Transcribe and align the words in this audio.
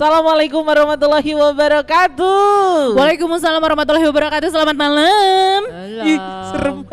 Assalamualaikum 0.00 0.64
warahmatullahi 0.64 1.36
wabarakatuh. 1.36 2.96
Waalaikumsalam 2.96 3.60
warahmatullahi 3.60 4.08
wabarakatuh. 4.08 4.48
Selamat 4.48 4.72
malam. 4.72 5.60
Ih, 6.08 6.16
serem. 6.48 6.88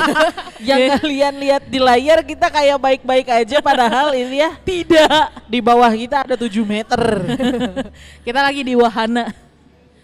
Yang 0.72 0.80
kalian 0.96 1.34
lihat 1.36 1.68
di 1.68 1.76
layar 1.76 2.24
kita 2.24 2.48
kayak 2.48 2.80
baik-baik 2.80 3.28
aja 3.28 3.60
padahal 3.60 4.16
ini 4.16 4.40
ya 4.40 4.56
tidak. 4.64 5.36
Di 5.52 5.60
bawah 5.60 5.92
kita 5.92 6.24
ada 6.24 6.32
7 6.32 6.48
meter. 6.64 7.02
Kita 8.24 8.40
lagi 8.40 8.64
di 8.64 8.72
wahana. 8.72 9.36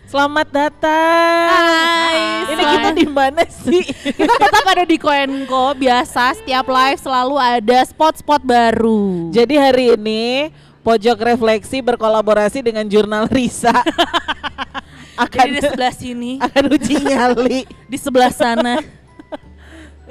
Selamat 0.05 0.53
datang. 0.53 1.48
Hai, 1.48 2.53
Ini 2.53 2.62
kita 2.69 2.91
di 2.93 3.07
mana 3.09 3.48
sih? 3.48 3.80
Kita 4.21 4.34
tetap 4.37 4.64
ada 4.69 4.84
di 4.84 5.00
Koenko. 5.00 5.73
Biasa 5.73 6.37
setiap 6.37 6.69
live 6.69 7.00
selalu 7.00 7.41
ada 7.41 7.80
spot-spot 7.89 8.45
baru. 8.45 9.32
Jadi 9.32 9.57
hari 9.57 9.96
ini 9.96 10.53
Pojok 10.82 11.18
Refleksi 11.22 11.79
berkolaborasi 11.79 12.59
dengan 12.59 12.82
jurnal 12.91 13.31
Risa 13.31 13.71
akan 15.22 15.46
Jadi 15.46 15.55
di 15.55 15.61
sebelah 15.63 15.95
sini, 15.95 16.32
akan 16.43 16.64
uji 16.75 16.95
nyali. 17.07 17.61
di 17.93 17.99
sebelah 17.99 18.32
sana. 18.35 18.82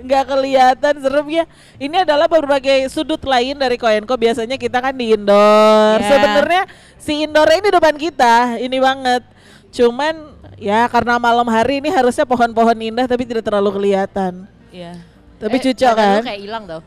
nggak 0.01 0.23
kelihatan 0.25 0.95
seremnya. 0.97 1.43
Ini 1.77 2.07
adalah 2.07 2.25
berbagai 2.25 2.89
sudut 2.89 3.21
lain 3.21 3.53
dari 3.53 3.77
Koenko. 3.77 4.15
Biasanya 4.17 4.57
kita 4.57 4.81
kan 4.81 4.95
di 4.95 5.13
indoor. 5.13 5.99
Ya. 6.01 6.07
Sebenarnya 6.09 6.63
si 6.97 7.21
indoor 7.27 7.49
ini 7.53 7.69
depan 7.69 7.95
kita, 7.99 8.57
ini 8.57 8.77
banget. 8.81 9.21
Cuman 9.69 10.33
ya 10.57 10.87
karena 10.89 11.19
malam 11.21 11.45
hari 11.51 11.83
ini 11.83 11.89
harusnya 11.91 12.25
pohon-pohon 12.25 12.77
indah 12.79 13.05
tapi 13.05 13.27
tidak 13.29 13.45
terlalu 13.45 13.77
kelihatan. 13.77 14.47
Iya. 14.73 14.97
Tapi 15.37 15.57
Eh, 15.57 15.73
lu 15.73 15.97
kan? 15.97 16.21
kayak 16.23 16.41
hilang 16.41 16.63
tau. 16.69 16.81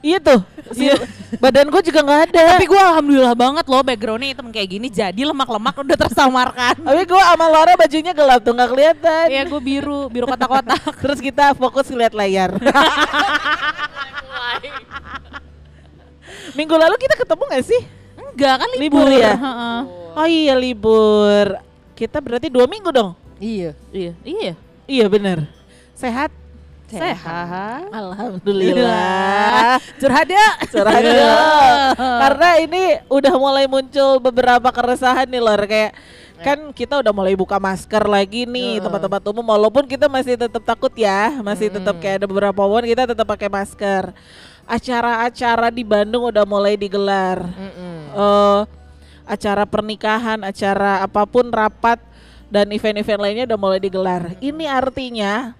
Iya 0.00 0.16
tuh. 0.16 0.40
Si, 0.72 0.88
badan 1.36 1.68
gue 1.68 1.82
juga 1.84 2.00
nggak 2.00 2.22
ada. 2.32 2.42
Tapi 2.56 2.64
gue 2.64 2.80
alhamdulillah 2.80 3.36
banget 3.36 3.64
loh 3.68 3.84
backgroundnya 3.84 4.32
hitam 4.32 4.48
kayak 4.48 4.68
gini. 4.72 4.88
Jadi 4.88 5.28
lemak-lemak 5.28 5.76
udah 5.76 5.96
tersamarkan. 5.96 6.74
Tapi 6.88 7.02
gue 7.04 7.20
sama 7.20 7.46
Laura 7.52 7.76
bajunya 7.76 8.12
gelap 8.16 8.40
tuh 8.40 8.56
nggak 8.56 8.70
kelihatan. 8.72 9.26
Iya 9.28 9.42
gue 9.44 9.60
biru, 9.60 10.08
biru 10.08 10.24
kotak-kotak. 10.24 10.80
Terus 11.04 11.20
kita 11.20 11.52
fokus 11.52 11.92
lihat 11.92 12.16
layar. 12.16 12.56
Minggu 16.56 16.74
lalu 16.74 16.96
kita 16.98 17.14
ketemu 17.14 17.42
gak 17.46 17.64
sih? 17.64 17.82
Enggak 18.16 18.54
kan 18.64 18.68
Libur 18.74 19.06
libur, 19.06 19.08
ya? 19.12 19.34
Heeh. 19.36 19.80
Oh 20.16 20.26
iya 20.26 20.54
libur. 20.56 21.46
Kita 21.94 22.18
berarti 22.18 22.48
dua 22.48 22.64
minggu 22.64 22.88
dong. 22.90 23.12
Iya. 23.36 23.76
Iya, 23.92 24.12
iya. 24.24 24.52
Iya 24.88 25.06
bener. 25.06 25.44
Sehat. 25.92 26.32
Sehat. 26.98 27.86
Alhamdulillah. 27.94 29.78
Curhat 30.02 30.26
ya. 30.26 30.48
Curhat 30.66 31.02
dong. 31.06 31.78
Karena 32.26 32.48
ini 32.58 32.82
udah 33.06 33.34
mulai 33.38 33.70
muncul 33.70 34.18
beberapa 34.18 34.68
keresahan 34.74 35.30
nih 35.30 35.38
lor 35.38 35.62
kayak 35.70 35.94
kan 36.40 36.72
kita 36.72 37.04
udah 37.04 37.12
mulai 37.12 37.36
buka 37.36 37.60
masker 37.60 38.00
lagi 38.08 38.48
nih 38.48 38.80
tempat-tempat 38.80 39.20
umum 39.28 39.44
walaupun 39.44 39.84
kita 39.84 40.08
masih 40.08 40.40
tetap 40.40 40.64
takut 40.64 40.88
ya 40.96 41.36
masih 41.44 41.68
tetap 41.68 41.92
Mm. 41.92 42.00
kayak 42.00 42.16
ada 42.24 42.26
beberapa 42.32 42.64
momen 42.64 42.88
kita 42.88 43.04
tetap 43.04 43.28
pakai 43.28 43.52
masker 43.52 44.08
acara-acara 44.64 45.68
di 45.68 45.84
Bandung 45.84 46.32
udah 46.32 46.48
mulai 46.48 46.80
digelar 46.80 47.44
eh 48.16 48.60
acara 49.30 49.62
pernikahan, 49.62 50.42
acara 50.42 51.06
apa 51.06 51.22
pun 51.22 51.46
rapat 51.54 52.02
dan 52.50 52.66
event-event 52.74 53.20
lainnya 53.22 53.44
udah 53.46 53.60
mulai 53.62 53.78
digelar. 53.78 54.34
Ini 54.42 54.66
artinya 54.66 55.54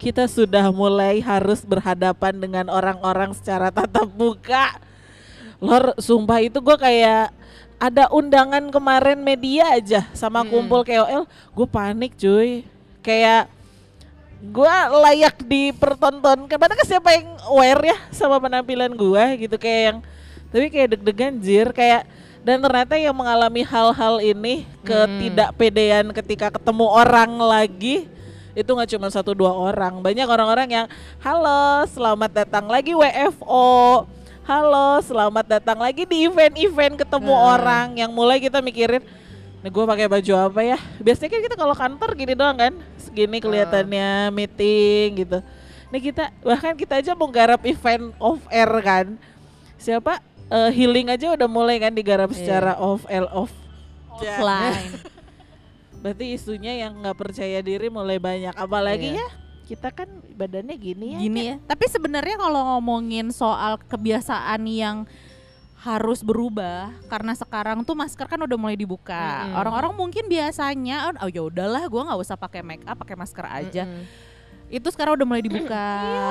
kita 0.00 0.24
sudah 0.24 0.72
mulai 0.72 1.20
harus 1.20 1.60
berhadapan 1.60 2.32
dengan 2.32 2.72
orang-orang 2.72 3.36
secara 3.36 3.68
tatap 3.68 4.08
muka. 4.16 4.80
Lor, 5.60 5.92
sumpah 6.00 6.40
itu 6.40 6.56
gue 6.56 6.76
kayak 6.80 7.28
ada 7.76 8.08
undangan 8.08 8.64
kemarin 8.72 9.20
media 9.20 9.76
aja 9.76 10.08
sama 10.16 10.40
Hmm. 10.40 10.48
kumpul 10.48 10.88
KOL, 10.88 11.28
gue 11.28 11.68
panik 11.68 12.16
cuy. 12.16 12.64
Kayak 13.04 13.52
gue 14.40 14.76
layak 15.04 15.36
dipertontonkan. 15.44 16.56
Padahal 16.56 16.80
kan 16.80 16.88
siapa 16.88 17.12
yang 17.12 17.36
aware 17.52 17.92
ya 17.92 17.96
sama 18.08 18.40
penampilan 18.40 18.96
gue 18.96 19.24
gitu 19.44 19.60
kayak 19.60 19.80
yang 19.84 19.98
tapi 20.48 20.66
kayak 20.72 20.96
deg-degan 20.96 21.36
jir 21.38 21.68
kayak 21.76 22.08
dan 22.40 22.56
ternyata 22.58 22.96
yang 22.96 23.12
mengalami 23.12 23.62
hal-hal 23.62 24.16
ini 24.18 24.64
ketidakpedean 24.80 26.08
ketika 26.16 26.48
ketemu 26.48 26.88
orang 26.88 27.36
lagi 27.36 28.08
itu 28.52 28.66
nggak 28.66 28.90
cuma 28.90 29.08
satu 29.08 29.32
dua 29.32 29.52
orang 29.52 30.00
banyak 30.00 30.26
orang-orang 30.26 30.68
yang 30.68 30.86
halo 31.18 31.86
selamat 31.86 32.30
datang 32.44 32.66
lagi 32.66 32.92
WFO 32.92 34.04
halo 34.42 34.88
selamat 35.00 35.46
datang 35.46 35.78
lagi 35.78 36.02
di 36.04 36.26
event-event 36.26 36.98
ketemu 36.98 37.30
Hmm. 37.32 37.50
orang 37.54 37.86
yang 37.96 38.10
mulai 38.10 38.38
kita 38.38 38.58
mikirin 38.60 39.02
Nih 39.60 39.68
gue 39.68 39.84
pakai 39.84 40.08
baju 40.08 40.32
apa 40.40 40.64
ya? 40.64 40.80
Biasanya 41.04 41.36
kan 41.36 41.40
kita 41.44 41.52
kalau 41.52 41.76
kantor 41.76 42.16
gini 42.16 42.32
doang 42.32 42.56
kan, 42.56 42.72
segini 42.96 43.44
kelihatannya 43.44 44.32
meeting 44.32 45.20
gitu. 45.20 45.44
Nih 45.92 46.00
kita 46.00 46.32
bahkan 46.40 46.72
kita 46.72 46.96
aja 46.96 47.12
mau 47.12 47.28
garap 47.28 47.60
event 47.68 48.08
off 48.16 48.40
air 48.48 48.72
kan. 48.80 49.20
Siapa 49.76 50.24
Eh, 50.50 50.70
healing 50.74 51.06
aja 51.06 51.30
udah 51.30 51.46
mulai 51.46 51.78
kan 51.78 51.94
digarap 51.94 52.32
Iya. 52.32 52.38
secara 52.40 52.72
off 52.74 53.06
L 53.06 53.28
off. 53.30 53.52
Offline. 54.16 54.96
Berarti 56.00 56.32
isunya 56.32 56.72
yang 56.80 57.00
nggak 57.04 57.16
percaya 57.16 57.60
diri 57.60 57.92
mulai 57.92 58.16
banyak. 58.16 58.56
Apalagi 58.56 59.14
Iya. 59.14 59.20
ya 59.20 59.28
kita 59.70 59.88
kan 59.94 60.08
badannya 60.34 60.74
gini 60.74 61.06
ya. 61.14 61.18
Gini 61.22 61.40
ya. 61.54 61.56
Tapi 61.62 61.86
sebenarnya 61.86 62.34
kalau 62.40 62.74
ngomongin 62.74 63.30
soal 63.30 63.78
kebiasaan 63.78 64.66
yang 64.66 65.06
harus 65.80 66.20
berubah 66.20 66.92
karena 67.08 67.32
sekarang 67.32 67.80
tuh 67.88 67.96
masker 67.96 68.28
kan 68.28 68.40
udah 68.44 68.58
mulai 68.60 68.76
dibuka. 68.76 69.48
Orang-orang 69.56 69.96
mungkin 69.96 70.28
biasanya 70.28 71.16
oh 71.24 71.30
ya 71.30 71.40
udahlah 71.40 71.86
gua 71.88 72.12
nggak 72.12 72.20
usah 72.20 72.36
pakai 72.36 72.60
make 72.60 72.84
up, 72.84 73.00
pakai 73.00 73.16
masker 73.16 73.46
aja. 73.48 73.84
Mm-mm. 73.88 74.28
Itu 74.70 74.86
sekarang 74.94 75.18
udah 75.18 75.26
mulai 75.26 75.42
dibuka. 75.42 75.86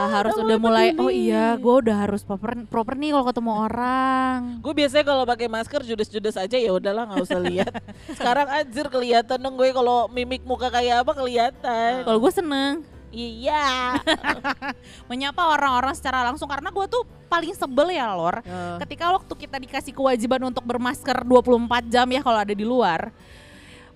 harus 0.09 0.31
udah 0.39 0.47
udah 0.47 0.57
mulai 0.57 0.87
mulai 0.95 1.03
oh 1.03 1.11
iya, 1.11 1.59
gua 1.59 1.83
udah 1.83 2.07
harus 2.07 2.23
proper 2.23 2.63
proper 2.65 2.95
nih 2.95 3.11
kalau 3.11 3.25
ketemu 3.27 3.51
orang. 3.67 4.37
Gue 4.63 4.73
biasanya 4.73 5.05
kalau 5.05 5.23
pakai 5.27 5.47
masker 5.51 5.81
judes-judes 5.83 6.39
aja 6.39 6.55
ya 6.55 6.71
udahlah 6.71 7.03
nggak 7.03 7.19
usah 7.19 7.39
lihat. 7.43 7.73
Sekarang 8.17 8.47
anjir 8.47 8.87
kelihatan 8.87 9.37
dong 9.37 9.59
gue 9.59 9.67
kalau 9.69 10.07
mimik 10.07 10.47
muka 10.47 10.71
kayak 10.71 11.03
apa 11.03 11.11
kelihatan. 11.11 12.07
Kalau 12.07 12.19
gue 12.19 12.31
seneng 12.31 12.79
Iya. 13.09 13.97
menyapa 15.09 15.41
orang-orang 15.41 15.97
secara 15.97 16.21
langsung 16.21 16.45
karena 16.45 16.69
gua 16.69 16.85
tuh 16.85 17.01
paling 17.25 17.53
sebel 17.57 17.89
ya 17.89 18.09
lor 18.13 18.41
Oh. 18.45 18.77
ketika 18.85 19.09
waktu 19.09 19.33
kita 19.33 19.57
dikasih 19.57 19.93
kewajiban 19.93 20.41
untuk 20.45 20.61
bermasker 20.61 21.25
24 21.25 21.89
jam 21.89 22.05
ya 22.05 22.21
kalau 22.21 22.39
ada 22.41 22.53
di 22.53 22.61
luar 22.61 23.09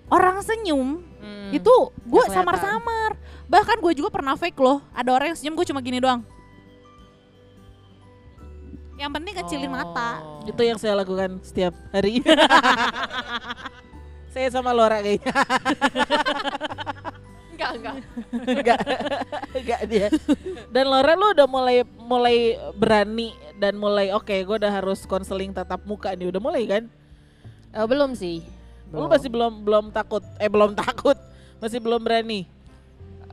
orang 0.08 0.40
senyum 0.40 1.00
Mm. 1.24 1.56
itu 1.56 1.74
gue 2.04 2.24
samar-samar 2.28 3.16
bahkan 3.48 3.80
gue 3.80 3.96
juga 3.96 4.12
pernah 4.12 4.36
fake 4.36 4.60
loh 4.60 4.84
ada 4.92 5.08
orang 5.08 5.32
yang 5.32 5.38
senyum 5.40 5.56
gue 5.56 5.64
cuma 5.72 5.80
gini 5.80 5.96
doang 5.96 6.20
yang 8.94 9.10
penting 9.10 9.34
kecilin 9.34 9.72
mata 9.72 10.20
Oh. 10.20 10.34
Itu 10.44 10.60
yang 10.60 10.76
saya 10.76 10.92
lakukan 11.00 11.40
setiap 11.40 11.72
hari. 11.88 12.20
saya 14.34 14.52
sama 14.52 14.76
Laura 14.76 15.00
kayaknya. 15.00 15.32
enggak 17.56 17.70
enggak. 17.80 17.94
Enggak. 18.44 18.78
Enggak 19.56 19.80
dia. 19.88 20.06
Dan 20.68 20.84
Laura 20.92 21.16
lu 21.16 21.32
udah 21.32 21.48
mulai 21.48 21.80
mulai 21.96 22.36
berani 22.76 23.32
dan 23.56 23.80
mulai 23.80 24.12
oke, 24.12 24.36
gue 24.36 24.56
udah 24.60 24.68
harus 24.68 25.08
konseling 25.08 25.56
tatap 25.56 25.80
muka 25.88 26.12
nih. 26.12 26.28
Udah 26.28 26.44
mulai 26.44 26.68
kan? 26.68 26.84
Eh, 27.72 27.86
belum 27.88 28.12
sih. 28.12 28.44
Lu 28.92 29.06
masih 29.06 29.30
belum 29.32 29.64
belum 29.64 29.84
takut. 29.90 30.22
Eh 30.36 30.50
belum 30.50 30.76
takut. 30.82 31.16
Masih 31.62 31.78
belum 31.80 32.02
berani. 32.02 32.44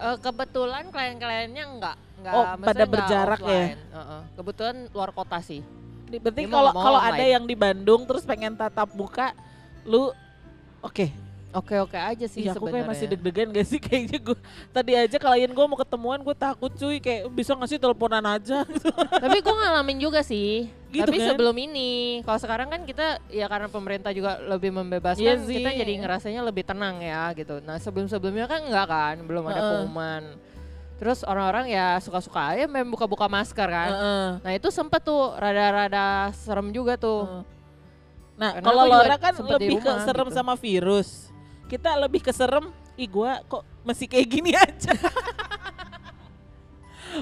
Eh, 0.01 0.17
kebetulan 0.17 0.89
klien-kliennya 0.89 1.63
enggak 1.67 1.95
enggak 2.17 2.33
Oh, 2.33 2.45
pada 2.57 2.83
berjarak 2.85 3.39
ya? 3.41 3.45
offline. 3.45 3.81
Heeh. 3.93 4.21
Kebetulan 4.37 4.75
luar 4.93 5.09
kota 5.13 5.37
sih. 5.41 5.61
Berarti 6.11 6.43
kalau 6.49 6.71
kalau 6.75 6.99
ada 6.99 7.23
yang 7.23 7.47
di 7.47 7.55
Bandung 7.55 8.03
terus 8.03 8.27
pengen 8.27 8.57
tatap 8.57 8.91
muka, 8.91 9.31
lu 9.87 10.11
oke. 10.83 11.07
Oke-oke 11.51 11.99
aja 11.99 12.25
sih 12.31 12.47
Iya 12.47 12.55
aku 12.55 12.71
kayak 12.71 12.87
masih 12.87 13.05
deg-degan 13.11 13.51
gak 13.51 13.67
sih 13.67 13.79
kayaknya 13.85 14.19
gue 14.23 14.37
tadi 14.71 14.95
aja 14.95 15.17
klien 15.19 15.51
gue 15.51 15.65
mau 15.67 15.75
ketemuan 15.75 16.19
gue 16.23 16.35
takut 16.35 16.71
cuy 16.71 17.03
kayak 17.03 17.27
bisa 17.27 17.51
nggak 17.51 17.69
sih 17.69 17.79
teleponan 17.79 18.23
aja 18.23 18.63
gitu. 18.71 18.87
Tapi 18.95 19.37
gue 19.43 19.55
ngalamin 19.55 19.97
juga 19.99 20.23
sih. 20.23 20.71
Gitu 20.91 21.07
Tapi 21.07 21.23
kan? 21.23 21.27
sebelum 21.31 21.55
ini, 21.55 22.19
kalau 22.27 22.35
sekarang 22.35 22.67
kan 22.67 22.83
kita 22.83 23.23
ya 23.31 23.47
karena 23.47 23.71
pemerintah 23.71 24.11
juga 24.11 24.43
lebih 24.43 24.75
membebaskan, 24.75 25.23
Iya 25.23 25.39
sih. 25.39 25.63
kita 25.63 25.71
jadi 25.71 25.93
ngerasanya 26.03 26.43
lebih 26.43 26.67
tenang 26.67 26.99
ya 26.99 27.31
gitu. 27.31 27.63
Nah 27.63 27.79
sebelum-sebelumnya 27.79 28.43
kan 28.43 28.59
enggak 28.67 28.87
kan, 28.91 29.15
belum 29.23 29.43
ada 29.47 29.59
pengumuman. 29.63 30.35
Terus 30.99 31.23
orang-orang 31.23 31.71
ya 31.71 31.95
suka-suka 32.03 32.53
aja 32.53 32.67
main 32.67 32.83
buka-buka 32.85 33.31
masker 33.31 33.71
kan. 33.71 33.89
Heeh. 33.89 34.27
Nah 34.43 34.51
itu 34.51 34.67
sempet 34.67 34.99
tuh 34.99 35.31
rada-rada 35.39 36.35
serem 36.35 36.75
juga 36.75 36.99
tuh. 36.99 37.23
Heeh. 37.23 37.43
Nah 38.35 38.51
kalau 38.59 38.83
Laura 38.89 39.15
kan 39.15 39.33
lebih 39.37 39.79
ke 39.79 39.91
serem 40.03 40.27
gitu. 40.27 40.35
sama 40.35 40.59
virus. 40.59 41.30
Kita 41.71 41.95
lebih 41.95 42.19
ke 42.19 42.31
serem, 42.31 42.67
ih 42.93 43.07
gue 43.07 43.31
kok 43.47 43.63
masih 43.81 44.03
kayak 44.05 44.27
gini 44.27 44.51
aja. 44.59 44.91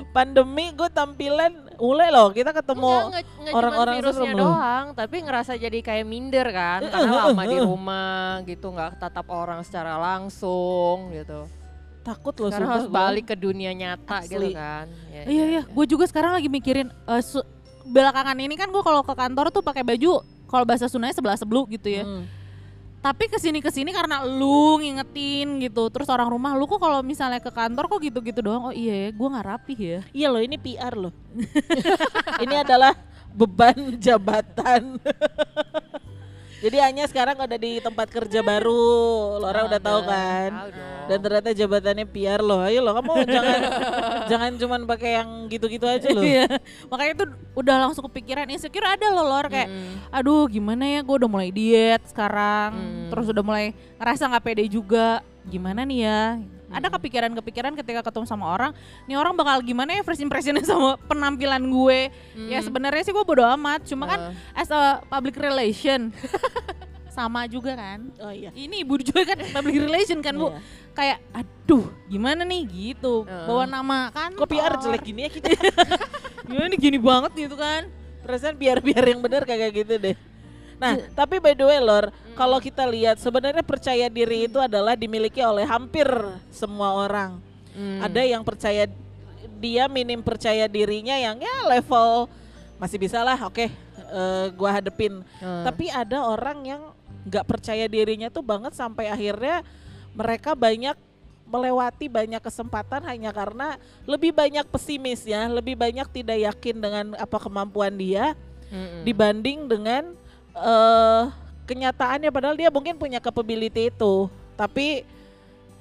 Pandemi 0.10 0.70
gue 0.70 0.86
tampilan 0.88 1.50
mulai 1.76 2.10
loh 2.10 2.30
kita 2.30 2.50
ketemu 2.52 3.10
orang-orang 3.50 3.96
virusnya 3.98 4.22
serem 4.22 4.36
loh. 4.36 4.52
doang, 4.52 4.86
tapi 4.94 5.16
ngerasa 5.20 5.54
jadi 5.56 5.80
kayak 5.80 6.06
minder 6.06 6.46
kan, 6.48 6.80
Eh, 6.80 6.92
karena 6.92 7.10
eh, 7.10 7.18
lama 7.24 7.42
eh, 7.42 7.48
di 7.48 7.56
eh. 7.56 7.64
rumah 7.64 8.22
gitu, 8.44 8.68
nggak 8.70 8.92
tatap 8.98 9.28
orang 9.30 9.62
secara 9.62 9.98
langsung 9.98 11.10
gitu. 11.12 11.46
takut 12.00 12.34
loh 12.36 12.50
Sekarang 12.50 12.70
harus 12.72 12.88
balik 12.88 13.26
ke 13.28 13.36
dunia 13.36 13.70
nyata 13.72 14.24
gitu 14.24 14.40
Asli. 14.40 14.56
kan. 14.56 14.86
Ya, 15.10 15.24
Iya 15.26 15.44
iya, 15.48 15.62
gue 15.64 15.86
juga 15.86 16.06
sekarang 16.06 16.32
lagi 16.34 16.48
mikirin 16.48 16.90
eh, 16.90 17.22
su- 17.22 17.46
belakangan 17.84 18.34
ini 18.36 18.56
kan 18.56 18.66
gue 18.68 18.82
kalau 18.82 19.02
ke 19.02 19.14
kantor 19.14 19.50
tuh 19.50 19.62
pakai 19.62 19.82
baju 19.84 20.22
kalau 20.46 20.64
bahasa 20.64 20.86
Sundanya 20.86 21.14
sebelah 21.14 21.36
sebelu 21.36 21.66
gitu 21.68 21.86
ya. 21.88 22.04
Hmm. 22.04 22.26
Tapi 23.00 23.32
ke 23.32 23.40
sini 23.40 23.64
ke 23.64 23.72
sini 23.72 23.96
karena 23.96 24.28
lu 24.28 24.76
ngingetin 24.84 25.64
gitu, 25.64 25.88
terus 25.88 26.12
orang 26.12 26.28
rumah 26.28 26.52
lu 26.60 26.68
kok 26.68 26.84
kalau 26.84 27.00
misalnya 27.00 27.40
ke 27.40 27.48
kantor 27.48 27.88
kok 27.88 28.00
gitu-gitu 28.04 28.44
doang. 28.44 28.68
Oh 28.70 28.76
iya, 28.76 29.08
ya, 29.08 29.10
gue 29.16 29.28
nggak 29.32 29.48
rapih 29.48 29.80
ya. 29.80 30.00
Iya 30.12 30.28
loh 30.28 30.42
ini 30.44 30.60
PR 30.60 31.00
loh. 31.00 31.16
ini 32.44 32.56
adalah 32.60 32.92
beban 33.32 33.96
jabatan. 33.96 35.00
Jadi 36.60 36.78
hanya 36.78 37.04
sekarang 37.06 37.36
udah 37.36 37.56
di 37.56 37.80
tempat 37.80 38.08
kerja 38.08 38.40
baru, 38.42 38.92
Laura 39.38 39.64
udah 39.66 39.80
tahu 39.80 40.00
kan. 40.04 40.50
Dan 41.06 41.18
ternyata 41.20 41.50
jabatannya 41.50 42.06
PR 42.06 42.40
loh. 42.40 42.60
Ayo 42.60 42.80
loh 42.80 42.94
kamu 42.94 43.12
jangan 43.26 43.60
jangan 44.32 44.52
cuman 44.56 44.82
pakai 44.86 45.12
yang 45.18 45.30
gitu-gitu 45.48 45.84
aja 45.84 46.10
loh. 46.10 46.22
Iya. 46.22 46.46
Makanya 46.86 47.14
tuh 47.16 47.28
udah 47.56 47.76
langsung 47.80 48.06
kepikiran 48.06 48.46
insecure 48.46 48.86
ada 48.86 49.08
loh 49.10 49.26
lor 49.26 49.48
kayak 49.48 49.68
Mm. 49.70 50.12
aduh 50.12 50.46
gimana 50.46 50.84
ya 50.84 51.00
gue 51.00 51.16
udah 51.16 51.30
mulai 51.30 51.50
diet 51.50 52.02
sekarang 52.06 52.72
Hmm. 52.72 53.10
terus 53.10 53.28
udah 53.28 53.42
mulai 53.42 53.66
ngerasa 53.96 54.26
nggak 54.26 54.44
pede 54.44 54.66
juga 54.66 55.20
gimana 55.44 55.84
nih 55.84 56.00
ya 56.02 56.24
ada 56.72 56.88
kepikiran-kepikiran 56.90 57.74
ketika 57.76 58.02
ketemu 58.02 58.26
sama 58.26 58.46
orang 58.48 58.72
nih 59.04 59.14
orang 59.14 59.34
bakal 59.34 59.60
gimana 59.60 59.92
ya 59.92 60.02
first 60.02 60.20
impressionnya 60.20 60.62
sama 60.62 60.96
penampilan 61.04 61.62
gue 61.64 62.00
ya 62.46 62.58
Hmm. 62.58 62.66
sebenarnya 62.66 63.02
sih 63.02 63.12
gue 63.12 63.22
bodo 63.22 63.42
amat 63.44 63.84
cuma 63.84 64.06
kan 64.06 64.20
Eh, 64.32 64.34
as 64.56 64.70
a 64.70 65.02
public 65.04 65.36
relation 65.36 66.14
sama 67.10 67.44
juga 67.46 67.74
kan 67.74 68.00
Oh 68.20 68.30
iya. 68.30 68.54
ini 68.54 68.82
ibu 68.82 68.96
juga 68.98 69.26
kan 69.26 69.42
public 69.52 69.76
relation 69.82 70.20
kan 70.20 70.32
bu 70.32 70.50
Iya. 70.50 70.60
kayak 70.94 71.18
aduh 71.34 71.86
gimana 72.06 72.44
nih 72.44 72.62
gitu 72.64 73.24
Heeh. 73.24 73.46
bawa 73.46 73.66
nama 73.66 74.08
kan 74.10 74.32
Kok 74.32 74.46
PR 74.46 74.78
jelek 74.78 75.04
gini 75.04 75.26
ya 75.26 75.30
kita? 75.30 75.50
gimana 76.48 76.66
nih 76.68 76.80
gini 76.80 76.98
banget 76.98 77.32
gitu 77.36 77.56
kan 77.56 77.90
Perasaan 78.20 78.56
biar-biar 78.56 79.04
yang 79.06 79.20
bener 79.20 79.42
kagak 79.42 79.74
gitu 79.74 79.96
deh. 79.96 80.14
Nah, 80.80 80.96
tapi 81.12 81.44
by 81.44 81.54
the 81.54 81.68
way 81.68 81.80
Lor, 81.84 82.08
kalau 82.40 82.58
kita 82.64 82.88
lihat 82.88 83.20
sebenarnya 83.20 83.62
percaya 83.62 84.08
diri 84.08 84.48
itu 84.48 84.58
adalah 84.64 84.96
dimiliki 84.96 85.44
oleh 85.44 85.68
hampir 85.68 86.08
semua 86.50 86.96
orang. 86.96 87.36
mm. 87.76 88.00
Ada 88.00 88.22
yang 88.24 88.42
percaya 88.48 88.88
dia 89.60 89.92
minim 89.92 90.24
percaya 90.24 90.72
dirinya 90.72 91.20
yang 91.20 91.36
ya 91.36 91.56
level 91.68 92.32
masih 92.80 92.96
bisa 92.96 93.20
lah, 93.28 93.36
oke, 93.44 93.68
eh, 93.68 94.46
gua 94.56 94.80
hadepin. 94.80 95.20
Eh. 95.44 95.64
Tapi 95.68 95.92
ada 95.92 96.24
orang 96.24 96.64
yang 96.64 96.82
nggak 97.28 97.44
percaya 97.44 97.86
dirinya 97.92 98.32
tuh 98.32 98.40
banget 98.40 98.72
sampai 98.72 99.12
akhirnya 99.12 99.68
mereka 100.16 100.56
banyak 100.56 100.96
melewati 101.50 102.08
banyak 102.08 102.40
kesempatan 102.40 103.04
hanya 103.04 103.36
karena 103.36 103.76
lebih 104.08 104.32
banyak 104.32 104.64
pesimis 104.72 105.28
ya, 105.28 105.50
lebih 105.52 105.76
banyak 105.76 106.08
tidak 106.08 106.40
yakin 106.40 106.78
dengan 106.80 107.06
apa 107.20 107.38
kemampuan 107.42 107.92
dia 108.00 108.32
Mm-mm. 108.72 109.04
dibanding 109.04 109.68
dengan 109.68 110.14
eh 110.60 111.24
kenyataannya 111.70 112.34
padahal 112.34 112.58
dia 112.58 112.74
mungkin 112.74 112.98
punya 112.98 113.22
capability 113.22 113.94
itu. 113.94 114.28
Tapi 114.58 115.06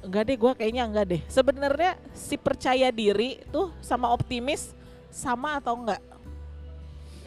enggak 0.04 0.22
deh 0.28 0.36
gua 0.38 0.52
kayaknya 0.54 0.84
enggak 0.86 1.06
deh. 1.10 1.22
Sebenarnya 1.26 1.98
si 2.14 2.38
percaya 2.38 2.92
diri 2.94 3.42
tuh 3.50 3.75
sama 3.82 4.12
optimis 4.14 4.76
sama 5.10 5.58
atau 5.58 5.75
enggak? 5.75 6.02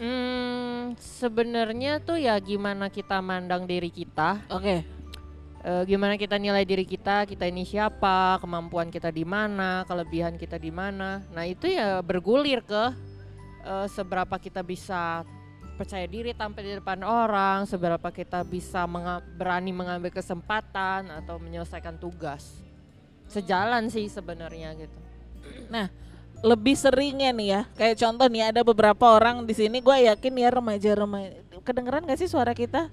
Hmm, 0.01 0.97
sebenarnya 0.97 2.01
tuh 2.01 2.17
ya 2.17 2.33
gimana 2.41 2.89
kita 2.89 3.21
mandang 3.21 3.69
diri 3.69 3.93
kita, 3.93 4.41
Oke. 4.49 4.81
eh, 5.61 5.83
gimana 5.85 6.17
kita 6.17 6.41
nilai 6.41 6.65
diri 6.65 6.89
kita, 6.89 7.29
kita 7.29 7.45
ini 7.45 7.61
siapa, 7.69 8.41
kemampuan 8.41 8.89
kita 8.89 9.13
di 9.13 9.21
mana, 9.21 9.85
kelebihan 9.85 10.41
kita 10.41 10.57
di 10.57 10.73
mana. 10.73 11.21
Nah 11.29 11.45
itu 11.45 11.69
ya 11.69 12.01
bergulir 12.01 12.65
ke 12.65 12.83
eh, 13.61 13.87
seberapa 13.93 14.41
kita 14.41 14.65
bisa 14.65 15.21
percaya 15.81 16.05
diri 16.05 16.37
tampil 16.37 16.61
di 16.61 16.73
depan 16.77 17.01
orang, 17.01 17.65
seberapa 17.65 18.13
kita 18.13 18.45
bisa 18.45 18.85
menga- 18.85 19.25
berani 19.33 19.73
mengambil 19.73 20.13
kesempatan 20.13 21.09
atau 21.09 21.41
menyelesaikan 21.41 21.97
tugas. 21.97 22.61
Sejalan 23.25 23.89
sih 23.89 24.05
sebenarnya 24.05 24.77
gitu. 24.77 24.99
lebih 26.41 26.73
seringnya 26.73 27.29
nih 27.29 27.47
ya 27.53 27.61
kayak 27.77 27.95
contoh 28.01 28.25
nih 28.25 28.49
ada 28.49 28.61
beberapa 28.65 29.05
orang 29.13 29.45
di 29.45 29.53
sini 29.53 29.77
gue 29.77 30.09
yakin 30.09 30.33
ya 30.41 30.49
remaja-remaja 30.49 31.37
kedengeran 31.61 32.01
gak 32.09 32.17
sih 32.17 32.25
suara 32.25 32.57
kita 32.57 32.89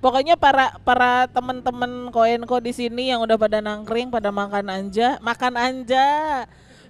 pokoknya 0.00 0.40
para 0.40 0.80
para 0.80 1.28
teman-teman 1.28 2.08
koenko 2.08 2.56
di 2.64 2.72
sini 2.72 3.12
yang 3.12 3.20
udah 3.20 3.36
pada 3.36 3.60
nangkring 3.60 4.08
pada 4.08 4.32
makan 4.32 4.72
anja 4.72 5.20
makan 5.20 5.60
anja 5.60 6.08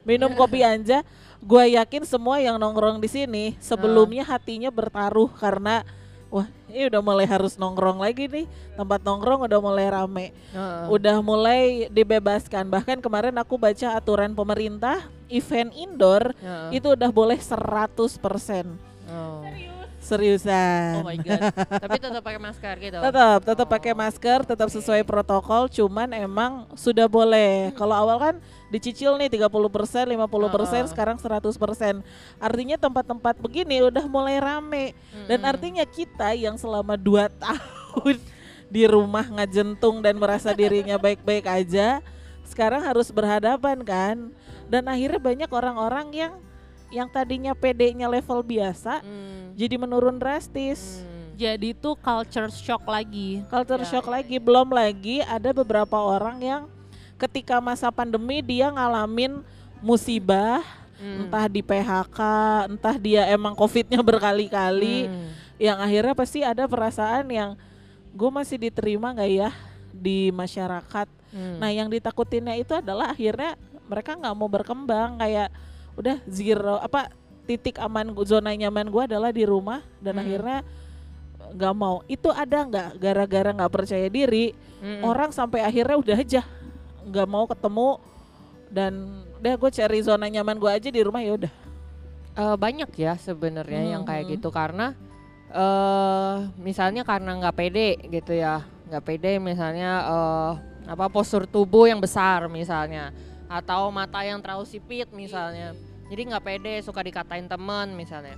minum 0.06 0.30
kopi 0.38 0.62
anja 0.62 1.02
gue 1.40 1.64
yakin 1.76 2.04
semua 2.04 2.36
yang 2.38 2.60
nongkrong 2.60 3.00
di 3.00 3.08
sini 3.08 3.44
sebelumnya 3.58 4.24
hatinya 4.28 4.68
bertaruh 4.68 5.32
karena 5.40 5.82
wah 6.30 6.46
ini 6.70 6.86
udah 6.86 7.02
mulai 7.02 7.26
harus 7.26 7.58
nongkrong 7.58 7.98
lagi 7.98 8.30
nih 8.30 8.46
tempat 8.78 9.02
nongkrong 9.02 9.50
udah 9.50 9.58
mulai 9.58 9.86
rame 9.90 10.26
Heeh. 10.54 10.86
udah 10.86 11.16
mulai 11.20 11.90
dibebaskan. 11.90 12.70
Bahkan 12.70 13.02
kemarin 13.02 13.34
aku 13.40 13.58
baca 13.58 13.98
aturan 13.98 14.32
pemerintah 14.32 15.10
event 15.26 15.74
indoor 15.74 16.30
Heeh. 16.38 16.78
itu 16.78 16.94
udah 16.94 17.10
boleh 17.10 17.36
100%. 17.36 18.78
Oh. 19.10 19.42
Seriusan. 20.00 21.04
oh 21.04 21.06
my 21.06 21.20
god 21.20 21.52
Tapi 21.54 21.98
tetap 22.08 22.22
pakai 22.24 22.40
masker 22.40 22.74
gitu. 22.80 22.98
Tetap 22.98 23.38
tetap 23.44 23.66
pakai 23.68 23.92
masker, 23.92 24.38
tetap 24.48 24.68
sesuai 24.72 25.04
protokol, 25.04 25.68
cuman 25.68 26.08
emang 26.16 26.64
sudah 26.72 27.04
boleh. 27.04 27.70
Kalau 27.76 27.92
awal 27.92 28.16
kan 28.16 28.34
dicicil 28.72 29.20
nih 29.20 29.28
30%, 29.28 29.46
50%, 29.52 30.08
Heeh. 30.16 30.84
sekarang 30.88 31.16
100%. 31.20 32.00
Artinya 32.40 32.76
tempat-tempat 32.80 33.36
begini 33.44 33.84
udah 33.84 34.08
mulai 34.08 34.40
rame. 34.40 34.96
Dan 35.28 35.44
Mm-mm. 35.44 35.52
artinya 35.52 35.84
kita 35.84 36.32
yang 36.32 36.56
selama 36.56 36.96
2 36.96 37.28
tahun 37.44 38.16
di 38.72 38.86
rumah 38.88 39.26
ngajentung 39.28 40.00
dan 40.00 40.16
merasa 40.16 40.56
dirinya 40.56 40.96
baik-baik 41.04 41.44
aja, 41.44 42.00
sekarang 42.48 42.80
harus 42.82 43.12
berhadapan 43.12 43.84
kan. 43.84 44.16
Dan 44.70 44.88
akhirnya 44.88 45.20
banyak 45.20 45.50
orang-orang 45.50 46.08
yang 46.14 46.32
yang 46.90 47.06
tadinya 47.06 47.54
PD-nya 47.54 48.06
level 48.06 48.42
biasa 48.42 49.00
Hmm. 49.00 49.54
jadi 49.54 49.74
menurun 49.76 50.18
drastis. 50.18 51.00
Hmm. 51.00 51.08
jadi 51.34 51.72
tuh 51.72 51.96
culture 51.96 52.52
shock 52.52 52.84
lagi 52.84 53.40
Culture 53.48 53.80
Ya, 53.80 53.88
shock 53.88 54.06
ya, 54.06 54.20
lagi, 54.20 54.36
belum 54.36 54.68
lagi 54.68 55.24
ada 55.24 55.56
beberapa 55.56 55.96
orang 55.96 56.36
yang 56.36 56.62
ketika 57.16 57.56
masa 57.60 57.88
pandemi 57.88 58.40
dia 58.40 58.68
ngalamin 58.68 59.40
musibah, 59.80 60.60
Hmm. 61.00 61.24
entah 61.24 61.48
di 61.48 61.64
PHK, 61.64 62.18
entah 62.68 62.96
dia 63.00 63.24
emang 63.26 63.56
covidnya 63.56 64.04
berkali-kali, 64.04 65.08
Hmm. 65.08 65.32
yang 65.56 65.80
akhirnya 65.80 66.12
pasti 66.12 66.44
ada 66.44 66.68
perasaan 66.68 67.24
yang 67.26 67.50
gue 68.12 68.30
masih 68.30 68.60
diterima 68.60 69.08
nggak 69.10 69.30
ya 69.30 69.50
di 69.90 70.28
masyarakat. 70.30 71.08
Hmm. 71.32 71.56
Nah 71.56 71.72
yang 71.72 71.88
ditakutinnya 71.88 72.52
itu 72.54 72.76
adalah 72.76 73.16
akhirnya 73.16 73.56
mereka 73.88 74.12
nggak 74.12 74.36
mau 74.36 74.46
berkembang 74.46 75.16
kayak 75.16 75.48
udah 76.00 76.16
zero 76.26 76.76
apa 76.76 77.12
titik 77.44 77.76
aman 77.76 78.12
zona 78.22 78.50
nyaman 78.50 78.88
gue 78.88 79.02
adalah 79.04 79.30
di 79.30 79.44
rumah 79.44 79.80
dan 79.98 80.16
Hmm. 80.16 80.22
akhirnya 80.22 80.58
nggak 81.50 81.74
mau. 81.74 82.00
Itu 82.06 82.30
ada 82.30 82.62
nggak 82.62 82.88
gara-gara 82.96 83.50
nggak 83.50 83.72
percaya 83.72 84.06
diri 84.06 84.54
Mm-mm. 84.78 85.02
orang 85.02 85.30
sampai 85.30 85.60
akhirnya 85.60 85.96
udah 85.96 86.16
aja 86.16 86.42
nggak 87.02 87.26
mau 87.26 87.44
ketemu 87.44 87.88
dan 88.70 88.92
udah 89.42 89.54
gue 89.56 89.70
cari 89.72 89.98
zona 90.00 90.26
nyaman 90.26 90.56
gue 90.56 90.70
aja 90.70 90.88
di 90.88 91.00
rumah 91.02 91.20
ya 91.20 91.34
udah. 91.34 91.52
Eh, 92.30 92.56
banyak 92.56 92.90
ya 92.94 93.18
sebenarnya 93.18 93.98
yang 93.98 94.06
kayak 94.06 94.24
Mhm. 94.24 94.32
gitu 94.38 94.48
karena 94.48 94.94
eh 95.50 96.36
misalnya 96.56 97.02
karena 97.02 97.34
nggak 97.34 97.56
pede 97.56 97.98
gitu 98.06 98.30
ya 98.30 98.62
nggak 98.86 99.02
pede 99.02 99.42
misalnya 99.42 99.90
eh 100.06 100.52
apa 100.86 101.10
postur 101.10 101.42
tubuh 101.44 101.90
yang 101.90 101.98
besar 101.98 102.46
misalnya 102.46 103.10
atau 103.50 103.90
mata 103.90 104.22
yang 104.22 104.38
terlalu 104.38 104.62
sipit 104.62 105.10
misalnya 105.10 105.74
jadi 106.10 106.22
nggak 106.26 106.44
pede 106.44 106.74
suka 106.82 107.00
dikatain 107.00 107.46
temen 107.46 107.94
misalnya 107.94 108.36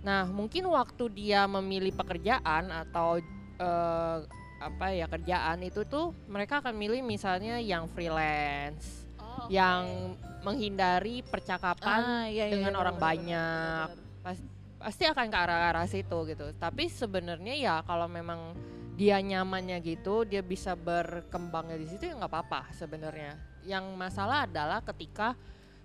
nah 0.00 0.24
mungkin 0.24 0.68
waktu 0.70 1.04
dia 1.10 1.44
memilih 1.44 1.92
pekerjaan 1.92 2.70
atau 2.70 3.18
eh 3.58 4.18
apa 4.62 4.86
ya 4.96 5.04
kerjaan 5.04 5.60
itu 5.60 5.84
tuh 5.84 6.16
mereka 6.24 6.64
akan 6.64 6.72
milih 6.72 7.04
misalnya 7.04 7.60
yang 7.60 7.84
freelance 7.90 9.04
yang 9.52 10.14
menghindari 10.40 11.20
percakapan 11.20 12.00
Ah, 12.00 12.24
iya, 12.28 12.48
iya, 12.48 12.52
dengan 12.54 12.72
benar, 12.72 12.82
orang 12.86 12.96
benar, 12.96 13.08
banyak. 13.08 13.86
benar. 13.92 14.22
Pas- 14.22 14.48
pasti 14.78 15.04
akan 15.08 15.26
ke 15.28 15.36
arah-arah 15.36 15.86
situ 15.88 16.18
gitu. 16.28 16.46
Tapi 16.56 16.88
sebenarnya 16.88 17.52
ya 17.56 17.74
kalau 17.82 18.04
memang 18.04 18.52
dia 18.94 19.18
nyamannya 19.18 19.80
gitu, 19.80 20.22
dia 20.24 20.40
bisa 20.40 20.76
berkembangnya 20.76 21.76
di 21.76 21.88
situ 21.88 22.08
ya 22.08 22.14
nggak 22.14 22.30
apa-apa 22.30 22.72
sebenarnya. 22.72 23.36
Yang 23.64 23.84
masalah 23.96 24.44
adalah 24.44 24.80
ketika 24.84 25.34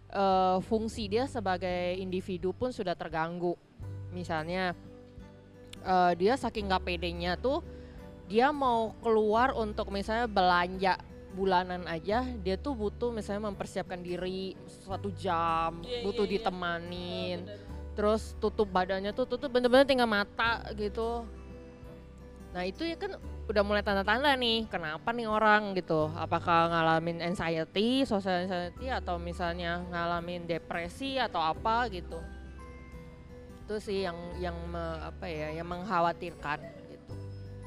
eh, 0.09 0.57
fungsi 0.65 1.07
dia 1.07 1.29
sebagai 1.29 1.97
individu 1.97 2.51
pun 2.51 2.73
sudah 2.73 2.93
terganggu. 2.93 3.53
Misalnya 4.11 4.73
eh, 5.85 6.13
dia 6.17 6.33
saking 6.35 6.69
nggak 6.69 6.83
pedenya 6.85 7.37
tuh 7.39 7.61
dia 8.29 8.53
mau 8.53 8.93
keluar 9.01 9.57
untuk 9.57 9.89
misalnya 9.89 10.29
belanja 10.29 11.01
bulanan 11.33 11.85
aja 11.89 12.25
dia 12.41 12.57
tuh 12.57 12.73
butuh 12.77 13.13
misalnya 13.13 13.49
mempersiapkan 13.49 14.01
diri 14.01 14.57
satu 14.85 15.13
jam 15.13 15.81
Iya, 15.85 16.05
butuh 16.05 16.25
iya. 16.25 16.33
ditemanin 16.37 17.39
terus 17.93 18.33
tutup 18.41 18.69
badannya 18.69 19.13
tuh 19.13 19.29
tutup 19.29 19.49
bener-bener 19.53 19.85
tinggal 19.85 20.09
mata 20.09 20.65
gitu 20.73 21.25
nah 22.49 22.65
itu 22.65 22.81
ya 22.85 22.97
kan 22.97 23.17
udah 23.49 23.65
mulai 23.65 23.81
tanda-tanda 23.81 24.29
nih 24.37 24.69
kenapa 24.69 25.09
nih 25.09 25.25
orang 25.25 25.73
gitu 25.73 26.05
apakah 26.13 26.69
ngalamin 26.69 27.17
anxiety 27.25 28.05
social 28.05 28.45
anxiety 28.45 28.93
atau 28.93 29.17
misalnya 29.17 29.81
ngalamin 29.89 30.45
depresi 30.45 31.17
atau 31.17 31.41
apa 31.41 31.89
gitu 31.89 32.21
itu 33.65 33.75
sih 33.81 34.05
yang 34.05 34.17
yang 34.37 34.53
me- 34.69 35.01
apa 35.01 35.25
ya 35.25 35.49
yang 35.57 35.65
mengkhawatirkan 35.65 36.61
gitu 36.93 37.13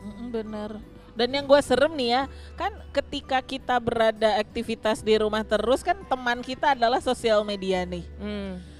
Mm-mm, 0.02 0.34
bener. 0.34 0.70
Dan 1.12 1.28
yang 1.30 1.44
gue 1.44 1.60
serem 1.62 1.92
nih 1.94 2.10
ya, 2.10 2.22
kan 2.56 2.72
ketika 2.90 3.38
kita 3.44 3.76
berada 3.78 4.40
aktivitas 4.40 5.04
di 5.04 5.14
rumah 5.14 5.44
terus 5.44 5.84
kan 5.84 5.94
teman 6.08 6.40
kita 6.40 6.72
adalah 6.74 6.98
sosial 6.98 7.44
media 7.46 7.84
nih. 7.86 8.02
hmm. 8.18 8.71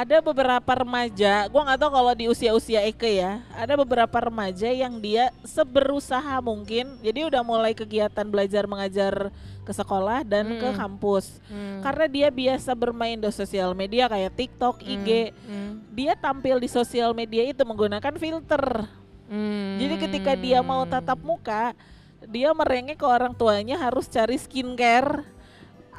Ada 0.00 0.24
beberapa 0.24 0.72
remaja, 0.80 1.44
gue 1.44 1.60
nggak 1.60 1.76
tahu 1.76 1.92
kalau 1.92 2.12
di 2.16 2.24
usia-usia 2.24 2.80
Eke 2.88 3.20
ya, 3.20 3.44
ada 3.52 3.76
beberapa 3.76 4.16
remaja 4.16 4.72
yang 4.72 4.96
dia 4.96 5.28
seberusaha 5.44 6.40
mungkin, 6.40 6.96
jadi 7.04 7.28
udah 7.28 7.44
mulai 7.44 7.76
kegiatan 7.76 8.24
belajar 8.24 8.64
mengajar 8.64 9.28
ke 9.60 9.72
sekolah 9.76 10.24
dan 10.24 10.56
ke 10.56 10.72
Mm. 10.72 10.76
kampus. 10.80 11.36
Hmm. 11.52 11.84
Karena 11.84 12.08
dia 12.08 12.28
biasa 12.32 12.72
bermain 12.72 13.20
di 13.20 13.28
sosial 13.28 13.76
media 13.76 14.08
kayak 14.08 14.32
TikTok, 14.40 14.80
IG, 14.80 15.36
Hmm. 15.44 15.84
dia 15.92 16.16
tampil 16.16 16.56
di 16.56 16.68
sosial 16.72 17.12
media 17.12 17.44
itu 17.44 17.60
menggunakan 17.60 18.16
filter. 18.16 18.88
Hmm. 19.28 19.76
Jadi 19.84 19.94
ketika 20.00 20.32
dia 20.32 20.64
mau 20.64 20.88
tatap 20.88 21.20
muka, 21.20 21.76
dia 22.24 22.48
merengek 22.56 22.96
ke 22.96 23.04
orang 23.04 23.36
tuanya 23.36 23.76
harus 23.76 24.08
cari 24.08 24.40
skincare 24.40 25.28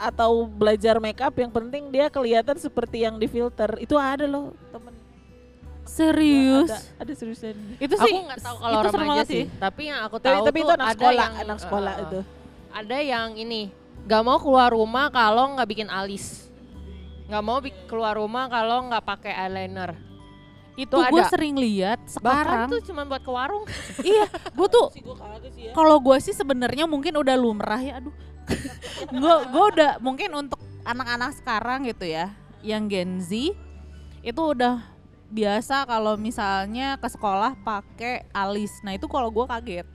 atau 0.01 0.49
belajar 0.49 0.97
makeup 0.97 1.29
yang 1.37 1.53
penting 1.53 1.93
dia 1.93 2.09
kelihatan 2.09 2.57
seperti 2.57 3.05
yang 3.05 3.21
difilter. 3.21 3.77
Itu 3.77 4.01
ada 4.01 4.25
loh, 4.25 4.57
temen. 4.73 4.93
Serius? 5.83 6.71
Ada, 6.71 7.03
ada 7.03 7.13
seriusan. 7.13 7.55
Itu 7.77 7.93
aku 7.93 8.05
sih 8.05 8.13
nggak 8.23 8.41
tahu 8.41 8.55
kalau 8.57 8.79
remaja 8.81 8.97
banget 9.05 9.25
sih. 9.27 9.43
Tapi 9.59 9.81
yang 9.91 9.99
aku 10.01 10.17
Tapi, 10.17 10.27
tahu 10.31 10.45
tapi 10.47 10.57
tuh 10.57 10.63
itu 10.63 10.73
anak 10.73 10.87
ada 10.87 10.93
sekolah, 10.95 11.23
yang 11.23 11.35
anak 11.37 11.57
sekolah 11.59 11.93
eh, 11.93 12.03
itu. 12.03 12.19
Ada 12.71 12.97
yang 13.03 13.29
ini 13.35 13.61
nggak 14.01 14.21
mau 14.23 14.37
keluar 14.39 14.69
rumah 14.71 15.05
kalau 15.11 15.45
nggak 15.53 15.67
bikin 15.67 15.89
alis. 15.91 16.47
Nggak 17.27 17.43
mau 17.43 17.57
keluar 17.85 18.13
rumah 18.15 18.45
kalau 18.47 18.89
nggak 18.89 19.03
pakai 19.05 19.33
eyeliner. 19.37 19.93
itu 20.71 20.95
gue 20.95 21.19
ada. 21.19 21.27
sering 21.27 21.59
lihat 21.59 21.99
Bahkan 21.99 22.15
sekarang. 22.15 22.67
tuh 22.71 22.79
cuma 22.87 23.03
buat 23.03 23.19
ke 23.19 23.27
warung. 23.29 23.67
iya, 24.01 24.23
gue 24.31 24.67
tuh 24.79 24.87
Sih 24.95 25.03
gua 25.03 25.19
kagak 25.19 25.51
sih 25.51 25.67
ya. 25.67 25.71
kalau 25.75 25.99
gue 25.99 26.17
sih 26.23 26.31
sebenarnya 26.31 26.87
mungkin 26.87 27.11
udah 27.11 27.35
lumrah 27.35 27.77
ya 27.77 27.99
aduh 27.99 28.15
gue 29.13 29.35
gue 29.47 29.65
udah 29.71 29.91
mungkin 29.97 30.29
untuk 30.37 30.59
anak-anak 30.81 31.35
sekarang 31.35 31.85
gitu 31.85 32.05
ya 32.05 32.31
yang 32.61 32.85
Gen 32.85 33.19
Z 33.19 33.53
itu 34.21 34.41
udah 34.41 34.81
biasa 35.27 35.83
kalau 35.83 36.15
misalnya 36.15 36.95
ke 36.95 37.07
sekolah 37.07 37.55
pakai 37.57 38.27
alis 38.31 38.71
nah 38.81 38.91
itu 38.91 39.05
kalau 39.05 39.27
gue 39.27 39.45
kaget 39.45 39.87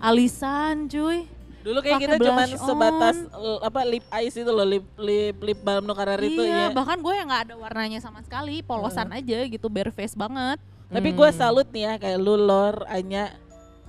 alisan 0.00 0.88
cuy 0.88 1.28
Dulu 1.60 1.84
kayak 1.84 2.00
kita 2.00 2.16
cuman 2.16 2.48
blush 2.48 2.56
sebatas 2.58 3.16
on. 3.28 3.36
l- 3.36 3.60
apa 3.60 3.80
lip 3.84 4.00
eyes 4.08 4.32
itu 4.32 4.48
loh, 4.48 4.64
lip 4.64 4.80
lip 4.96 5.36
lip 5.38 5.60
balm 5.60 5.84
no 5.84 5.92
karar 5.92 6.16
itu 6.18 6.40
iya 6.40 6.66
ya. 6.66 6.66
bahkan 6.72 6.96
gue 6.96 7.12
yang 7.12 7.28
nggak 7.28 7.42
ada 7.44 7.54
warnanya 7.54 8.00
sama 8.00 8.24
sekali 8.24 8.64
polosan 8.64 9.12
aja 9.12 9.44
gitu 9.44 9.68
bare 9.68 9.92
face 9.92 10.16
banget 10.16 10.56
Tapi 10.88 11.12
gue 11.12 11.28
Hmm. 11.28 11.36
salut 11.36 11.68
nih 11.68 11.84
ya 11.84 11.94
kayak 12.00 12.18
lu 12.18 12.34
Lor, 12.34 12.82
Anya, 12.88 13.30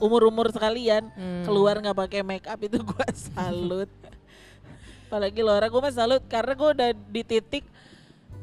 umur-umur 0.02 0.50
sekalian 0.50 1.06
Hmm. 1.14 1.46
keluar 1.46 1.78
nggak 1.78 1.94
pakai 1.96 2.22
make 2.22 2.50
up 2.50 2.58
itu 2.58 2.76
gue 2.76 3.08
salut. 3.30 3.90
Apalagi 5.06 5.40
Laura 5.40 5.68
gue 5.68 5.82
mah 5.82 5.94
salut 5.94 6.24
karena 6.26 6.52
gue 6.52 6.70
udah 6.74 6.90
di 6.92 7.22
titik 7.22 7.64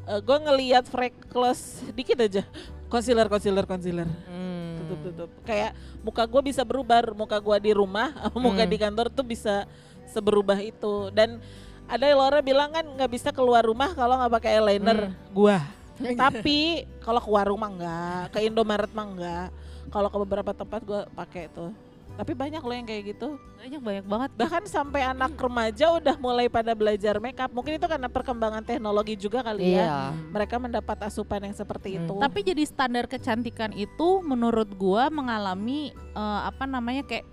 gue 0.09 0.37
ngelihat 0.39 0.87
freckles 0.87 1.85
dikit 1.91 2.17
aja. 2.17 2.41
Concealer, 2.89 3.29
concealer, 3.29 3.65
concealer. 3.65 4.09
Hmm. 4.25 4.81
Tutup, 4.81 4.99
tutup. 5.05 5.29
Kayak 5.45 5.77
muka 6.01 6.25
gue 6.25 6.41
bisa 6.43 6.65
berubah, 6.65 7.13
muka 7.13 7.37
gue 7.37 7.57
di 7.61 7.71
rumah, 7.71 8.09
muka 8.33 8.65
Hmm. 8.65 8.71
di 8.71 8.77
kantor 8.79 9.13
tuh 9.13 9.21
bisa 9.21 9.69
seberubah 10.09 10.57
itu. 10.57 11.13
Dan 11.13 11.37
ada 11.85 12.05
Laura 12.09 12.41
bilang 12.41 12.69
kan 12.69 12.85
nggak 12.85 13.11
bisa 13.11 13.29
keluar 13.29 13.61
rumah 13.61 13.93
kalau 13.93 14.17
nggak 14.17 14.33
pakai 14.33 14.57
eyeliner. 14.57 15.13
Hmm. 15.13 15.17
Gua. 15.29 15.57
Tapi 16.21 16.89
kalau 17.01 17.21
ke 17.21 17.29
warung 17.29 17.59
mah 17.59 17.69
enggak, 17.69 18.23
ke 18.33 18.39
Indomaret 18.41 18.89
mah 18.89 19.05
enggak. 19.05 19.49
Kalau 19.89 20.07
ke 20.07 20.17
beberapa 20.21 20.51
tempat 20.53 20.81
gue 20.85 21.01
pakai 21.13 21.49
tuh. 21.51 21.73
Tapi 22.19 22.35
banyak 22.35 22.59
loh 22.59 22.75
yang 22.75 22.83
kayak 22.83 23.15
gitu. 23.15 23.39
banyak 23.59 23.79
banyak 23.79 24.05
banget 24.07 24.29
Bahkan 24.35 24.63
sampai 24.67 25.07
anak 25.07 25.39
remaja 25.39 25.95
udah 25.95 26.15
mulai 26.19 26.51
pada 26.51 26.75
belajar 26.75 27.15
makeup. 27.19 27.47
Mungkin 27.51 27.79
itu 27.79 27.87
karena 27.87 28.11
perkembangan 28.11 28.59
teknologi 28.59 29.15
juga 29.15 29.39
kali 29.39 29.71
ya. 29.71 29.79
Iya. 29.79 29.99
Mereka 30.27 30.55
mendapat 30.59 30.99
asupan 31.07 31.47
yang 31.47 31.55
seperti 31.55 31.95
Hmm. 31.95 31.99
itu. 32.03 32.13
Tapi 32.19 32.39
jadi 32.43 32.63
standar 32.67 33.07
kecantikan 33.07 33.71
itu 33.71 34.19
menurut 34.19 34.67
gua 34.75 35.07
mengalami 35.07 35.95
eh, 35.95 36.41
apa 36.43 36.67
namanya 36.67 37.07
kayak 37.07 37.23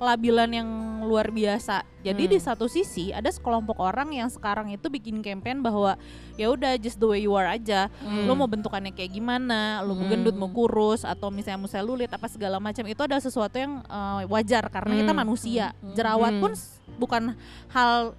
kelabilan 0.00 0.48
yang 0.48 0.68
luar 1.04 1.28
biasa. 1.28 1.84
Jadi 2.00 2.24
Hmm. 2.24 2.32
di 2.32 2.38
satu 2.40 2.64
sisi 2.64 3.12
ada 3.12 3.28
sekelompok 3.28 3.76
orang 3.76 4.16
yang 4.16 4.32
sekarang 4.32 4.72
itu 4.72 4.88
bikin 4.88 5.20
campaign 5.20 5.60
bahwa 5.60 6.00
ya 6.34 6.48
udah 6.48 6.80
just 6.80 6.96
the 6.96 7.04
way 7.04 7.20
you 7.20 7.36
are 7.36 7.44
aja. 7.44 7.92
Hmm. 8.00 8.24
Lo 8.24 8.32
mau 8.32 8.48
bentukannya 8.48 8.96
kayak 8.96 9.12
gimana, 9.12 9.84
lo 9.84 9.92
mau 9.92 10.08
gendut, 10.08 10.32
mau 10.32 10.48
kurus 10.48 11.04
atau 11.04 11.28
misalnya 11.28 11.60
mau 11.60 11.68
selulit 11.68 12.08
apa 12.08 12.24
segala 12.26 12.56
macam 12.56 12.88
itu 12.88 13.00
ada 13.04 13.20
sesuatu 13.20 13.60
yang 13.60 13.84
eh, 13.84 14.24
wajar 14.24 14.72
karena 14.72 14.96
kita 14.96 15.12
Hmm. 15.12 15.20
manusia. 15.20 15.76
Hmm. 15.76 15.92
Jerawat 15.92 16.32
Hmm. 16.32 16.40
pun 16.40 16.52
bukan 16.96 17.22
hal 17.68 18.16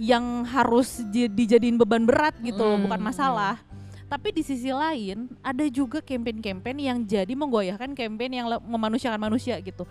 yang 0.00 0.48
harus 0.48 1.04
di- 1.12 1.28
dijadiin 1.28 1.76
beban 1.76 2.08
berat 2.08 2.32
gitu, 2.40 2.64
Hmm. 2.64 2.88
bukan 2.88 3.00
masalah. 3.02 3.60
Tapi 4.08 4.32
di 4.32 4.40
sisi 4.40 4.72
lain 4.72 5.28
ada 5.44 5.68
juga 5.68 6.00
campaign-campaign 6.00 6.78
yang 6.80 6.98
jadi 7.04 7.28
menggoyahkan 7.28 7.92
campaign 7.92 8.32
yang 8.32 8.48
memanusiakan 8.64 9.20
manusia 9.20 9.60
gitu. 9.60 9.84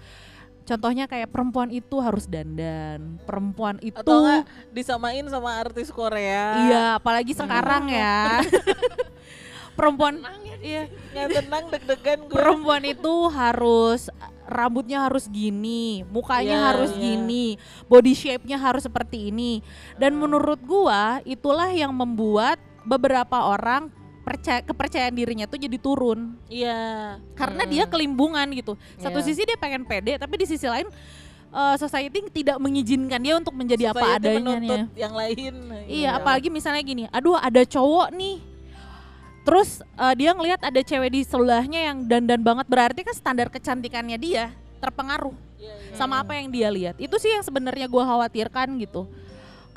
Contohnya 0.68 1.08
kayak 1.08 1.32
perempuan 1.32 1.72
itu 1.72 1.96
harus 2.04 2.28
dandan, 2.28 3.16
perempuan 3.24 3.80
itu 3.80 3.96
Atau 3.96 4.20
enggak 4.20 4.44
disamain 4.76 5.24
sama 5.32 5.56
artis 5.56 5.88
Korea. 5.88 6.68
iya, 6.68 6.84
apalagi 7.00 7.32
sekarang 7.32 7.88
ya. 7.88 8.44
perempuan 9.78 10.20
iya, 10.60 10.90
Nggak 11.14 11.28
tenang 11.40 11.66
deg-degan 11.72 12.20
gue. 12.28 12.34
perempuan 12.36 12.84
itu 12.84 13.14
harus 13.32 14.12
rambutnya 14.44 15.08
harus 15.08 15.28
gini, 15.28 16.04
mukanya 16.08 16.58
Iya, 16.58 16.68
harus 16.74 16.92
iya. 16.96 17.00
gini, 17.00 17.46
body 17.86 18.12
shape-nya 18.12 18.60
harus 18.60 18.84
seperti 18.84 19.32
ini. 19.32 19.64
Dan 19.96 20.20
menurut 20.20 20.60
gua 20.64 21.24
itulah 21.24 21.72
yang 21.72 21.96
membuat 21.96 22.60
beberapa 22.84 23.44
orang 23.44 23.92
percaya 24.28 24.60
kepercayaan 24.60 25.16
dirinya 25.16 25.46
tuh 25.48 25.56
jadi 25.56 25.80
turun 25.80 26.36
Iya. 26.52 27.16
karena 27.32 27.64
Hmm. 27.64 27.72
dia 27.72 27.84
kelimpungan 27.88 28.44
gitu. 28.52 28.76
Satu 29.00 29.24
Iya. 29.24 29.26
sisi 29.26 29.48
dia 29.48 29.56
pengen 29.56 29.88
pede, 29.88 30.20
tapi 30.20 30.36
di 30.36 30.46
sisi 30.46 30.68
lain 30.68 30.92
eh, 31.48 31.76
society 31.80 32.20
tidak 32.30 32.60
mengizinkan 32.60 33.24
dia 33.24 33.40
untuk 33.40 33.56
menjadi 33.56 33.96
apa 33.96 34.04
Society 34.04 34.20
adanya. 34.20 34.40
menuntut 34.44 34.80
yang 34.94 35.14
lain. 35.16 35.54
Iya, 35.88 36.20
apalagi 36.20 36.52
misalnya 36.52 36.84
gini, 36.84 37.04
aduh 37.08 37.40
ada 37.40 37.64
cowok 37.64 38.12
nih. 38.12 38.38
Terus 39.48 39.80
eh, 39.80 40.14
dia 40.20 40.36
ngelihat 40.36 40.60
ada 40.60 40.82
cewek 40.84 41.10
di 41.10 41.22
sebelahnya 41.24 41.80
yang 41.80 42.04
dandan 42.04 42.44
banget, 42.44 42.68
berarti 42.68 43.00
kan 43.00 43.16
standar 43.16 43.48
kecantikannya 43.48 44.20
dia 44.20 44.52
terpengaruh 44.84 45.32
Iya, 45.58 45.72
iya. 45.74 45.96
sama 45.96 46.20
apa 46.20 46.36
yang 46.36 46.52
dia 46.52 46.68
lihat. 46.68 47.00
Itu 47.00 47.16
sih 47.16 47.32
yang 47.32 47.42
sebenarnya 47.42 47.88
gua 47.88 48.04
khawatirkan 48.04 48.76
gitu. 48.78 49.08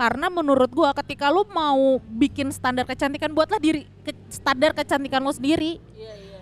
Karena 0.01 0.33
menurut 0.33 0.73
gua 0.73 0.97
ketika 0.97 1.29
lu 1.29 1.45
mau 1.53 2.01
bikin 2.01 2.49
standar 2.49 2.89
kecantikan 2.89 3.37
buatlah 3.37 3.61
diri 3.61 3.85
ke- 4.01 4.17
standar 4.33 4.73
kecantikan 4.73 5.21
lu 5.21 5.29
sendiri. 5.29 5.77
Iya, 5.93 6.13
iya. 6.17 6.41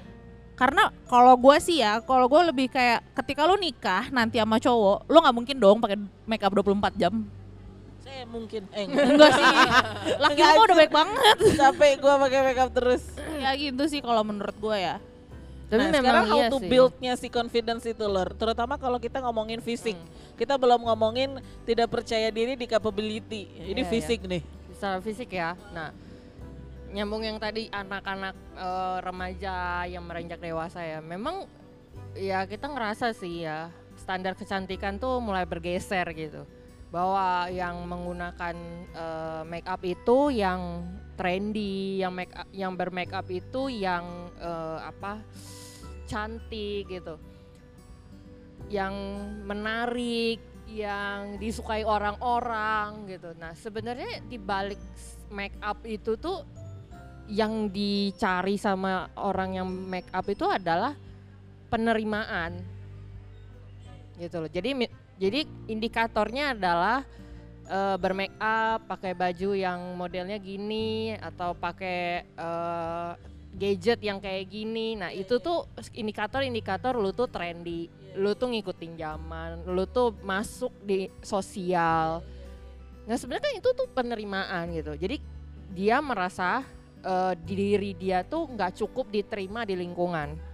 Karena 0.54 0.94
kalau 1.10 1.34
gua 1.34 1.58
sih 1.58 1.82
ya, 1.82 1.98
kalau 1.98 2.30
gua 2.30 2.46
lebih 2.46 2.70
kayak 2.70 3.02
ketika 3.18 3.50
lu 3.50 3.58
nikah 3.58 4.14
nanti 4.14 4.38
sama 4.38 4.62
cowok, 4.62 5.10
lu 5.10 5.18
nggak 5.18 5.34
mungkin 5.34 5.56
dong 5.58 5.82
pakai 5.82 5.98
makeup 6.22 6.54
24 6.54 6.94
jam. 6.94 7.26
Saya 7.98 8.22
mungkin 8.30 8.62
eh 8.70 8.86
Enggak 9.10 9.30
sih. 9.34 9.46
Laki 10.22 10.38
lu 10.38 10.62
udah 10.62 10.76
baik 10.78 10.94
banget. 10.94 11.36
capek 11.58 11.92
gue 11.98 12.14
pakai 12.14 12.40
makeup 12.46 12.70
terus. 12.70 13.02
ya 13.42 13.50
gitu 13.58 13.82
sih 13.90 13.98
kalau 13.98 14.22
menurut 14.22 14.54
gue 14.54 14.76
ya. 14.78 15.02
Tapi 15.68 15.84
nah, 15.84 15.92
memang 15.92 16.00
sekarang 16.00 16.24
how 16.26 16.38
iya 16.40 16.48
to 16.48 16.58
sih. 16.58 16.68
buildnya 16.68 17.12
si 17.14 17.28
confidence 17.28 17.84
itu 17.84 18.04
lor, 18.04 18.32
terutama 18.32 18.80
kalau 18.80 18.96
kita 18.96 19.20
ngomongin 19.20 19.60
fisik. 19.60 19.94
Hmm. 19.94 20.08
Kita 20.34 20.56
belum 20.56 20.80
ngomongin 20.80 21.44
tidak 21.62 21.92
percaya 21.92 22.32
diri 22.32 22.56
di 22.56 22.64
capability. 22.64 23.52
Ini 23.68 23.84
Iya, 23.84 23.90
fisik 23.90 24.24
nih. 24.24 24.40
secara 24.72 25.02
fisik 25.02 25.28
ya. 25.28 25.52
Nah, 25.74 25.92
nyambung 26.88 27.20
yang 27.20 27.36
tadi 27.36 27.68
anak-anak 27.68 28.32
eh, 28.56 28.98
remaja 29.02 29.84
yang 29.84 30.08
merenjak 30.08 30.40
dewasa 30.40 30.80
ya. 30.80 31.04
Memang 31.04 31.44
ya 32.16 32.48
kita 32.48 32.64
ngerasa 32.66 33.12
sih 33.12 33.44
ya 33.44 33.68
standar 33.94 34.32
kecantikan 34.32 34.96
tuh 34.96 35.20
mulai 35.20 35.44
bergeser 35.44 36.08
gitu. 36.16 36.48
bahwa 36.88 37.52
yang 37.52 37.84
menggunakan 37.84 38.56
eh, 38.96 39.42
make 39.44 39.68
up 39.68 39.84
itu 39.84 40.32
yang 40.32 40.88
trendy, 41.14 42.00
yang 42.00 42.16
make 42.16 42.32
up, 42.32 42.48
yang 42.48 42.72
bermake 42.72 43.12
up 43.12 43.28
itu 43.28 43.68
yang 43.68 44.00
eh, 44.40 44.78
apa 44.88 45.20
cantik 46.08 46.88
gitu, 46.88 47.20
yang 48.72 48.96
menarik, 49.44 50.40
yang 50.68 51.40
disukai 51.40 51.84
orang-orang 51.84 53.08
gitu. 53.08 53.32
Nah 53.36 53.52
sebenarnya 53.56 54.24
di 54.24 54.36
balik 54.40 54.80
make 55.32 55.56
up 55.60 55.80
itu 55.84 56.16
tuh 56.16 56.44
yang 57.28 57.68
dicari 57.68 58.56
sama 58.56 59.12
orang 59.16 59.60
yang 59.60 59.68
make 59.68 60.08
up 60.16 60.24
itu 60.28 60.48
adalah 60.48 60.96
penerimaan 61.68 62.56
gitu 64.16 64.44
loh. 64.44 64.50
Jadi 64.50 64.88
jadi 65.20 65.44
indikatornya 65.68 66.56
adalah 66.56 67.04
eh, 67.68 67.96
bermake 68.00 68.36
up, 68.40 68.88
pakai 68.88 69.12
baju 69.12 69.50
yang 69.56 69.96
modelnya 69.96 70.40
gini 70.40 71.16
atau 71.16 71.52
pakai 71.56 72.24
eh, 72.24 73.12
gadget 73.54 74.00
yang 74.04 74.18
kayak 74.20 74.48
gini. 74.48 74.98
Nah, 74.98 75.10
itu 75.14 75.40
tuh 75.40 75.66
indikator-indikator 75.94 76.96
lu 76.98 77.14
tuh 77.16 77.30
trendy, 77.30 77.88
lu 78.18 78.36
tuh 78.36 78.52
ngikutin 78.52 78.98
zaman, 78.98 79.64
lu 79.64 79.84
tuh 79.88 80.12
masuk 80.20 80.72
di 80.84 81.08
sosial. 81.24 82.20
Nah, 83.08 83.16
sebenarnya 83.16 83.44
kan 83.48 83.54
itu 83.56 83.70
tuh 83.72 83.88
penerimaan 83.88 84.64
gitu. 84.76 84.92
Jadi 84.98 85.16
dia 85.72 86.00
merasa 86.00 86.64
eh, 87.00 87.34
diri 87.44 87.96
dia 87.96 88.20
tuh 88.24 88.48
nggak 88.48 88.76
cukup 88.84 89.08
diterima 89.08 89.64
di 89.64 89.74
lingkungan. 89.76 90.48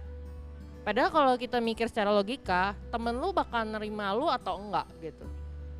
Padahal 0.85 1.09
kalau 1.09 1.33
kita 1.33 1.57
mikir 1.57 1.89
secara 1.89 2.13
logika, 2.13 2.77
temen 2.93 3.17
lu 3.17 3.33
bakal 3.33 3.65
nerima 3.65 4.13
lu 4.13 4.29
atau 4.29 4.61
enggak 4.61 4.85
gitu. 5.01 5.25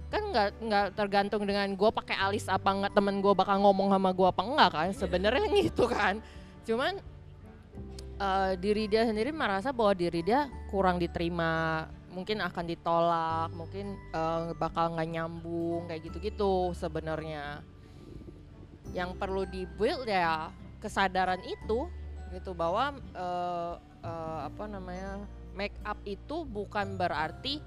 Kan 0.10 0.34
nggak 0.34 0.50
nggak 0.66 0.86
tergantung 0.98 1.46
dengan 1.46 1.70
gue 1.78 1.90
pakai 1.94 2.18
alis 2.18 2.50
apa 2.50 2.74
enggak 2.74 2.94
temen 2.98 3.22
gue 3.22 3.34
bakal 3.38 3.62
ngomong 3.62 3.94
sama 3.94 4.10
gue 4.10 4.26
apa 4.26 4.42
enggak 4.42 4.70
kan 4.74 4.90
sebenarnya 4.98 5.46
gitu 5.70 5.86
kan. 5.86 6.26
Cuman 6.66 6.98
eh, 8.18 8.54
diri 8.58 8.90
dia 8.90 9.06
sendiri 9.06 9.30
merasa 9.30 9.70
bahwa 9.70 9.94
diri 9.94 10.26
dia 10.26 10.50
kurang 10.74 10.98
diterima, 10.98 11.86
mungkin 12.10 12.42
akan 12.42 12.66
ditolak, 12.66 13.50
mungkin 13.54 13.96
eh, 14.12 14.52
bakal 14.58 14.98
nggak 14.98 15.10
nyambung 15.14 15.86
kayak 15.86 16.10
gitu-gitu 16.10 16.74
sebenarnya. 16.74 17.62
Yang 18.92 19.12
perlu 19.22 19.46
dibuild 19.46 20.10
ya 20.10 20.50
kesadaran 20.82 21.40
itu 21.46 21.88
gitu 22.34 22.52
bahwa 22.58 22.98
eh, 23.14 23.74
eh, 24.02 24.40
apa 24.50 24.64
namanya 24.66 25.22
make 25.54 25.78
up 25.86 26.02
itu 26.04 26.44
bukan 26.44 26.98
berarti 27.00 27.62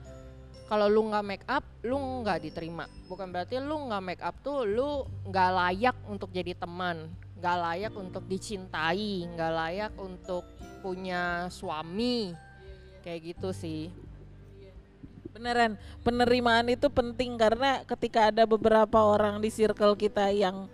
kalau 0.69 0.85
lu 0.85 1.09
nggak 1.09 1.25
make 1.25 1.47
up 1.49 1.65
lu 1.87 1.97
nggak 1.97 2.45
diterima. 2.45 2.85
Bukan 3.09 3.33
berarti 3.33 3.57
lu 3.63 3.89
nggak 3.89 4.05
make 4.05 4.23
up 4.25 4.37
tuh 4.45 4.67
lu 4.69 5.07
nggak 5.29 5.51
layak 5.55 5.97
untuk 6.11 6.29
jadi 6.33 6.53
teman 6.53 7.09
nggak 7.39 7.57
layak 7.63 7.95
untuk 7.95 8.25
dicintai 8.27 9.31
nggak 9.31 9.53
layak 9.55 9.93
untuk 9.97 10.43
punya 10.83 11.47
suami. 11.49 12.35
Kayak 13.03 13.35
gitu 13.35 13.55
sih. 13.55 13.89
Beneran, 15.31 15.79
penerimaan 16.03 16.67
itu 16.67 16.91
penting 16.91 17.39
karena 17.39 17.87
ketika 17.87 18.35
ada 18.35 18.43
beberapa 18.43 18.99
orang 18.99 19.39
di 19.39 19.49
circle 19.49 19.95
kita 19.95 20.35
yang 20.35 20.67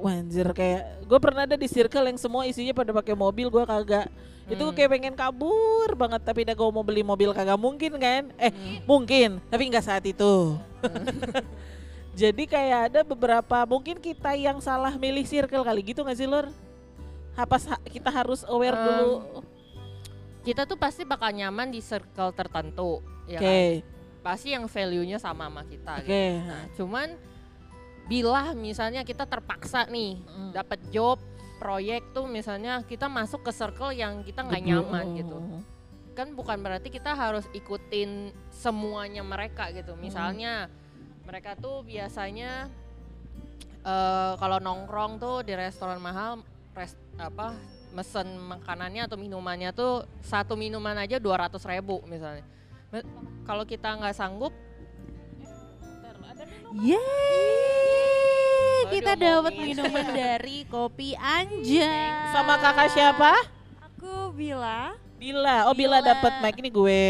Wanjir 0.00 0.48
kayak 0.56 1.04
gue 1.04 1.18
pernah 1.20 1.44
ada 1.44 1.56
di 1.60 1.68
circle 1.68 2.08
yang 2.08 2.16
semua 2.16 2.48
isinya 2.48 2.72
pada 2.72 2.88
pakai 2.96 3.12
mobil 3.12 3.52
gue 3.52 3.64
kagak. 3.68 4.08
Itu 4.48 4.64
Hmm. 4.64 4.72
kayak 4.72 4.90
pengen 4.96 5.14
kabur 5.16 5.92
banget 5.92 6.24
tapi 6.24 6.48
udah 6.48 6.56
gue 6.56 6.68
mau 6.72 6.84
beli 6.84 7.04
mobil 7.04 7.36
kagak 7.36 7.60
mungkin 7.60 8.00
kan? 8.00 8.32
Eh 8.40 8.52
mungkin 8.88 9.44
tapi 9.52 9.68
nggak 9.68 9.84
saat 9.84 10.04
itu 10.08 10.56
jadi 12.10 12.42
kayak 12.44 12.80
ada 12.90 13.00
beberapa 13.02 13.62
mungkin 13.64 13.96
kita 13.96 14.34
yang 14.34 14.58
salah 14.58 14.94
milih 14.94 15.22
circle 15.22 15.62
kali 15.62 15.80
gitu 15.82 16.02
nggak 16.02 16.18
sih 16.18 16.26
lor 16.26 16.50
apa 17.32 17.56
kita 17.86 18.10
harus 18.10 18.42
aware 18.44 18.74
Em, 18.74 18.84
dulu? 18.84 19.14
kita 20.40 20.64
tuh 20.64 20.74
pasti 20.74 21.04
bakal 21.04 21.30
nyaman 21.30 21.70
di 21.70 21.78
circle 21.78 22.32
tertentu 22.32 23.00
ya 23.24 23.38
oke. 23.38 23.46
kan? 23.46 23.98
pasti 24.20 24.52
yang 24.52 24.68
value-nya 24.68 25.16
sama 25.16 25.48
sama 25.48 25.62
kita 25.64 25.92
oke. 25.96 26.04
gitu. 26.04 26.44
Nah, 26.44 26.64
cuman 26.76 27.08
bila 28.04 28.52
misalnya 28.52 29.00
kita 29.00 29.24
terpaksa 29.24 29.86
nih 29.86 30.18
Mm. 30.20 30.50
dapat 30.52 30.80
job 30.90 31.16
proyek 31.56 32.02
tuh 32.10 32.26
misalnya 32.26 32.82
kita 32.82 33.06
masuk 33.06 33.44
ke 33.44 33.52
circle 33.52 33.92
yang 33.92 34.20
kita 34.20 34.42
nggak 34.42 34.60
nyaman 34.60 35.04
gitu. 35.14 35.36
Kan 36.12 36.34
bukan 36.34 36.58
berarti 36.58 36.90
kita 36.90 37.14
harus 37.14 37.46
ikutin 37.52 38.28
semuanya 38.50 39.22
mereka 39.22 39.70
gitu. 39.70 39.94
Misalnya 39.96 40.68
mereka 41.30 41.54
tuh 41.54 41.86
biasanya 41.86 42.66
eh 43.80 44.32
kalau 44.34 44.58
nongkrong 44.58 45.22
tuh 45.22 45.46
di 45.46 45.54
restoran 45.54 46.02
mahal 46.02 46.42
res, 46.74 46.98
apa 47.14 47.54
mesen 47.94 48.34
makanannya 48.50 49.06
atau 49.06 49.14
minumannya 49.14 49.70
tuh 49.70 50.02
satu 50.26 50.58
minuman 50.58 50.98
aja 50.98 51.22
200 51.22 51.54
ribu 51.70 52.02
misalnya 52.10 52.42
kalau 53.46 53.62
kita 53.62 53.94
nggak 53.94 54.18
sanggup 54.18 54.50
Yeay, 56.70 57.02
Oh, 58.86 58.94
kita 58.94 59.18
dapat 59.18 59.54
minuman 59.58 60.06
dari 60.22 60.62
Kopi 60.70 61.18
Anja. 61.18 62.30
sama 62.30 62.62
kakak 62.62 62.94
siapa 62.94 63.34
Aku 63.90 64.30
Bila. 64.30 64.94
Bila 65.18 65.66
oh 65.66 65.74
Bila, 65.74 65.98
Bila. 65.98 66.10
dapat 66.14 66.32
mic 66.38 66.54
ini 66.62 66.70
gue 66.70 67.02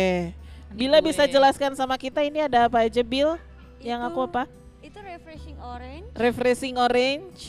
Bila 0.73 0.97
gue. 1.01 1.13
bisa 1.13 1.29
jelaskan 1.29 1.77
sama 1.77 2.01
kita 2.01 2.25
ini 2.25 2.41
ada 2.41 2.73
apa 2.73 2.89
aja 2.89 3.05
Bill 3.05 3.37
yang 3.81 4.01
Itu- 4.01 4.09
aku 4.09 4.21
apa 4.25 4.43
Itu 4.81 4.99
refreshing 4.99 5.59
orange, 5.61 6.09
refreshing 6.15 6.77
orange 6.77 7.41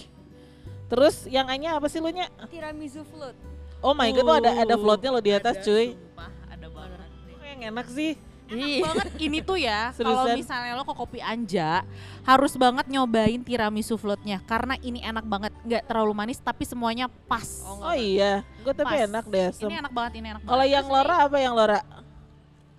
terus 0.87 1.23
yang 1.25 1.47
A-nya 1.47 1.79
apa 1.79 1.87
sih 1.87 2.03
lu 2.03 2.11
nya 2.11 2.27
tiramisu 2.51 3.07
float. 3.07 3.31
oh 3.79 3.95
my 3.95 4.11
god 4.11 4.23
tuh 4.23 4.35
ada 4.43 4.51
ada 4.57 4.75
floatnya 4.75 5.09
lo 5.09 5.23
di 5.23 5.31
atas 5.31 5.55
Ada, 5.55 5.63
cuy 5.63 5.87
Sumpah, 5.95 6.31
ada 6.51 6.67
banget. 6.67 6.99
Kok 7.31 7.45
yang 7.47 7.61
enak 7.71 7.87
sih 7.87 8.11
Enak 8.51 8.83
banget 8.83 9.07
ini 9.23 9.39
tuh 9.39 9.55
ya. 9.55 9.79
Kalau 9.95 10.27
misalnya 10.35 10.75
lo 10.75 10.83
ke 10.83 10.91
Kopi 10.91 11.23
Anja, 11.23 11.87
harus 12.27 12.59
banget 12.59 12.83
nyobain 12.91 13.39
tiramisu 13.39 13.95
floatnya 13.95 14.43
karena 14.43 14.75
ini 14.83 14.99
enak 14.99 15.23
banget, 15.23 15.55
nggak 15.63 15.87
terlalu 15.87 16.11
manis 16.11 16.35
tapi 16.35 16.67
semuanya 16.67 17.07
pas. 17.31 17.63
Oh, 17.63 17.87
oh 17.87 17.95
iya 17.95 18.43
gue 18.59 18.75
tapi 18.75 18.99
Pas. 18.99 19.07
enak 19.07 19.23
deh 19.23 19.47
Sem. 19.55 19.71
Ini 19.71 19.79
enak 19.79 19.93
banget, 19.95 20.19
ini 20.19 20.27
enak 20.35 20.41
kalau 20.43 20.65
yang 20.67 20.83
Lora 20.83 21.15
apa 21.23 21.37
yang 21.39 21.55
Lora 21.55 21.79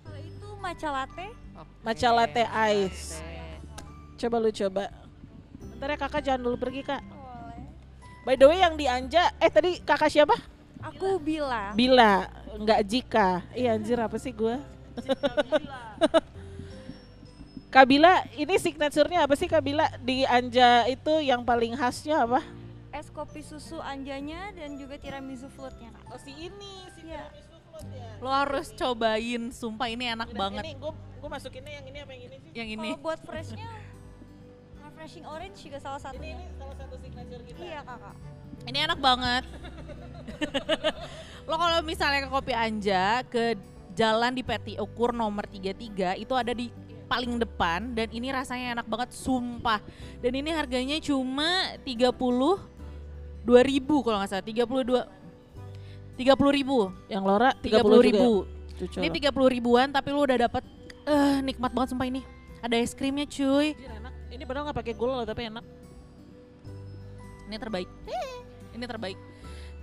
Kalau 0.05 0.19
itu 0.21 0.47
matcha 0.61 0.89
latte, 0.93 1.25
oke, 1.57 1.73
Matcha 1.81 2.09
latte 2.13 2.43
ice. 2.69 3.17
latte. 3.17 3.32
Coba 4.15 4.35
lu 4.37 4.49
coba 4.49 4.83
Ntar 5.79 5.87
ya 5.89 5.97
kakak 5.97 6.21
jangan 6.23 6.41
dulu 6.41 6.55
pergi 6.57 6.81
kak 6.81 7.01
boleh. 7.01 7.59
By 8.23 8.33
the 8.35 8.45
way 8.45 8.57
yang 8.57 8.73
di 8.75 8.85
Anja 8.85 9.29
Eh 9.37 9.47
tadi 9.47 9.79
kakak 9.79 10.07
siapa? 10.07 10.35
Aku 10.83 11.17
Bila. 11.17 11.71
Bila 11.73 12.27
Enggak 12.53 12.79
Jika 12.83 13.41
Iya 13.51 13.73
anjir 13.73 13.97
apa 13.97 14.15
sih 14.15 14.31
gue 14.31 14.55
Kak 17.73 17.85
Bila 17.89 18.21
ini 18.35 18.53
signaturenya 18.55 19.25
apa 19.25 19.33
sih 19.33 19.49
Kak 19.49 19.59
Bila 19.59 19.89
Di 19.99 20.23
Anja 20.23 20.85
itu 20.85 21.19
yang 21.19 21.41
paling 21.41 21.73
khasnya 21.73 22.21
apa? 22.21 22.39
Es 22.93 23.09
kopi 23.09 23.41
susu 23.41 23.81
anjanya 23.81 24.53
dan 24.53 24.77
juga 24.77 25.01
tiramisu 25.01 25.49
floatnya 25.49 25.89
kak. 25.89 26.13
Oh 26.13 26.19
si 26.21 26.29
ini 26.29 26.85
si 26.93 27.01
Iya. 27.01 27.25
tiramisu 27.25 27.57
float 27.65 27.87
ya 27.89 28.05
Lo 28.21 28.29
harus 28.29 28.69
cobain, 28.69 29.49
sumpah 29.49 29.89
ini 29.89 30.13
enak 30.13 30.29
Dan 30.29 30.37
banget. 30.37 30.61
Ini 30.69 30.77
gue 30.77 30.93
gue 30.93 31.25
masukinnya 31.25 31.73
yang 31.73 31.89
ini 31.89 31.97
apa 32.05 32.13
yang 32.13 32.23
ini 32.29 32.37
sih? 32.37 32.51
Yang 32.53 32.69
ini. 32.77 32.89
Kalau 32.93 33.01
buat 33.01 33.17
freshnya, 33.25 33.65
refreshing 35.03 35.27
orange 35.27 35.59
juga 35.67 35.77
salah 35.83 35.99
Ini 35.99 36.07
satunya. 36.07 36.31
ini 36.39 36.45
salah 36.55 36.75
satu 36.79 36.95
signature 36.95 37.43
kita. 37.43 37.59
Iya 37.59 37.79
kakak. 37.83 38.15
Ini 38.71 38.77
enak 38.87 38.99
banget. 39.03 39.43
Lo 41.51 41.55
kalau 41.59 41.79
misalnya 41.83 42.19
ke 42.23 42.29
Kopi 42.31 42.53
Anja 42.55 43.19
ke 43.27 43.59
jalan 43.99 44.31
di 44.31 44.47
Peti 44.47 44.79
Ukur 44.79 45.11
nomor 45.11 45.43
33 45.43 46.23
itu 46.23 46.31
ada 46.31 46.55
di 46.55 46.71
paling 47.03 47.35
depan 47.35 47.91
dan 47.91 48.07
ini 48.15 48.31
rasanya 48.31 48.79
enak 48.79 48.87
banget 48.87 49.11
sumpah. 49.11 49.83
Dan 50.23 50.39
ini 50.39 50.55
harganya 50.55 50.95
cuma 51.03 51.75
32 51.83 52.15
ribu 53.59 54.07
kalau 54.07 54.23
nggak 54.23 54.31
salah 54.31 54.45
32 54.47 55.03
30 56.15 56.57
ribu 56.63 56.95
Yang 57.11 57.23
Lora 57.27 57.51
30 57.59 57.75
30 57.75 58.07
ribu 58.07 58.47
ribu. 58.47 59.01
ini 59.03 59.17
30 59.19 59.55
ribuan 59.59 59.87
tapi 59.91 60.15
lu 60.15 60.23
udah 60.23 60.47
dapat 60.47 60.63
eh 61.03 61.41
nikmat 61.43 61.73
banget 61.75 61.91
sumpah 61.91 62.07
ini 62.07 62.23
ada 62.63 62.79
es 62.79 62.95
krimnya 62.95 63.27
cuy. 63.27 63.75
Ini 64.33 64.43
padahal 64.49 64.65
nggak 64.69 64.79
pakai 64.81 64.93
gula 64.97 65.21
loh 65.21 65.27
tapi 65.29 65.45
enak. 65.45 65.65
ini 67.43 67.55
terbaik 67.59 67.89
ini 68.73 68.85
terbaik 68.89 69.17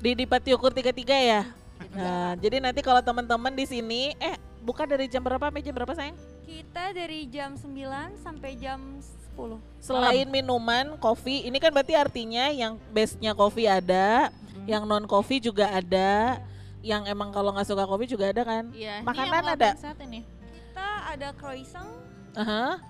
Di 0.01 0.17
di 0.17 0.25
Pati 0.25 0.51
Ukur 0.57 0.73
33 0.73 0.97
ya. 1.23 1.45
Nah, 1.93 2.33
jadi 2.41 2.57
nanti 2.61 2.81
kalau 2.81 3.05
teman-teman 3.05 3.53
di 3.53 3.69
sini 3.69 4.17
eh 4.17 4.37
buka 4.65 4.89
dari 4.89 5.09
jam 5.09 5.21
berapa 5.21 5.49
sampai 5.49 5.61
jam 5.61 5.75
berapa 5.77 5.93
sayang? 5.93 6.17
Kita 6.45 6.93
dari 6.97 7.29
jam 7.29 7.57
9 7.57 8.17
sampai 8.21 8.57
jam 8.57 8.81
10. 9.37 9.61
Selain 9.81 10.27
minuman, 10.29 10.97
kopi, 10.97 11.45
ini 11.45 11.57
kan 11.61 11.73
berarti 11.73 11.97
artinya 11.97 12.49
yang 12.49 12.81
base-nya 12.93 13.37
kopi 13.37 13.69
ada, 13.69 14.33
yang 14.65 14.89
non 14.89 15.05
kopi 15.05 15.41
juga 15.41 15.69
ada, 15.69 16.41
yang 16.81 17.05
emang 17.09 17.29
kalau 17.33 17.53
nggak 17.53 17.69
suka 17.69 17.85
kopi 17.85 18.09
juga 18.09 18.33
ada 18.33 18.43
kan? 18.45 18.73
Iya, 18.73 19.05
Makanan 19.05 19.25
ini 19.25 19.37
yang 19.37 19.57
ada? 19.57 19.71
ini. 20.05 20.21
Kita 20.25 20.89
ada 21.13 21.29
croissant, 21.37 21.93
Aha. 22.37 22.81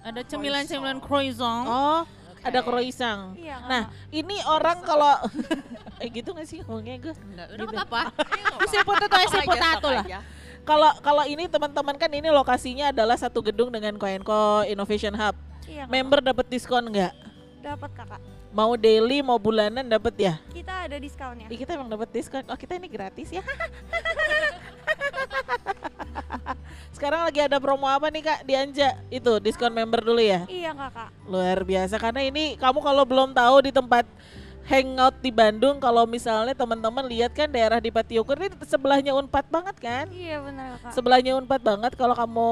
Ada 0.00 0.20
cemilan-cemilan 0.24 0.98
croissant. 0.98 1.64
Oh, 1.64 2.00
ada 2.40 2.60
croissant. 2.62 3.34
Iya, 3.34 3.58
Nah, 3.60 3.82
Kakak. 3.86 4.14
ini 4.14 4.36
orang 4.44 4.78
kalau 4.80 5.12
eh 6.02 6.08
gitu 6.08 6.30
gak 6.32 6.46
sih 6.46 6.62
ngomongnya 6.62 6.96
gue? 6.98 7.12
Enggak, 7.12 7.46
udah 7.50 7.66
Gitu. 7.66 7.76
apa-apa. 7.76 8.00
Isi 8.64 8.76
potato, 8.82 9.16
isi 9.18 9.38
potato 9.42 9.88
lah. 9.90 10.04
Kalau 10.62 10.90
kalau 11.00 11.24
ini 11.24 11.44
teman-teman 11.44 11.96
kan 11.96 12.10
ini 12.10 12.28
lokasinya 12.28 12.90
adalah 12.90 13.16
satu 13.16 13.40
gedung 13.40 13.68
dengan 13.68 13.96
Koenko 13.96 14.62
Innovation 14.64 15.12
Hub. 15.12 15.34
Iya. 15.64 15.84
Member 15.86 16.20
dapat 16.22 16.46
diskon 16.46 16.88
nggak? 16.88 17.12
dapat 17.58 17.90
Kakak. 17.92 18.20
Mau 18.48 18.72
daily 18.74 19.20
mau 19.20 19.36
bulanan 19.36 19.84
dapat 19.84 20.14
ya? 20.16 20.34
Kita 20.48 20.88
ada 20.88 20.96
diskonnya. 20.96 21.52
Ih, 21.52 21.58
kita 21.58 21.76
emang 21.76 21.90
dapat 21.90 22.08
diskon. 22.08 22.40
Oh, 22.48 22.56
kita 22.56 22.80
ini 22.80 22.88
gratis 22.88 23.28
ya. 23.28 23.44
Sekarang 26.96 27.24
lagi 27.26 27.40
ada 27.42 27.58
promo 27.62 27.86
apa 27.86 28.10
nih 28.10 28.22
Kak 28.24 28.40
di 28.44 28.54
Anja? 28.58 28.98
Itu 29.08 29.38
diskon 29.38 29.72
member 29.72 30.02
dulu 30.02 30.18
ya. 30.18 30.44
Iya, 30.50 30.74
Kakak. 30.74 31.08
Luar 31.28 31.62
biasa 31.62 31.94
karena 32.00 32.22
ini 32.26 32.58
kamu 32.58 32.78
kalau 32.82 33.04
belum 33.06 33.30
tahu 33.34 33.68
di 33.68 33.72
tempat 33.74 34.04
hangout 34.68 35.16
di 35.24 35.32
Bandung 35.32 35.80
kalau 35.80 36.04
misalnya 36.04 36.52
teman-teman 36.52 37.08
lihat 37.08 37.32
kan 37.32 37.48
daerah 37.48 37.80
di 37.80 37.88
Patiukur 37.88 38.36
ini 38.36 38.52
sebelahnya 38.68 39.16
Unpad 39.16 39.46
banget 39.48 39.76
kan? 39.80 40.06
Iya, 40.12 40.44
benar 40.44 40.76
Kakak. 40.78 40.92
Sebelahnya 40.92 41.32
Unpad 41.40 41.60
banget 41.64 41.92
kalau 41.96 42.14
kamu 42.14 42.50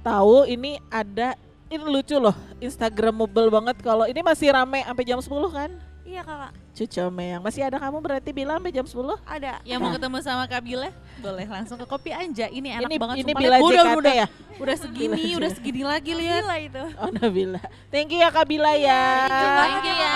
tahu 0.00 0.48
ini 0.48 0.80
ada 0.88 1.36
ini 1.70 1.84
lucu 1.86 2.16
loh 2.18 2.34
Instagramable 2.58 3.52
banget 3.52 3.76
kalau 3.84 4.08
ini 4.08 4.24
masih 4.24 4.50
rame 4.50 4.82
sampai 4.82 5.04
jam 5.04 5.20
10 5.20 5.30
kan? 5.52 5.70
Iya, 6.10 6.26
Kakak. 6.26 6.52
Cucu 6.74 7.04
Meyang 7.14 7.38
masih 7.38 7.62
ada 7.62 7.78
kamu 7.78 8.02
berarti 8.02 8.30
bilang 8.34 8.58
sampai 8.58 8.74
jam 8.74 8.82
10? 8.82 9.14
Ada. 9.22 9.62
Yang 9.62 9.78
mau 9.78 9.90
ketemu 9.94 10.16
sama 10.26 10.42
Kak 10.50 10.62
Bila, 10.66 10.90
boleh 11.22 11.46
langsung 11.46 11.78
ke 11.78 11.86
Kopi 11.86 12.10
Anja. 12.10 12.50
Ini 12.50 12.82
enak 12.82 12.90
ini 12.90 12.96
banget 12.98 13.16
ini 13.22 13.30
bila 13.30 13.56
udah, 13.62 13.70
JKT 13.70 13.98
udah, 14.02 14.14
ya? 14.18 14.26
udah 14.58 14.76
segini, 14.80 15.22
udah 15.38 15.50
segini 15.54 15.82
lagi 15.86 16.10
lihat. 16.18 16.42
Gila 16.42 16.56
itu. 16.58 16.82
Oh 16.98 17.10
Nabila. 17.14 17.62
Thank 17.94 18.10
you 18.10 18.18
ya 18.18 18.34
Kak 18.34 18.42
Bila 18.42 18.74
ya. 18.74 19.30
Thank 19.30 19.86
you 19.86 19.94
ya. 19.94 20.14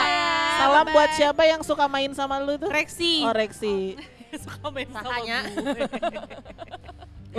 Salam 0.59 0.87
buat 0.91 1.11
siapa 1.15 1.43
yang 1.47 1.63
suka 1.63 1.87
main 1.87 2.11
sama 2.11 2.43
lu 2.43 2.59
tuh? 2.59 2.71
Reksi. 2.75 3.23
Oh 3.23 3.31
Reksi. 3.31 3.95
Suka 4.43 4.67
main 4.75 4.91
sama 4.91 5.15
Sahanya. 5.15 5.39
gue. 5.47 5.79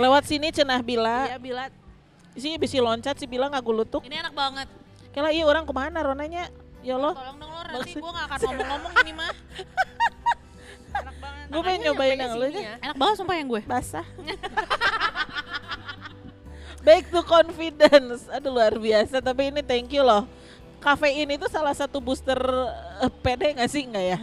Lewat 0.00 0.24
sini 0.24 0.48
cenah 0.48 0.80
Bila. 0.80 1.28
Iya 1.28 1.36
Bila. 1.36 1.64
Sini 2.32 2.56
bisa 2.56 2.80
loncat 2.80 3.20
sih 3.20 3.28
Bila 3.28 3.52
ngagulutuk. 3.52 4.00
Ini 4.08 4.24
enak 4.24 4.32
banget. 4.32 4.68
Kela 5.12 5.28
iya 5.28 5.44
orang 5.44 5.68
ke 5.68 5.72
mana 5.76 6.00
Ronanya? 6.00 6.48
Ya 6.86 6.94
Allah. 6.94 7.12
Tolong 7.12 7.36
dong 7.36 7.50
Lor, 7.50 7.66
nanti 7.66 7.78
Maksud- 7.90 7.98
gue 7.98 8.12
gak 8.12 8.24
akan 8.24 8.38
ngomong-ngomong 8.46 8.92
ini 8.96 9.12
mah. 9.12 9.32
enak 10.96 11.16
banget. 11.18 11.46
Gue 11.46 11.60
pengen 11.60 11.80
nyobain 11.82 12.16
yang 12.16 12.32
lu 12.32 12.44
aja. 12.46 12.60
Enak 12.80 12.96
banget 12.96 13.14
sumpah 13.18 13.34
yang 13.34 13.48
gue. 13.48 13.62
Basah. 13.64 14.06
Back 16.80 17.10
to 17.10 17.20
confidence. 17.20 18.30
Aduh 18.30 18.52
luar 18.52 18.74
biasa. 18.76 19.18
Tapi 19.18 19.50
ini 19.50 19.60
thank 19.60 19.90
you 19.90 20.00
loh. 20.00 20.24
Kafein 20.76 21.26
itu 21.26 21.50
salah 21.50 21.74
satu 21.74 21.98
booster 21.98 22.38
eh, 23.02 23.10
PD 23.18 23.58
gak 23.58 23.66
sih? 23.66 23.82
Enggak 23.82 24.06
ya? 24.06 24.18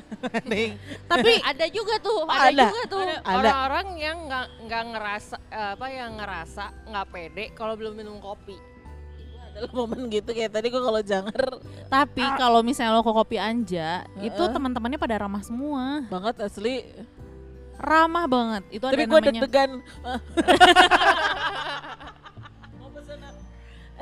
Tapi 1.12 1.34
ada 1.43 1.65
juga 1.67 1.99
tuh, 1.99 2.23
Oh, 2.23 2.32
ada, 2.32 2.47
ada. 2.47 2.63
juga 2.71 2.82
tuh 2.88 2.99
Ada. 3.04 3.19
orang-orang 3.28 3.88
yang 3.99 4.17
nggak 4.23 4.47
nggak 4.63 4.84
ngerasa 4.88 5.36
eh, 5.52 5.69
apa 5.76 5.88
yang 5.91 6.12
ngerasa 6.15 6.63
nggak 6.88 7.08
pede 7.12 7.45
kalau 7.52 7.76
belum 7.76 7.93
minum 7.93 8.15
kopi. 8.17 8.56
Ada 9.54 9.70
momen 9.70 10.10
gitu 10.10 10.34
kayak 10.34 10.52
tadi 10.52 10.68
gue 10.74 10.82
kalau 10.82 11.02
jangar 11.06 11.42
Tapi 11.88 12.24
kalau 12.42 12.66
misalnya 12.66 12.98
lo 12.98 13.06
ke 13.06 13.13
Kopi 13.13 13.38
Anja, 13.38 14.02
itu 14.18 14.34
Heeh. 14.34 14.54
teman-temannya 14.54 14.98
pada 14.98 15.16
ramah 15.22 15.46
semua. 15.46 16.02
banget 16.10 16.36
asli. 16.42 16.82
Ramah 17.78 18.26
banget. 18.26 18.63
Itu 18.74 18.86
Tapi 18.89 18.96
ada 18.98 19.06
gue 19.06 19.20
namanya. 19.20 19.30
deg-degan. 19.30 19.72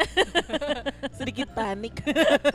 Sedikit 1.20 1.50
panik. 1.54 2.02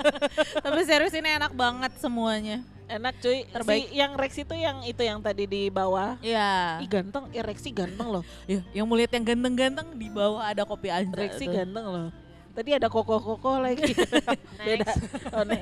Tapi 0.65 0.81
serius 0.87 1.15
ini 1.15 1.29
enak 1.37 1.53
banget 1.55 1.93
semuanya. 1.99 2.63
Enak 2.87 3.19
cuy. 3.19 3.43
Terbaik. 3.51 3.91
Si 3.91 3.99
yang 3.99 4.13
Rex 4.15 4.33
itu 4.39 4.55
yang 4.55 4.79
itu 4.87 5.03
yang 5.03 5.19
tadi 5.19 5.45
di 5.51 5.67
bawah. 5.71 6.19
Iya. 6.23 6.79
Ih 6.83 6.89
ganteng, 6.91 7.27
ya 7.35 7.43
Rexy 7.43 7.75
ganteng 7.75 8.09
loh. 8.11 8.25
Ya, 8.47 8.63
yang 8.71 8.87
mau 8.87 8.95
lihat 8.95 9.11
yang 9.11 9.27
ganteng-ganteng 9.27 9.99
di 9.99 10.07
bawah 10.11 10.47
ada 10.47 10.63
Kopi 10.63 10.91
Anja. 10.91 11.15
Rexy 11.15 11.51
tuh. 11.51 11.55
ganteng 11.55 11.87
loh. 11.87 12.09
Tadi 12.57 12.71
ada 12.73 12.89
koko-koko 12.89 13.61
lagi. 13.61 13.93
Beda. 14.67 14.89
Oh, 15.37 15.45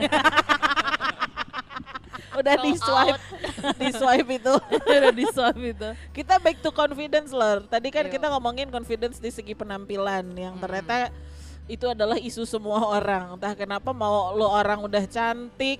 Udah 2.34 2.54
di 2.58 2.74
swipe, 2.74 3.22
di 3.78 3.88
swipe 3.94 4.30
itu. 4.32 4.54
Udah 4.90 5.12
di 5.14 5.24
swap 5.30 5.54
itu. 5.54 5.88
Kita 6.10 6.38
back 6.38 6.58
to 6.62 6.70
confidence 6.70 7.30
loh. 7.30 7.62
Tadi 7.62 7.94
kan 7.94 8.06
Iya. 8.06 8.12
kita 8.14 8.26
ngomongin 8.30 8.70
confidence 8.70 9.18
di 9.18 9.30
segi 9.30 9.54
penampilan 9.54 10.34
yang 10.34 10.58
ternyata 10.58 11.14
itu 11.66 11.86
adalah 11.86 12.18
isu 12.18 12.42
semua 12.42 12.82
orang. 12.84 13.38
Entah 13.38 13.54
kenapa 13.54 13.94
mau 13.94 14.34
lo 14.34 14.50
orang 14.50 14.82
udah 14.82 15.06
cantik 15.06 15.78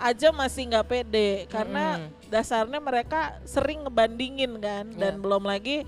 aja 0.00 0.32
masih 0.32 0.72
nggak 0.72 0.88
pede 0.88 1.44
karena 1.52 2.00
Mm. 2.00 2.32
dasarnya 2.32 2.80
mereka 2.80 3.36
sering 3.44 3.84
ngebandingin 3.84 4.56
kan 4.56 4.88
dan 4.96 5.14
Iya. 5.16 5.20
belum 5.20 5.44
lagi 5.44 5.84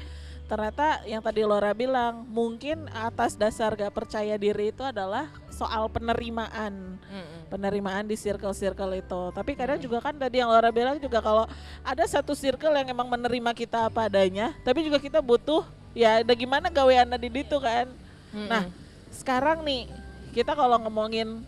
ternyata 0.50 1.00
yang 1.08 1.22
tadi 1.24 1.46
Laura 1.46 1.72
bilang 1.72 2.26
mungkin 2.28 2.84
atas 2.92 3.38
dasar 3.38 3.72
gak 3.72 3.94
percaya 3.94 4.36
diri 4.36 4.68
itu 4.68 4.84
adalah 4.84 5.30
soal 5.48 5.88
penerimaan 5.88 6.98
Mm-mm. 6.98 7.48
penerimaan 7.48 8.04
di 8.04 8.18
circle-circle 8.18 8.98
itu. 8.98 9.22
Tapi 9.32 9.52
kadang 9.54 9.78
juga 9.78 10.02
kan 10.02 10.16
tadi 10.16 10.42
yang 10.42 10.50
Laura 10.50 10.68
bilang 10.74 10.98
juga 10.98 11.22
kalau 11.22 11.44
ada 11.86 12.04
satu 12.04 12.34
circle 12.34 12.74
yang 12.74 12.90
emang 12.90 13.08
menerima 13.08 13.52
kita 13.54 13.88
apa 13.88 14.10
adanya, 14.10 14.56
tapi 14.66 14.84
juga 14.84 14.98
kita 14.98 15.22
butuh 15.22 15.64
ya 15.92 16.24
ada 16.24 16.34
gimana 16.34 16.68
gaweana 16.68 17.16
di 17.16 17.28
situ 17.30 17.56
kan. 17.62 17.86
Mm-mm. 18.34 18.48
Nah, 18.48 18.64
sekarang 19.12 19.62
nih 19.62 19.88
kita 20.32 20.56
kalau 20.56 20.80
ngomongin 20.82 21.44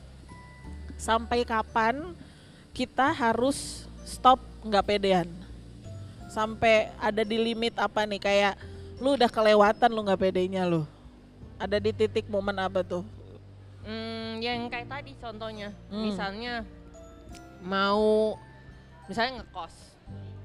sampai 1.00 1.42
kapan 1.42 2.14
kita 2.76 3.11
harus 3.12 3.88
stop 4.04 4.38
nggak 4.62 4.85
pedean. 4.85 5.28
Sampai 6.28 6.90
ada 6.98 7.22
di 7.22 7.38
limit 7.38 7.78
apa 7.78 8.04
nih 8.04 8.20
kayak 8.20 8.54
lu 8.98 9.14
udah 9.14 9.26
kelewatan 9.26 9.90
lu 9.90 10.00
nggak 10.02 10.20
pedenya 10.20 10.62
lu. 10.64 10.87
Ada 11.57 11.78
di 11.78 11.90
titik 11.90 12.26
momen 12.26 12.57
apa 12.57 12.83
tuh? 12.83 13.02
Hmm, 13.85 14.40
yang 14.40 14.66
kayak 14.66 14.88
tadi 14.88 15.12
contohnya, 15.14 15.68
Hmm. 15.87 16.09
misalnya 16.09 16.64
mau 17.61 18.37
misalnya 19.04 19.42
ngekos, 19.42 19.74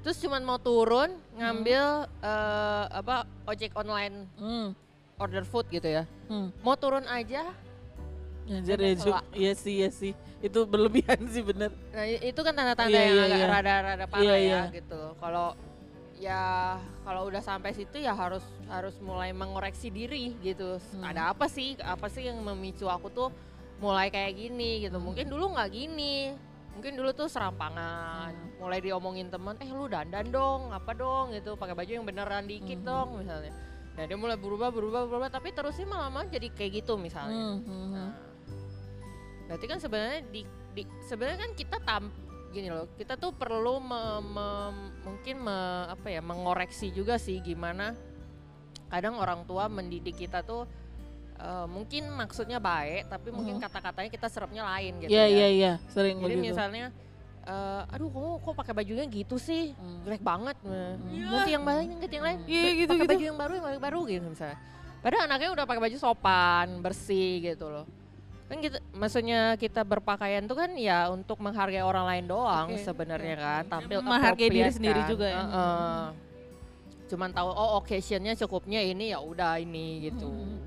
terus 0.02 0.20
cuman 0.20 0.44
mau 0.44 0.58
turun 0.58 1.08
ngambil 1.34 2.04
eh, 2.20 2.84
apa 2.90 3.24
ojek 3.46 3.72
online 3.72 4.28
Hmm. 4.36 4.76
order 5.16 5.42
food 5.42 5.64
gitu 5.68 5.88
ya, 5.88 6.04
Hmm. 6.28 6.52
mau 6.60 6.76
turun 6.76 7.04
aja, 7.06 7.48
Anjir 8.50 8.82
ya. 8.82 8.98
Iya 9.30 9.52
sih, 9.54 9.74
iya 9.78 9.90
sih. 9.90 10.10
Itu 10.42 10.66
berlebihan 10.66 11.22
sih 11.30 11.38
bener. 11.40 11.70
nah 11.94 12.02
itu 12.02 12.34
kan 12.36 12.50
tanda-tanda 12.50 12.90
Iya, 12.90 12.98
yang 13.00 13.14
iya, 13.14 13.24
agak 13.24 13.38
iya. 13.38 13.46
rada-rada 13.46 14.04
parah 14.10 14.22
Iya, 14.26 14.34
ya 14.34 14.42
iya. 14.42 14.60
gitu. 14.74 15.00
Kalau 15.16 15.54
ya 16.20 16.76
kalau 17.02 17.32
udah 17.32 17.40
sampai 17.40 17.72
situ 17.72 17.96
ya 17.96 18.12
harus 18.12 18.44
harus 18.68 18.92
mulai 19.00 19.32
mengoreksi 19.32 19.88
diri 19.88 20.36
gitu. 20.44 20.76
Hmm. 20.76 21.02
Ada 21.02 21.32
apa 21.32 21.48
sih? 21.48 21.80
Apa 21.80 22.12
sih 22.12 22.28
yang 22.28 22.38
memicu 22.44 22.86
aku 22.86 23.08
tuh 23.08 23.32
mulai 23.80 24.12
kayak 24.12 24.36
gini 24.36 24.84
gitu? 24.84 25.00
Mungkin 25.00 25.32
dulu 25.32 25.56
nggak 25.56 25.70
gini. 25.72 26.36
Mungkin 26.70 26.94
dulu 26.94 27.10
tuh 27.10 27.26
serampangan, 27.26 28.30
Hmm. 28.30 28.62
mulai 28.62 28.78
diomongin 28.78 29.26
teman, 29.26 29.58
eh 29.58 29.68
lu 29.68 29.90
dandan 29.90 30.30
dong, 30.30 30.70
apa 30.70 30.94
dong 30.94 31.34
gitu, 31.34 31.58
pakai 31.58 31.74
baju 31.74 31.90
yang 31.98 32.06
beneran 32.06 32.46
dikit 32.46 32.80
Hmm. 32.80 32.86
dong 32.86 33.08
misalnya. 33.20 33.52
Nah 33.98 34.06
dia 34.06 34.16
mulai 34.16 34.38
berubah, 34.38 34.70
berubah, 34.70 35.02
berubah, 35.10 35.28
tapi 35.34 35.50
terusnya 35.50 35.90
malah 35.90 36.24
jadi 36.30 36.46
kayak 36.54 36.80
gitu 36.80 36.94
misalnya. 36.94 37.36
Hmm, 37.36 37.58
hmm, 37.66 37.88
Nah, 37.90 38.10
berarti 39.50 39.66
kan 39.66 39.78
sebenarnya 39.82 40.20
di, 40.30 40.46
di 40.78 40.82
sebenarnya 41.04 41.38
kan 41.42 41.52
kita 41.58 41.76
tam 41.82 42.02
gini 42.50 42.66
loh, 42.66 42.90
kita 42.94 43.14
tuh 43.14 43.30
perlu 43.30 43.78
me- 43.78 44.20
me- 44.20 44.72
mungkin 45.00 45.36
me- 45.40 45.86
apa 45.88 46.06
ya 46.06 46.18
mengoreksi 46.20 46.90
juga 46.90 47.14
sih 47.14 47.38
gimana 47.38 47.94
kadang 48.86 49.14
orang 49.16 49.46
tua 49.46 49.66
mendidik 49.66 50.18
kita 50.18 50.42
tuh 50.42 50.66
eh, 51.36 51.66
mungkin 51.66 52.04
maksudnya 52.12 52.60
baik, 52.60 53.08
tapi 53.08 53.32
mungkin 53.32 53.56
Mhm. 53.56 53.64
kata-katanya 53.64 54.10
kita 54.10 54.28
serapnya 54.28 54.60
lain 54.66 55.00
gitu 55.00 55.08
Iya, 55.08 55.24
ya. 55.24 55.32
iya, 55.32 55.48
iya. 55.48 55.72
Sering 55.88 56.20
Jadi 56.20 56.36
begitu. 56.36 56.52
misalnya 56.52 56.92
eh, 57.40 57.82
aduh 57.88 58.12
kamu 58.12 58.28
kok 58.44 58.52
pakai 58.52 58.74
bajunya 58.76 59.08
gitu 59.08 59.40
sih? 59.40 59.72
Hmm. 59.72 60.04
Jelek 60.04 60.20
banget. 60.20 60.60
Nah, 60.60 61.00
Iya. 61.08 61.24
Ganti 61.32 61.50
yang 61.50 61.64
baru, 61.64 61.80
ganti 61.96 62.14
yang 62.14 62.26
lain. 62.28 62.38
Iya, 62.44 62.60
Ba- 62.60 62.76
gitu, 62.76 62.90
pakai 62.92 63.00
gitu. 63.00 63.12
baju 63.16 63.24
yang 63.24 63.38
baru, 63.40 63.52
yang 63.56 63.80
baru 63.80 64.00
gitu 64.04 64.26
misalnya. 64.28 64.58
Padahal 65.00 65.22
anaknya 65.24 65.48
udah 65.50 65.64
pakai 65.64 65.80
baju 65.80 65.96
sopan, 65.96 66.66
bersih 66.84 67.30
gitu 67.40 67.66
loh. 67.72 67.84
Kan 68.50 68.58
kita, 68.58 68.82
maksudnya 68.90 69.54
kita 69.54 69.86
berpakaian 69.86 70.42
tuh 70.42 70.58
kan 70.58 70.74
ya 70.74 71.06
untuk 71.06 71.38
menghargai 71.38 71.86
orang 71.86 72.02
lain 72.02 72.26
doang 72.26 72.74
Oke, 72.74 72.82
sebenarnya 72.82 73.38
kan, 73.38 73.62
tampil 73.70 74.02
Menghargai 74.02 74.50
diri 74.50 74.66
appropriate 74.66 74.74
sendiri 74.74 75.00
kan. 75.06 75.10
juga 75.14 75.26
ya. 75.30 75.42
Heeh. 75.46 76.02
Cuman 77.14 77.30
tahu 77.30 77.46
oh 77.46 77.78
occasionnya 77.78 78.34
cukupnya 78.34 78.82
ini 78.82 79.14
ya 79.14 79.22
udah 79.22 79.62
ini 79.62 80.10
gitu. 80.10 80.26
Hmm. 80.26 80.58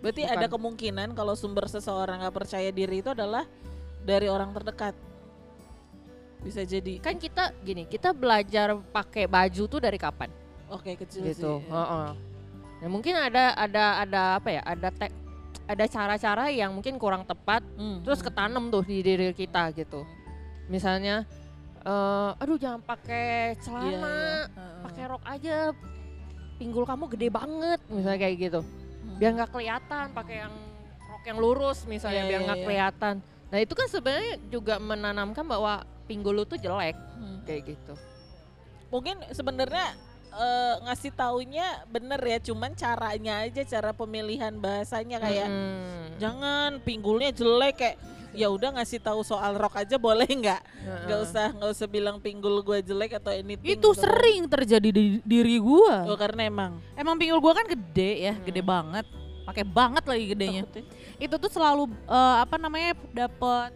Berarti 0.00 0.24
Bukan. 0.24 0.36
ada 0.40 0.46
kemungkinan 0.48 1.08
kalau 1.12 1.36
sumber 1.36 1.68
seseorang 1.68 2.24
nggak 2.24 2.32
percaya 2.32 2.72
diri 2.72 3.04
itu 3.04 3.12
adalah 3.12 3.44
dari 4.00 4.32
orang 4.32 4.48
terdekat. 4.56 4.96
Bisa 6.40 6.64
jadi. 6.64 6.96
Kan 6.96 7.20
kita 7.20 7.52
gini, 7.60 7.84
kita 7.84 8.16
belajar 8.16 8.72
pakai 8.88 9.28
baju 9.28 9.62
tuh 9.68 9.80
dari 9.84 10.00
kapan? 10.00 10.32
Oke 10.72 10.96
kecil 10.96 11.28
gitu. 11.28 11.60
sih. 11.60 11.68
Heeh. 11.68 12.08
Nah, 12.78 12.88
mungkin 12.88 13.20
ada 13.20 13.52
ada 13.52 14.00
ada 14.00 14.22
apa 14.40 14.48
ya? 14.48 14.62
Ada 14.64 14.88
tek 14.96 15.12
ada 15.68 15.84
cara-cara 15.84 16.48
yang 16.48 16.72
mungkin 16.72 16.96
kurang 16.96 17.22
tepat 17.22 17.60
Hmm, 17.76 18.00
terus 18.00 18.18
hmm. 18.18 18.26
ketanam 18.26 18.64
tuh 18.72 18.82
di 18.82 19.04
diri 19.04 19.28
kita 19.30 19.68
gitu. 19.76 20.02
Misalnya 20.66 21.28
eh 21.78 22.30
aduh 22.34 22.56
jangan 22.56 22.80
pakai 22.80 23.52
Iya, 23.52 23.60
celana, 23.60 23.86
iya. 23.86 24.48
Heeh. 24.48 24.80
pakai 24.82 25.02
rok 25.06 25.24
aja. 25.24 25.56
Pinggul 26.58 26.82
kamu 26.82 27.04
gede 27.12 27.28
banget 27.30 27.80
misalnya 27.86 28.18
kayak 28.18 28.36
gitu. 28.40 28.60
Biar 29.16 29.30
nggak 29.36 29.52
kelihatan 29.52 30.06
pakai 30.10 30.36
yang 30.42 30.54
rok 31.06 31.22
yang 31.22 31.38
lurus 31.38 31.84
misalnya 31.84 32.24
Iya, 32.24 32.28
biar 32.28 32.40
iya, 32.40 32.46
nggak 32.48 32.58
iya. 32.58 32.66
kelihatan. 32.66 33.14
Nah, 33.48 33.58
itu 33.60 33.72
kan 33.72 33.88
sebenarnya 33.88 34.34
juga 34.48 34.76
menanamkan 34.76 35.44
bahwa 35.44 35.80
pinggul 36.04 36.32
lu 36.32 36.44
tuh 36.44 36.56
jelek 36.56 36.96
Hmm. 37.14 37.44
kayak 37.44 37.62
gitu. 37.68 37.94
mungkin 38.88 39.20
sebenarnya 39.28 39.92
eh, 40.38 40.74
ngasih 40.80 41.12
taunya 41.12 41.66
bener 41.86 42.20
ya 42.20 42.38
cuman 42.40 42.72
caranya 42.72 43.42
aja 43.42 43.62
cara 43.66 43.90
pemilihan 43.90 44.54
bahasanya 44.54 45.18
kayak 45.18 45.46
Mm-mm. 45.46 46.16
jangan 46.16 46.78
pinggulnya 46.80 47.30
jelek 47.30 47.74
kayak 47.76 47.96
ya 48.30 48.46
udah 48.46 48.70
ngasih 48.72 49.00
tahu 49.00 49.20
soal 49.22 49.52
rok 49.52 49.74
aja 49.74 49.96
boleh 49.96 50.28
nggak 50.28 50.60
nggak 51.06 51.20
usah 51.20 51.46
nggak 51.50 51.70
usah 51.70 51.86
bilang 51.86 52.16
pinggul 52.18 52.60
gue 52.60 52.78
jelek 52.82 53.16
atau 53.16 53.32
anything 53.32 53.66
Itu 53.66 53.90
gitu. 53.90 53.98
sering 53.98 54.46
terjadi 54.46 54.88
di 54.88 55.18
diri 55.20 55.56
gua. 55.58 56.06
oh, 56.06 56.14
karena 56.14 56.46
emang 56.46 56.78
Emang 56.92 57.16
pinggul 57.16 57.40
gua 57.40 57.52
kan 57.52 57.66
gede 57.66 58.28
ya, 58.28 58.32
Hmm. 58.32 58.44
gede 58.44 58.62
banget. 58.62 59.06
Pakai 59.42 59.64
banget 59.64 60.04
lagi 60.04 60.24
gedenya. 60.28 60.62
takutnya. 60.62 60.84
Itu 61.16 61.34
tuh 61.36 61.50
selalu 61.50 61.82
eh, 62.04 62.36
apa 62.38 62.56
namanya 62.56 62.92
dapet 63.10 63.72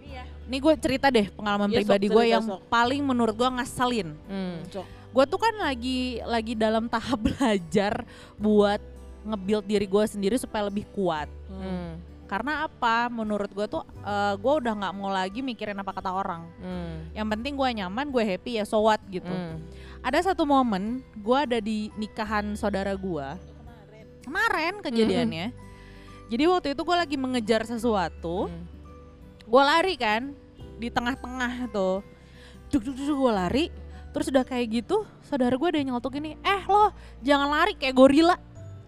Nih 0.00 0.10
ya. 0.10 0.24
Nih 0.48 0.58
gue 0.58 0.74
cerita 0.80 1.06
deh 1.08 1.28
pengalaman 1.28 1.68
sok, 1.68 1.76
pribadi 1.76 2.06
gue 2.08 2.24
yang 2.26 2.42
sok. 2.42 2.64
paling 2.66 3.02
menurut 3.04 3.34
gua 3.36 3.52
ngeselin. 3.52 4.16
Hmm. 4.24 4.64
Gue 5.08 5.24
tuh 5.24 5.40
kan 5.40 5.54
lagi 5.56 6.20
lagi 6.22 6.52
dalam 6.52 6.86
tahap 6.86 7.18
belajar 7.32 8.04
buat 8.36 8.80
nge-build 9.24 9.64
diri 9.66 9.86
gue 9.88 10.04
sendiri 10.06 10.36
supaya 10.36 10.68
lebih 10.68 10.84
kuat. 10.94 11.28
Hmm. 11.48 11.62
Hmm. 11.62 11.92
Karena 12.28 12.68
apa? 12.68 13.08
Menurut 13.08 13.48
gue 13.50 13.66
tuh 13.66 13.82
eh, 14.04 14.34
gue 14.36 14.52
udah 14.60 14.72
nggak 14.76 14.94
mau 14.94 15.08
lagi 15.08 15.40
mikirin 15.40 15.80
apa 15.80 15.96
kata 15.96 16.12
orang. 16.12 16.44
Hmm. 16.60 17.08
Yang 17.16 17.28
penting 17.36 17.52
gue 17.56 17.68
nyaman, 17.82 18.06
gue 18.12 18.22
happy 18.24 18.60
ya 18.60 18.64
so 18.68 18.84
what 18.84 19.00
gitu. 19.08 19.28
Hmm. 19.28 19.64
Ada 20.04 20.32
satu 20.32 20.44
momen 20.44 21.00
gue 21.16 21.38
ada 21.38 21.58
di 21.58 21.88
nikahan 21.96 22.52
saudara 22.54 22.92
gue 22.94 23.58
kemarin 24.28 24.84
kejadiannya. 24.84 25.46
Jadi 26.28 26.44
waktu 26.44 26.68
itu 26.76 26.82
gue 26.84 26.96
lagi 27.00 27.16
mengejar 27.16 27.64
sesuatu, 27.64 28.52
Hmm. 28.52 28.64
gue 29.48 29.62
lari 29.64 29.96
kan 29.96 30.36
di 30.76 30.92
tengah-tengah 30.92 31.72
tuh, 31.72 32.04
duk 32.68 32.84
duk 32.84 32.92
duk 32.92 33.16
gue 33.16 33.32
lari, 33.32 33.64
terus 34.18 34.28
udah 34.28 34.42
kayak 34.42 34.82
gitu, 34.82 35.06
saudara 35.22 35.54
gue 35.54 35.68
ada 35.70 35.78
yang 35.78 35.94
nyeletuk 35.94 36.10
gini, 36.10 36.34
eh 36.36 36.62
lo 36.66 36.90
jangan 37.22 37.48
lari 37.48 37.72
kayak 37.72 37.94
gorila, 37.94 38.34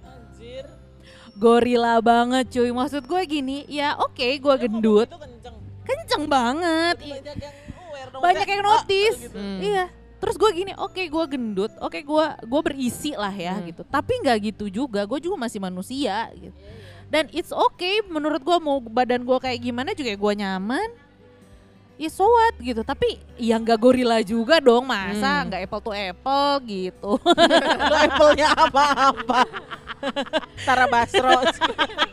Anjir. 0.03 0.67
gorila 1.35 2.03
banget 2.03 2.51
cuy. 2.51 2.69
Maksud 2.69 3.07
gue 3.07 3.23
gini, 3.25 3.63
ya 3.65 3.95
oke 3.95 4.19
gue 4.19 4.55
Dia 4.55 4.63
gendut, 4.67 5.07
kenceng. 5.07 5.57
kenceng 5.87 6.25
banget, 6.27 6.99
Banyak 6.99 7.37
yang 7.39 7.55
aware 7.79 8.09
dong, 8.11 8.21
banyak 8.21 8.43
kayak, 8.43 8.59
yang 8.59 8.63
notice, 8.67 9.19
gitu. 9.23 9.39
Hmm. 9.39 9.61
iya. 9.63 9.87
Terus 10.21 10.37
gue 10.37 10.51
gini, 10.53 10.73
oke 10.75 11.01
gue 11.01 11.25
gendut, 11.31 11.73
oke 11.79 11.97
gue 11.97 12.25
gue 12.45 12.61
berisi 12.61 13.15
lah 13.15 13.33
ya 13.33 13.55
Hmm. 13.55 13.71
gitu. 13.71 13.83
Tapi 13.87 14.13
nggak 14.21 14.39
gitu 14.53 14.67
juga, 14.69 15.07
gue 15.07 15.19
juga 15.23 15.39
masih 15.39 15.63
manusia 15.63 16.27
gitu. 16.35 16.53
Dan 17.07 17.31
it's 17.31 17.51
okay 17.51 18.03
menurut 18.05 18.39
gue 18.39 18.59
mau 18.59 18.79
badan 18.79 19.23
gue 19.23 19.39
kayak 19.39 19.63
gimana 19.63 19.95
juga 19.95 20.11
gue 20.11 20.33
nyaman. 20.37 20.91
Ya 22.01 22.09
so 22.09 22.25
what 22.25 22.57
gitu, 22.57 22.81
tapi 22.81 23.21
ya 23.37 23.61
nggak 23.61 23.77
gorila 23.77 24.25
juga 24.25 24.57
dong 24.57 24.89
masa 24.89 25.45
Hmm. 25.45 25.53
nggak 25.53 25.61
apple 25.69 25.83
to 25.85 25.93
apple 25.93 26.53
gitu. 26.65 27.13
Lu 27.93 27.95
Apple-nya 27.95 28.49
apa-apa. 28.57 29.45
Tara 30.65 30.89
Basro. 30.89 31.45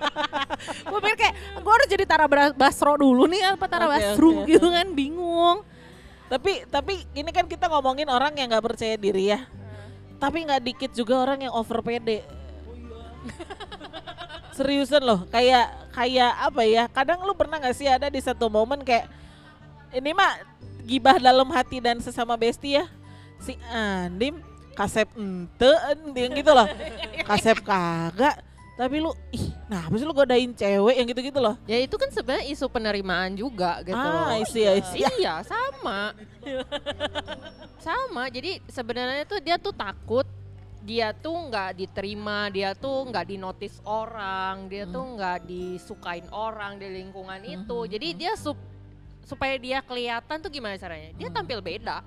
gue 0.91 0.99
pikir 0.99 1.15
kayak 1.15 1.35
gue 1.55 1.71
harus 1.71 1.87
jadi 1.87 2.03
Tara 2.03 2.27
Basro 2.51 2.99
dulu 2.99 3.31
nih 3.31 3.55
apa 3.55 3.63
Tara 3.71 3.87
Oke, 3.87 3.95
Basro 3.95 4.43
oke. 4.43 4.51
gitu 4.51 4.67
kan 4.67 4.91
bingung. 4.91 5.63
tapi 6.27 6.67
tapi 6.67 7.07
ini 7.15 7.31
kan 7.31 7.47
kita 7.47 7.71
ngomongin 7.71 8.11
orang 8.11 8.35
yang 8.35 8.51
nggak 8.51 8.67
percaya 8.67 8.99
diri 8.99 9.31
ya. 9.31 9.47
Tapi 10.19 10.43
nggak 10.43 10.61
dikit 10.67 10.91
juga 10.91 11.23
orang 11.23 11.47
yang 11.47 11.55
over 11.55 11.79
pede. 11.79 12.27
Seriusan 14.51 14.99
loh, 14.99 15.23
kayak 15.29 15.69
kayak 15.93 16.33
apa 16.43 16.61
ya? 16.65 16.83
Kadang 16.89 17.23
lu 17.23 17.31
pernah 17.31 17.61
nggak 17.61 17.71
sih 17.71 17.87
ada 17.87 18.11
di 18.11 18.17
satu 18.17 18.49
momen 18.49 18.83
kayak 18.83 19.07
ini 19.97 20.13
mah 20.13 20.41
gibah 20.85 21.17
dalam 21.17 21.49
hati 21.51 21.81
dan 21.81 21.97
sesama 21.99 22.37
bestie 22.37 22.79
ya. 22.79 22.85
Si 23.41 23.53
Andim 23.69 24.41
kasep 24.77 25.09
ente 25.17 25.73
yang 26.13 26.33
gitu 26.37 26.51
loh. 26.53 26.67
Kasep 27.25 27.61
kagak. 27.65 28.45
Tapi 28.77 29.01
lu 29.01 29.09
ih, 29.33 29.49
nah 29.65 29.89
sih 29.89 30.05
lu 30.05 30.13
godain 30.13 30.53
cewek 30.53 31.01
yang 31.01 31.07
gitu-gitu 31.09 31.41
loh. 31.41 31.57
Ya 31.65 31.81
itu 31.81 31.97
kan 31.97 32.13
sebenarnya 32.13 32.45
isu 32.53 32.69
penerimaan 32.69 33.33
juga 33.33 33.81
gitu 33.81 33.97
loh. 33.97 34.29
Ah, 34.29 34.37
I 34.37 34.45
see, 34.45 34.69
I 34.69 34.85
see. 34.85 35.01
Iya, 35.17 35.41
sama. 35.41 36.13
sama. 37.81 38.29
Jadi 38.29 38.61
sebenarnya 38.69 39.25
tuh 39.25 39.41
dia 39.41 39.57
tuh 39.57 39.73
takut 39.73 40.29
dia 40.87 41.11
tuh 41.11 41.35
nggak 41.51 41.83
diterima, 41.83 42.47
dia 42.53 42.71
tuh 42.71 43.09
nggak 43.11 43.25
dinotis 43.27 43.81
orang, 43.83 44.71
dia 44.71 44.87
tuh 44.87 45.03
nggak 45.19 45.43
disukain 45.43 46.23
orang 46.31 46.79
di 46.79 46.87
lingkungan 47.01 47.41
itu. 47.43 47.77
Jadi 47.91 48.07
dia 48.13 48.37
sup- 48.39 48.76
supaya 49.27 49.59
dia 49.59 49.83
kelihatan 49.83 50.39
tuh 50.39 50.47
gimana 50.47 50.79
caranya? 50.79 51.11
Dia 51.19 51.27
tampil 51.27 51.59
beda 51.59 51.99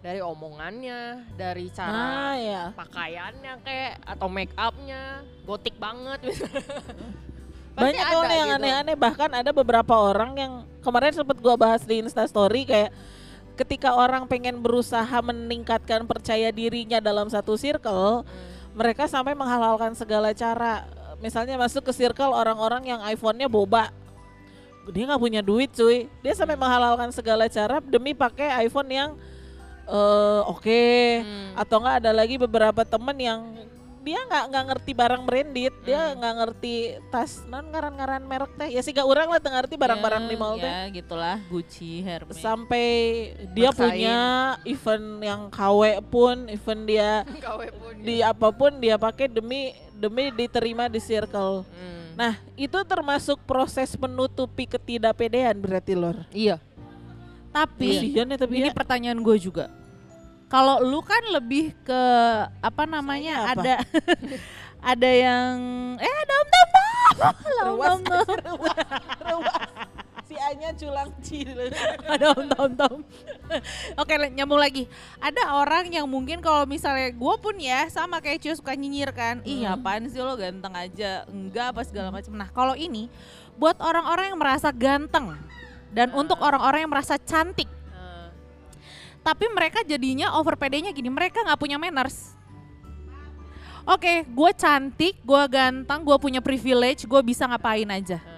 dari 0.00 0.24
omongannya, 0.24 1.28
dari 1.36 1.68
cara 1.68 1.92
Ah 1.92 2.34
ya. 2.36 2.64
pakaiannya 2.72 3.52
kayak 3.60 3.92
atau 4.04 4.28
make 4.32 4.52
upnya 4.56 5.20
gotik 5.44 5.76
banget 5.76 6.24
Banyak 7.74 8.06
nih 8.06 8.36
yang 8.38 8.50
gitu. 8.54 8.58
aneh-aneh 8.62 8.96
bahkan 8.96 9.30
ada 9.34 9.50
beberapa 9.50 9.92
orang 9.98 10.30
yang 10.38 10.52
kemarin 10.78 11.10
sempat 11.10 11.36
gua 11.42 11.58
bahas 11.58 11.82
di 11.82 12.06
Insta 12.06 12.22
Story 12.22 12.62
kayak 12.70 12.94
ketika 13.58 13.94
orang 13.94 14.30
pengen 14.30 14.62
berusaha 14.62 15.18
meningkatkan 15.22 16.06
percaya 16.06 16.54
dirinya 16.54 17.02
dalam 17.02 17.26
satu 17.26 17.58
circle, 17.58 18.22
mereka 18.78 19.10
sampai 19.10 19.34
menghalalkan 19.34 19.94
segala 19.98 20.30
cara. 20.34 20.86
Misalnya 21.18 21.56
masuk 21.56 21.88
ke 21.88 21.92
circle 21.94 22.34
orang-orang 22.34 22.94
yang 22.94 23.00
iPhone-nya 23.02 23.50
boba. 23.50 23.90
Dia 24.88 25.04
nggak 25.06 25.20
punya 25.20 25.40
duit 25.40 25.70
cuy. 25.70 26.10
Dia 26.20 26.32
sampai 26.32 26.54
menghalalkan 26.54 27.08
segala 27.08 27.46
cara 27.46 27.80
demi 27.80 28.12
pakai 28.12 28.62
iPhone 28.62 28.88
yang 28.88 29.10
eh 29.84 30.40
oke 30.44 30.84
Hmm. 31.20 31.52
atau 31.54 31.76
enggak 31.76 31.96
ada 32.00 32.10
lagi 32.10 32.36
beberapa 32.36 32.82
temen 32.82 33.16
yang 33.16 33.40
dia 34.00 34.20
nggak 34.20 34.44
nggak 34.48 34.64
ngerti 34.66 34.92
barang 34.92 35.22
branded 35.24 35.72
dia 35.80 36.00
Hmm. 36.08 36.16
nggak 36.20 36.34
ngerti 36.36 36.74
tas 37.08 37.44
non 37.44 37.68
ngaran-ngaran 37.68 38.20
merek 38.22 38.52
teh 38.54 38.68
ya 38.68 38.80
sih 38.80 38.92
gak 38.92 39.04
orang 39.04 39.28
lah 39.28 39.40
ngerti 39.40 39.76
barang-barang 39.76 40.24
Ya, 40.24 40.28
di 40.28 40.36
mall 40.36 40.56
teh 40.56 40.68
Ya 40.68 40.88
gitulah 40.90 41.36
Gucci, 41.46 42.00
Hermes. 42.00 42.36
sampai 42.36 42.88
dia 43.52 43.68
Maksain. 43.68 43.80
punya 43.88 44.18
event 44.64 45.08
yang 45.22 45.40
KW 45.48 45.80
pun 46.02 46.36
event 46.48 46.82
dia 46.84 47.10
pun 47.80 47.92
di 47.98 48.16
apa 48.20 48.48
pun 48.50 48.72
dia 48.76 48.96
pakai 48.96 49.26
demi 49.26 49.72
demi 49.94 50.28
diterima 50.30 50.88
di 50.88 51.00
circle 51.00 51.64
Hmm. 51.66 52.03
Nah 52.14 52.38
itu 52.54 52.78
termasuk 52.86 53.42
proses 53.42 53.92
menutupi 53.98 54.70
ketidakpedean 54.70 55.58
berarti 55.58 55.92
lor 55.98 56.22
iya. 56.30 56.62
Tapi 57.54 57.86
Kasihan 57.86 58.26
ya 58.26 58.34
tapi 58.34 58.54
ini 58.58 58.66
ya. 58.66 58.74
pertanyaan 58.74 59.22
gue 59.22 59.38
juga. 59.38 59.70
Kalau 60.50 60.82
lu 60.82 60.98
kan 61.06 61.22
lebih 61.30 61.70
ke 61.86 62.02
apa 62.58 62.82
namanya 62.82 63.46
Saya 63.46 63.54
apa? 63.54 63.62
ada 63.62 63.74
ada 64.90 65.10
yang 65.14 65.54
eh 66.02 66.14
ada 66.26 66.34
om 66.34 66.48
tom 66.50 66.68
tom, 66.74 67.14
Lah, 67.14 67.70
om 70.54 70.70
Ruas, 70.70 70.78
tom 70.78 70.78
tom. 70.78 70.78
ruas, 70.78 70.78
ruas. 70.78 70.78
si 70.78 70.78
Anya 70.78 70.78
culang 70.78 71.10
cil 71.20 71.58
ada 72.14 72.26
om 72.34 72.46
tom 72.48 72.70
tom. 72.76 72.98
Oke 74.00 74.14
nyambung 74.30 74.60
lagi. 74.62 74.86
Ada 75.18 75.58
orang 75.58 75.90
yang 75.90 76.06
mungkin 76.06 76.38
kalau 76.38 76.62
misalnya 76.64 77.10
gue 77.10 77.34
pun 77.42 77.56
ya 77.58 77.90
sama 77.90 78.22
kayak 78.22 78.40
Cio 78.40 78.54
suka 78.54 78.72
nyinyir 78.78 79.10
kan. 79.10 79.42
Ih 79.42 79.66
Hmm. 79.66 79.74
apaan 79.74 80.06
sih 80.06 80.22
lo 80.22 80.36
ganteng 80.38 80.74
aja. 80.76 81.26
Enggak 81.26 81.74
apa 81.74 81.82
segala 81.82 82.10
macam. 82.14 82.32
Nah 82.36 82.48
kalau 82.50 82.74
ini 82.78 83.10
buat 83.58 83.78
orang-orang 83.82 84.34
yang 84.34 84.40
merasa 84.40 84.70
ganteng 84.74 85.34
dan 85.94 86.10
untuk 86.10 86.42
orang-orang 86.42 86.82
yang 86.86 86.92
merasa 86.92 87.14
cantik 87.22 87.70
Nah, 87.70 88.30
tapi 89.22 89.46
mereka 89.54 89.86
jadinya 89.86 90.34
over 90.34 90.58
pedenya 90.58 90.90
gini 90.90 91.06
mereka 91.06 91.38
nggak 91.46 91.54
punya 91.54 91.78
manners 91.78 92.34
oke 93.86 94.26
gue 94.26 94.50
cantik 94.58 95.22
gue 95.22 95.42
ganteng 95.46 96.02
gue 96.02 96.16
punya 96.18 96.42
privilege 96.42 97.06
gue 97.06 97.20
bisa 97.22 97.46
ngapain 97.46 97.86
aja. 97.94 98.33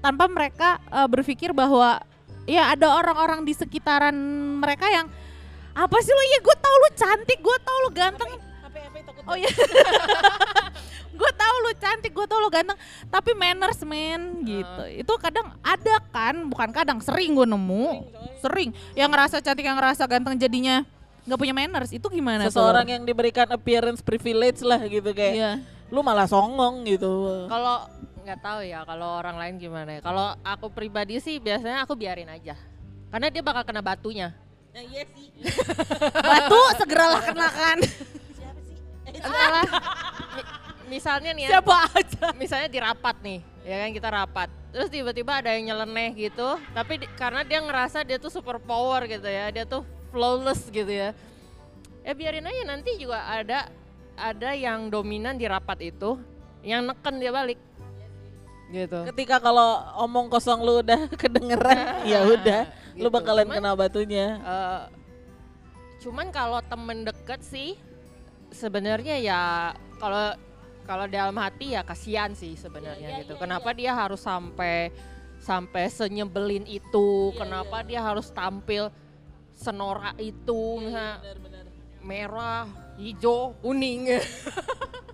Tanpa 0.00 0.24
mereka 0.26 0.80
eh, 0.86 1.08
berpikir 1.08 1.50
bahwa 1.50 2.00
ya 2.44 2.72
ada 2.72 2.94
orang-orang 2.94 3.42
di 3.42 3.52
sekitaran 3.52 4.14
mereka 4.58 4.86
yang 4.86 5.06
apa 5.72 5.96
sih 6.00 6.10
lo? 6.10 6.22
Ya 6.24 6.38
gue 6.40 6.56
tau 6.56 6.74
lu 6.74 6.90
cantik 6.94 7.38
gue 7.38 7.56
tau 7.60 7.76
lu 7.84 7.90
ganteng. 7.92 8.30
HP 8.38 8.74
HP 8.80 8.94
takut 9.04 9.22
oh 9.26 9.36
ya 9.36 9.50
gue 11.16 11.30
tau 11.32 11.54
lu 11.64 11.72
cantik 11.80 12.12
gue 12.12 12.26
tau 12.28 12.40
lu 12.40 12.48
ganteng 12.48 12.76
tapi 13.08 13.32
manners 13.32 13.80
men 13.82 14.44
gitu. 14.44 14.82
Itu 14.92 15.12
kadang 15.16 15.56
ada 15.60 15.96
kan 16.12 16.48
bukan 16.48 16.70
kadang 16.72 16.98
sering 17.00 17.32
gue 17.32 17.44
nemu. 17.44 18.08
Sering. 18.40 18.72
Yang 18.92 19.08
ngerasa 19.12 19.36
cantik 19.40 19.64
yang 19.64 19.76
ngerasa 19.76 20.04
ganteng 20.04 20.36
jadinya 20.36 20.84
nggak 21.26 21.40
punya 21.42 21.50
manners 21.50 21.90
itu 21.90 22.06
gimana 22.06 22.46
tuh? 22.46 22.54
seseorang 22.54 22.86
yang 22.86 23.02
diberikan 23.02 23.50
appearance 23.50 23.98
privilege 23.98 24.62
lah 24.62 24.78
gitu 24.86 25.10
kayak 25.10 25.34
Iya. 25.34 25.52
lu 25.90 25.98
malah 26.00 26.30
songong 26.30 26.86
gitu. 26.86 27.46
Kalau 27.50 27.82
nggak 28.26 28.42
tahu 28.42 28.60
ya 28.66 28.82
kalau 28.82 29.22
orang 29.22 29.38
lain 29.38 29.54
gimana 29.56 29.90
ya. 29.94 30.00
Kalau 30.02 30.34
aku 30.42 30.66
pribadi 30.68 31.22
sih 31.22 31.38
biasanya 31.38 31.86
aku 31.86 31.94
biarin 31.94 32.26
aja. 32.26 32.58
Karena 33.06 33.30
dia 33.30 33.38
bakal 33.40 33.62
kena 33.62 33.78
batunya. 33.78 34.34
Nah, 34.74 34.82
iya 34.82 35.06
sih. 35.06 35.30
Batu 36.26 36.60
segeralah 36.76 37.22
kenakan. 37.22 37.78
Siapa 38.34 38.60
sih? 38.66 38.76
Entahlah. 39.14 39.64
mi- 40.34 40.48
misalnya 40.86 41.30
nih 41.32 41.42
ya, 41.46 41.50
Siapa 41.56 41.76
aja. 41.94 42.24
misalnya 42.34 42.68
di 42.68 42.78
rapat 42.82 43.16
nih, 43.22 43.38
ya 43.62 43.76
kan 43.80 43.90
kita 43.90 44.08
rapat. 44.10 44.48
Terus 44.74 44.88
tiba-tiba 44.90 45.32
ada 45.40 45.50
yang 45.54 45.72
nyeleneh 45.72 46.10
gitu, 46.12 46.60
tapi 46.70 47.00
di- 47.00 47.10
karena 47.16 47.40
dia 47.40 47.58
ngerasa 47.58 48.04
dia 48.04 48.20
tuh 48.20 48.28
super 48.28 48.60
power 48.60 49.08
gitu 49.08 49.24
ya, 49.24 49.48
dia 49.48 49.64
tuh 49.64 49.82
flawless 50.12 50.68
gitu 50.68 50.90
ya. 50.90 51.10
Ya 52.04 52.12
biarin 52.12 52.44
aja 52.44 52.62
nanti 52.68 52.94
juga 53.00 53.24
ada 53.24 53.66
ada 54.14 54.50
yang 54.52 54.86
dominan 54.86 55.34
di 55.34 55.48
rapat 55.48 55.90
itu, 55.90 56.20
yang 56.60 56.84
neken 56.84 57.16
dia 57.16 57.32
balik. 57.32 57.58
Gitu. 58.66 58.98
Ketika 59.14 59.38
kalau 59.38 59.78
omong 60.02 60.26
kosong 60.26 60.62
lu 60.62 60.82
udah 60.82 61.06
kedengeran, 61.22 61.78
ya 62.10 62.26
udah, 62.26 62.66
lu 62.98 63.06
gitu. 63.06 63.14
bakalan 63.14 63.46
Cuman- 63.46 63.56
kena 63.62 63.72
batunya. 63.78 64.26
Eh, 64.42 64.82
cuman 66.02 66.26
kalau 66.34 66.60
temen 66.62 67.06
deket 67.06 67.40
sih 67.42 67.74
sebenarnya 68.54 69.18
ya 69.18 69.42
kalau 69.98 70.38
kalau 70.86 71.10
dalam 71.10 71.34
hati 71.34 71.74
ya 71.74 71.82
kasihan 71.82 72.30
sih 72.34 72.54
sebenarnya 72.54 73.22
gitu. 73.22 73.34
Kenapa 73.38 73.74
dia 73.74 73.90
harus 73.94 74.22
sampai 74.22 74.94
sampai 75.42 75.90
senyebelin 75.90 76.66
itu? 76.66 77.34
Kenapa 77.34 77.82
dia 77.82 78.02
harus 78.02 78.30
tampil 78.30 78.90
senorak 79.56 80.14
itu 80.20 80.78
misalnya 80.78 81.22
merah, 82.06 82.70
hijau, 82.98 83.54
kuning. 83.62 84.06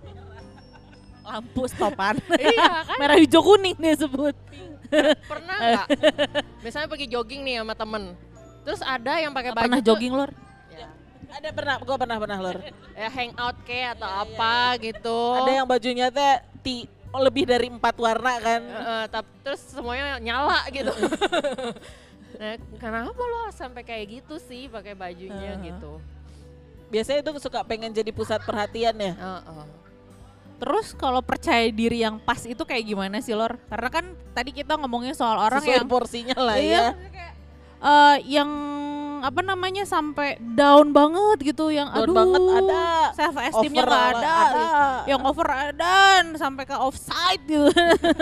Lampu 1.23 1.63
stopan. 1.65 2.15
iya 2.39 2.83
kan? 2.83 2.97
Merah 2.99 3.17
hijau 3.17 3.41
kuning 3.41 3.75
dia 3.75 3.95
sebut. 3.95 4.35
Pernah 5.25 5.55
nggak? 5.57 5.87
Misalnya 6.59 6.87
pergi 6.87 7.07
jogging 7.07 7.41
nih 7.41 7.55
sama 7.59 7.73
temen. 7.73 8.03
Terus 8.61 8.79
ada 8.79 9.13
yang 9.17 9.31
pakai 9.31 9.51
baju 9.51 9.63
Pernah 9.63 9.79
tuh- 9.79 9.87
jogging 9.89 10.13
lor? 10.13 10.31
Ya, 10.69 10.87
Ada 11.33 11.49
pernah, 11.49 11.75
gua 11.79 11.97
pernah 11.97 12.17
pernah 12.17 12.37
lor. 12.39 12.57
ya 12.93 13.09
hangout 13.09 13.57
kayak 13.63 13.97
atau 13.97 14.09
apa 14.09 14.55
gitu. 14.79 15.19
Ada 15.35 15.51
yang 15.53 15.67
bajunya 15.67 16.07
teh 16.07 16.33
ti 16.61 16.75
lebih 17.09 17.43
dari 17.45 17.67
empat 17.67 17.95
warna 17.95 18.33
kan. 18.37 18.61
Heeh, 18.61 19.03
tap- 19.07 19.33
terus 19.41 19.61
semuanya 19.65 20.17
nyala 20.17 20.61
gitu. 20.69 20.93
nah, 22.41 22.53
kenapa 22.77 23.21
lo 23.21 23.49
sampai 23.49 23.81
kayak 23.81 24.05
gitu 24.21 24.35
sih 24.39 24.65
pakai 24.67 24.93
bajunya 24.93 25.57
Heeh. 25.57 25.73
gitu? 25.73 25.97
Biasanya 26.89 27.19
itu 27.21 27.31
suka 27.39 27.65
pengen 27.65 27.89
jadi 27.89 28.09
pusat 28.09 28.41
perhatian 28.41 28.93
ya. 28.93 29.13
Heeh. 29.13 29.65
Terus 30.57 30.93
kalau 30.93 31.19
percaya 31.19 31.67
diri 31.67 32.01
yang 32.01 32.17
pas 32.17 32.39
itu 32.41 32.59
kayak 32.59 32.83
gimana 32.83 33.19
sih 33.19 33.33
lor? 33.33 33.59
Karena 33.67 33.89
kan 33.89 34.05
tadi 34.31 34.51
kita 34.51 34.75
ngomongnya 34.75 35.11
soal 35.11 35.35
orang 35.37 35.59
Sesuai 35.59 35.77
yang 35.77 35.87
porsinya 35.87 36.37
lah 36.37 36.55
Iya, 36.55 36.95
ya. 36.95 37.29
eh, 37.79 38.17
yang 38.31 38.49
apa 39.23 39.39
namanya 39.39 39.87
sampai 39.87 40.35
down 40.35 40.91
banget 40.91 41.55
gitu 41.55 41.71
yang 41.71 41.87
Down 41.87 42.03
aduh 42.03 42.15
banget 42.15 42.41
ada. 42.59 42.83
self 43.15 43.35
esteemnya 43.39 43.87
Over 43.87 43.87
nggak 43.87 44.07
ada, 44.11 44.33
ada. 44.35 44.67
yang 45.07 45.21
over 45.23 45.47
dan 45.71 46.23
sampai 46.35 46.67
ke 46.67 46.75
offside 46.75 47.39
gitu 47.47 47.71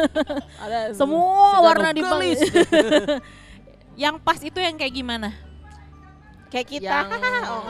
Ada 0.63 0.93
semua 0.93 1.57
warna 1.57 1.89
di 1.89 2.05
yang 4.05 4.21
pas 4.21 4.37
itu 4.37 4.61
yang 4.61 4.77
kayak 4.77 4.93
gimana 4.93 5.33
Kayak 6.51 6.67
kita. 6.67 6.91
Yang- 6.91 7.11
Oh. 7.51 7.63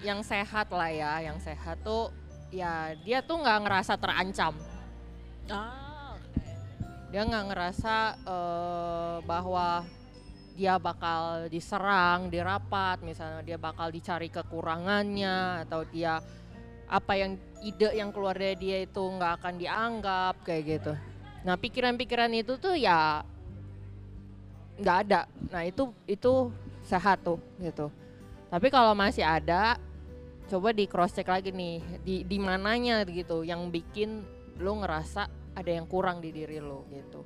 Yang 0.00 0.20
sehat 0.24 0.70
lah 0.70 0.86
ya, 0.88 1.12
yang 1.20 1.36
sehat 1.36 1.82
tuh 1.82 2.14
ya 2.54 2.94
dia 3.02 3.18
tuh 3.18 3.42
nggak 3.42 3.60
ngerasa 3.66 3.98
terancam. 3.98 4.54
Ah, 5.50 6.14
Dia 7.10 7.26
nggak 7.26 7.46
ngerasa 7.50 7.94
eh, 8.22 9.16
bahwa 9.26 9.82
dia 10.54 10.78
bakal 10.78 11.50
diserang 11.50 12.30
di 12.30 12.38
rapat, 12.38 13.02
misalnya 13.02 13.42
dia 13.42 13.58
bakal 13.58 13.90
dicari 13.90 14.30
kekurangannya 14.30 15.66
atau 15.66 15.82
dia 15.90 16.22
apa 16.86 17.12
yang 17.18 17.34
ide 17.64 17.90
yang 17.96 18.14
keluar 18.14 18.38
dari 18.38 18.54
dia 18.54 18.78
itu 18.86 19.02
nggak 19.02 19.42
akan 19.42 19.54
dianggap 19.58 20.34
kayak 20.46 20.62
gitu. 20.78 20.92
Nah 21.42 21.58
pikiran-pikiran 21.58 22.30
itu 22.38 22.54
tuh 22.54 22.78
ya 22.78 23.26
nggak 24.78 24.96
ada. 25.06 25.26
Nah 25.50 25.62
itu 25.66 25.90
itu 26.06 26.54
sehat 26.86 27.22
tuh 27.26 27.42
gitu. 27.58 27.90
Tapi 28.46 28.70
kalau 28.70 28.94
masih 28.94 29.26
ada, 29.26 29.74
coba 30.48 30.76
di 30.76 30.84
cross 30.84 31.16
check 31.16 31.28
lagi 31.28 31.50
nih 31.50 31.80
di 32.04 32.16
di 32.24 32.36
mananya 32.36 33.00
gitu 33.08 33.42
yang 33.42 33.72
bikin 33.72 34.24
lo 34.60 34.78
ngerasa 34.84 35.26
ada 35.54 35.70
yang 35.70 35.86
kurang 35.88 36.20
di 36.20 36.30
diri 36.34 36.58
lo 36.60 36.84
gitu. 36.92 37.24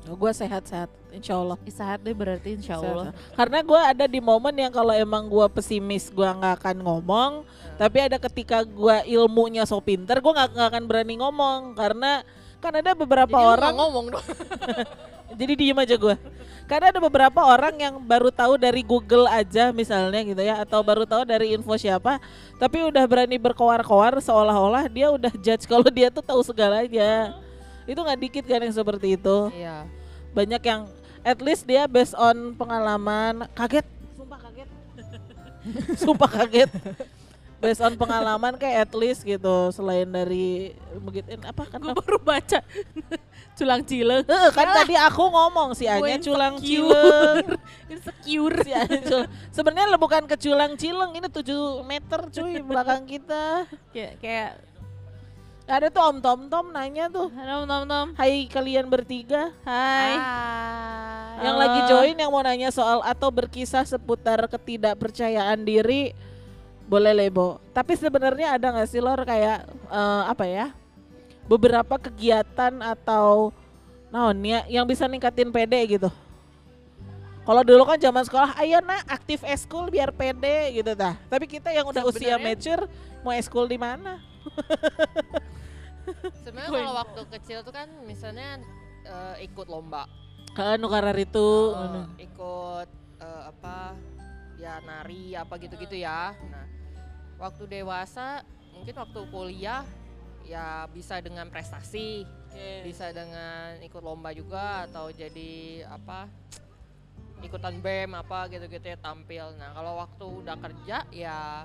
gue 0.00 0.32
sehat-sehat, 0.32 0.88
insya 1.12 1.36
Allah. 1.36 1.60
sehat 1.68 2.00
deh 2.00 2.16
berarti 2.16 2.56
insya 2.56 2.80
Allah. 2.80 3.12
Karena 3.36 3.60
gue 3.60 3.76
ada 3.76 4.08
di 4.08 4.16
momen 4.16 4.56
yang 4.56 4.72
kalau 4.72 4.96
emang 4.96 5.28
gue 5.28 5.44
pesimis 5.52 6.08
gue 6.08 6.24
nggak 6.24 6.56
akan 6.56 6.76
ngomong. 6.80 7.32
Tapi 7.76 8.08
ada 8.08 8.16
ketika 8.16 8.64
gue 8.64 8.96
ilmunya 9.12 9.68
so 9.68 9.76
pinter, 9.84 10.24
gue 10.24 10.32
nggak 10.32 10.56
nggak 10.56 10.68
akan 10.72 10.84
berani 10.88 11.20
ngomong 11.20 11.76
karena 11.76 12.24
kan 12.64 12.72
ada 12.80 12.96
beberapa 12.96 13.36
Jadi 13.38 13.52
orang. 13.60 13.72
ngomong 13.76 14.06
dong. 14.16 14.24
Jadi 15.34 15.52
diem 15.54 15.78
aja 15.78 15.94
gue. 15.94 16.16
Karena 16.70 16.94
ada 16.94 17.02
beberapa 17.02 17.42
orang 17.42 17.74
yang 17.82 17.94
baru 17.98 18.30
tahu 18.30 18.54
dari 18.54 18.86
Google 18.86 19.26
aja 19.26 19.74
misalnya 19.74 20.22
gitu 20.22 20.38
ya, 20.38 20.62
atau 20.62 20.86
baru 20.86 21.02
tahu 21.02 21.26
dari 21.26 21.50
info 21.50 21.74
siapa, 21.74 22.22
tapi 22.62 22.86
udah 22.86 23.02
berani 23.10 23.42
berkoar-koar 23.42 24.22
seolah-olah 24.22 24.86
dia 24.86 25.10
udah 25.10 25.34
judge 25.34 25.66
kalau 25.66 25.90
dia 25.90 26.14
tuh 26.14 26.22
tahu 26.22 26.38
segalanya. 26.46 27.34
Itu 27.90 27.98
nggak 27.98 28.20
dikit 28.22 28.44
kan 28.46 28.62
yang 28.62 28.74
seperti 28.74 29.18
itu. 29.18 29.50
Iya. 29.50 29.82
Banyak 30.30 30.62
yang 30.62 30.86
at 31.26 31.42
least 31.42 31.66
dia 31.66 31.90
based 31.90 32.14
on 32.14 32.54
pengalaman 32.54 33.50
kaget, 33.58 33.86
sumpah 34.14 34.38
kaget, 34.38 34.68
sumpah 36.06 36.30
kaget. 36.30 36.70
Based 37.60 37.84
on 37.84 37.92
pengalaman 37.92 38.56
kayak 38.56 38.88
at 38.88 38.92
least 38.96 39.20
gitu 39.20 39.68
selain 39.68 40.08
dari 40.08 40.72
begitu 40.96 41.36
apa 41.44 41.68
kan 41.68 41.76
gue 41.76 41.92
baru 41.92 42.16
baca. 42.16 42.64
Culang 43.60 43.84
cileng. 43.84 44.24
Kan 44.56 44.68
tadi 44.72 44.96
aku 44.96 45.20
ngomong 45.28 45.76
si 45.76 45.84
Anya 45.84 46.16
culang 46.16 46.56
cileng. 46.56 47.44
insecure. 47.92 48.56
Si. 48.64 48.72
Sebenarnya 49.52 50.00
bukan 50.00 50.24
ke 50.24 50.40
culang 50.40 50.72
cileng, 50.80 51.12
ini 51.12 51.28
7 51.28 51.84
meter 51.84 52.20
cuy 52.32 52.64
belakang 52.64 53.04
kita. 53.04 53.68
kayak 53.92 54.16
kayak 54.24 54.50
Ada 55.70 55.86
tuh 55.86 56.02
Om 56.02 56.18
Tom 56.18 56.40
Tom 56.50 56.66
nanya 56.74 57.06
tuh, 57.06 57.30
nom 57.30 57.62
nom 57.62 57.86
nom 57.86 58.10
"Hai 58.18 58.50
kalian 58.50 58.90
bertiga, 58.90 59.54
hai. 59.62 60.18
Yang 61.46 61.54
Halo. 61.54 61.62
lagi 61.62 61.80
join 61.86 62.16
yang 62.18 62.30
mau 62.34 62.42
nanya 62.42 62.74
soal 62.74 62.98
atau 63.06 63.30
berkisah 63.30 63.86
seputar 63.86 64.50
ketidakpercayaan 64.50 65.62
diri 65.62 66.10
boleh 66.90 67.14
lebo. 67.14 67.56
Tapi 67.70 67.94
sebenarnya 67.94 68.52
ada 68.52 68.68
nggak 68.68 68.84
sih 68.84 68.98
lor 68.98 69.16
kayak 69.22 69.64
eh, 69.86 70.22
apa 70.26 70.44
ya? 70.44 70.66
Beberapa 71.46 71.96
kegiatan 71.96 72.74
atau 72.80 73.48
naon 74.10 74.34
ya 74.42 74.66
yang 74.66 74.82
bisa 74.82 75.06
ningkatin 75.06 75.48
PD 75.48 75.96
gitu. 75.96 76.10
Kalau 77.40 77.62
dulu 77.62 77.84
kan 77.84 77.96
zaman 77.96 78.20
sekolah, 78.20 78.52
ayo 78.58 78.78
nak 78.80 79.00
aktif 79.08 79.40
eskul 79.42 79.88
biar 79.88 80.10
PD 80.10 80.76
gitu 80.76 80.92
dah. 80.92 81.14
Tapi 81.26 81.46
kita 81.46 81.70
yang 81.70 81.84
udah 81.84 82.02
usia 82.04 82.34
Sebenarnya- 82.34 82.56
mature 82.58 82.82
mau 83.22 83.32
eskul 83.32 83.64
di 83.64 83.74
mana? 83.74 84.18
Sebenarnya 86.42 86.70
kalau 86.72 86.92
waktu 86.96 87.20
kecil 87.30 87.58
tuh 87.62 87.70
kan 87.70 87.86
misalnya 88.04 88.58
eh, 89.02 89.46
ikut 89.46 89.66
lomba, 89.66 90.04
Kan 90.52 90.78
nukarar 90.78 91.14
itu. 91.14 91.48
eh, 91.72 92.26
ikut 92.26 92.88
eh, 93.18 93.42
apa 93.46 93.94
ya 94.58 94.76
nari 94.82 95.32
apa 95.32 95.54
gitu-gitu 95.56 95.96
ya. 95.96 96.34
Nah, 96.34 96.64
waktu 97.40 97.64
dewasa 97.66 98.44
mungkin 98.76 98.94
waktu 99.00 99.20
kuliah 99.32 99.82
ya 100.44 100.84
bisa 100.92 101.18
dengan 101.24 101.48
prestasi, 101.48 102.28
bisa 102.84 103.10
dengan 103.10 103.80
ikut 103.80 104.02
lomba 104.02 104.34
juga 104.36 104.84
atau 104.88 105.08
jadi 105.08 105.84
apa 105.88 106.28
ikutan 107.40 107.80
BEM 107.80 108.12
apa 108.12 108.52
gitu-gitu 108.52 108.84
ya 108.92 108.98
tampil. 109.00 109.56
Nah, 109.56 109.72
kalau 109.72 109.96
waktu 109.96 110.24
udah 110.28 110.56
kerja 110.60 110.96
ya 111.08 111.64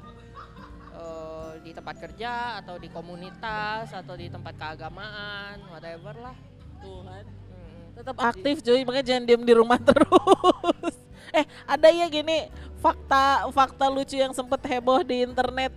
eh, 0.95 1.51
di 1.67 1.71
tempat 1.75 1.95
kerja 1.99 2.63
atau 2.63 2.79
di 2.79 2.87
komunitas 2.87 3.91
atau 3.91 4.15
di 4.15 4.31
tempat 4.31 4.55
keagamaan, 4.55 5.59
whatever 5.67 6.15
lah. 6.15 6.35
Tuhan. 6.79 7.23
Mm-mm. 7.27 7.95
Tetap 7.99 8.15
aktif 8.23 8.63
cuy, 8.63 8.81
makanya 8.87 9.05
jangan 9.11 9.23
diem 9.27 9.43
di 9.43 9.53
rumah 9.55 9.79
terus. 9.87 11.04
eh, 11.39 11.45
ada 11.67 11.87
ya 11.91 12.07
gini 12.07 12.47
fakta 12.79 13.49
fakta 13.51 13.85
lucu 13.89 14.15
yang 14.15 14.31
sempet 14.31 14.61
heboh 14.65 15.01
di 15.03 15.25
internet. 15.25 15.73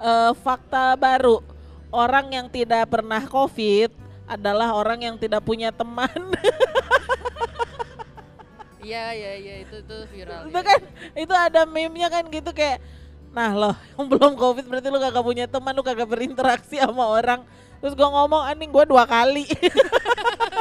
Eh, 0.00 0.32
fakta 0.40 0.96
baru, 0.96 1.44
orang 1.92 2.26
yang 2.32 2.46
tidak 2.48 2.88
pernah 2.88 3.20
covid 3.28 3.92
adalah 4.24 4.72
orang 4.74 5.00
yang 5.02 5.16
tidak 5.18 5.42
punya 5.42 5.70
teman. 5.70 6.10
Iya 8.80 9.12
iya 9.12 9.32
iya 9.36 9.54
itu 9.60 9.76
tuh 9.84 10.08
viral. 10.08 10.48
itu 10.48 10.56
ya. 10.56 10.64
kan 10.64 10.80
itu 11.12 11.34
ada 11.36 11.68
meme-nya 11.68 12.08
kan 12.08 12.24
gitu 12.32 12.48
kayak 12.48 12.80
Nah 13.30 13.50
loh, 13.54 13.74
yang 13.94 14.06
belum 14.10 14.32
covid 14.34 14.66
berarti 14.66 14.88
lu 14.90 14.98
kagak 14.98 15.24
punya 15.24 15.46
teman, 15.46 15.72
lu 15.74 15.82
kagak 15.86 16.08
berinteraksi 16.10 16.82
sama 16.82 17.06
orang. 17.06 17.46
Terus 17.80 17.96
gua 17.96 18.12
ngomong, 18.12 18.44
anjing 18.44 18.68
gua 18.68 18.84
dua 18.84 19.04
kali. 19.06 19.46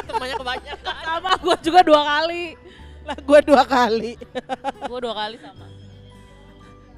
Temannya 0.07 0.35
kebanyakan. 0.39 0.93
Sama 1.03 1.31
gue 1.35 1.55
juga 1.67 1.79
dua 1.83 2.01
kali. 2.05 2.55
Lah 3.09 3.17
gua 3.25 3.39
dua 3.41 3.63
kali. 3.65 4.13
gue 4.85 4.99
dua 5.01 5.15
kali 5.17 5.37
sama. 5.41 5.65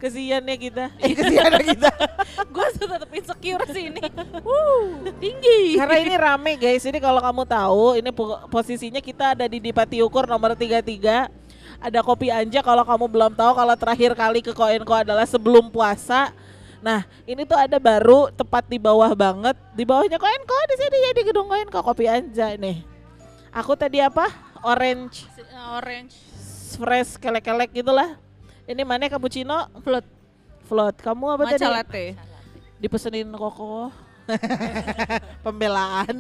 Kesian 0.01 0.41
ya 0.41 0.57
kita. 0.57 0.85
Eh 1.05 1.13
kesian 1.13 1.51
ya 1.53 1.61
kita. 1.61 1.91
gue 2.49 2.65
tetap 2.73 3.11
insecure 3.13 3.63
sih 3.69 3.93
ini. 3.93 4.01
Wuh, 4.47 5.13
tinggi. 5.21 5.77
Karena 5.77 5.97
ini 6.01 6.13
rame 6.17 6.51
guys. 6.57 6.83
Ini 6.83 6.97
kalau 6.97 7.21
kamu 7.21 7.43
tahu, 7.45 7.85
ini 8.01 8.09
po- 8.09 8.41
posisinya 8.49 8.97
kita 8.97 9.37
ada 9.37 9.45
di 9.45 9.61
Dipati 9.61 10.01
Ukur 10.01 10.25
nomor 10.25 10.57
33. 10.57 11.29
Ada 11.81 11.99
kopi 12.01 12.33
Anja 12.33 12.61
kalau 12.61 12.81
kamu 12.81 13.05
belum 13.09 13.31
tahu 13.33 13.51
kalau 13.57 13.73
terakhir 13.77 14.13
kali 14.13 14.41
ke 14.41 14.53
Koenko 14.53 14.93
adalah 14.93 15.25
sebelum 15.25 15.69
puasa. 15.69 16.33
Nah, 16.81 17.05
ini 17.29 17.45
tuh 17.45 17.57
ada 17.57 17.77
baru 17.77 18.33
tepat 18.33 18.65
di 18.65 18.81
bawah 18.81 19.13
banget. 19.13 19.53
Di 19.77 19.85
bawahnya 19.85 20.17
Koenko 20.17 20.57
di 20.65 20.75
sini 20.81 20.97
ya 20.97 21.11
di 21.13 21.21
gedung 21.29 21.45
Koenko 21.45 21.81
kopi 21.85 22.09
Anja 22.09 22.57
nih. 22.57 22.81
Aku 23.53 23.77
tadi 23.77 24.01
apa? 24.01 24.50
Orange 24.61 25.25
Orange. 25.77 26.15
fresh 26.77 27.19
kelek-kelek 27.19 27.73
gitulah. 27.83 28.17
Ini 28.69 28.81
mana 28.87 29.09
cappuccino? 29.11 29.67
Float. 29.83 30.05
Float. 30.69 30.95
Kamu 31.01 31.35
apa 31.35 31.43
tadi? 31.49 31.61
Matcha 31.61 31.69
latte. 31.69 32.05
dipesenin 32.81 33.29
koko 33.29 33.93
pembelaan 35.45 36.17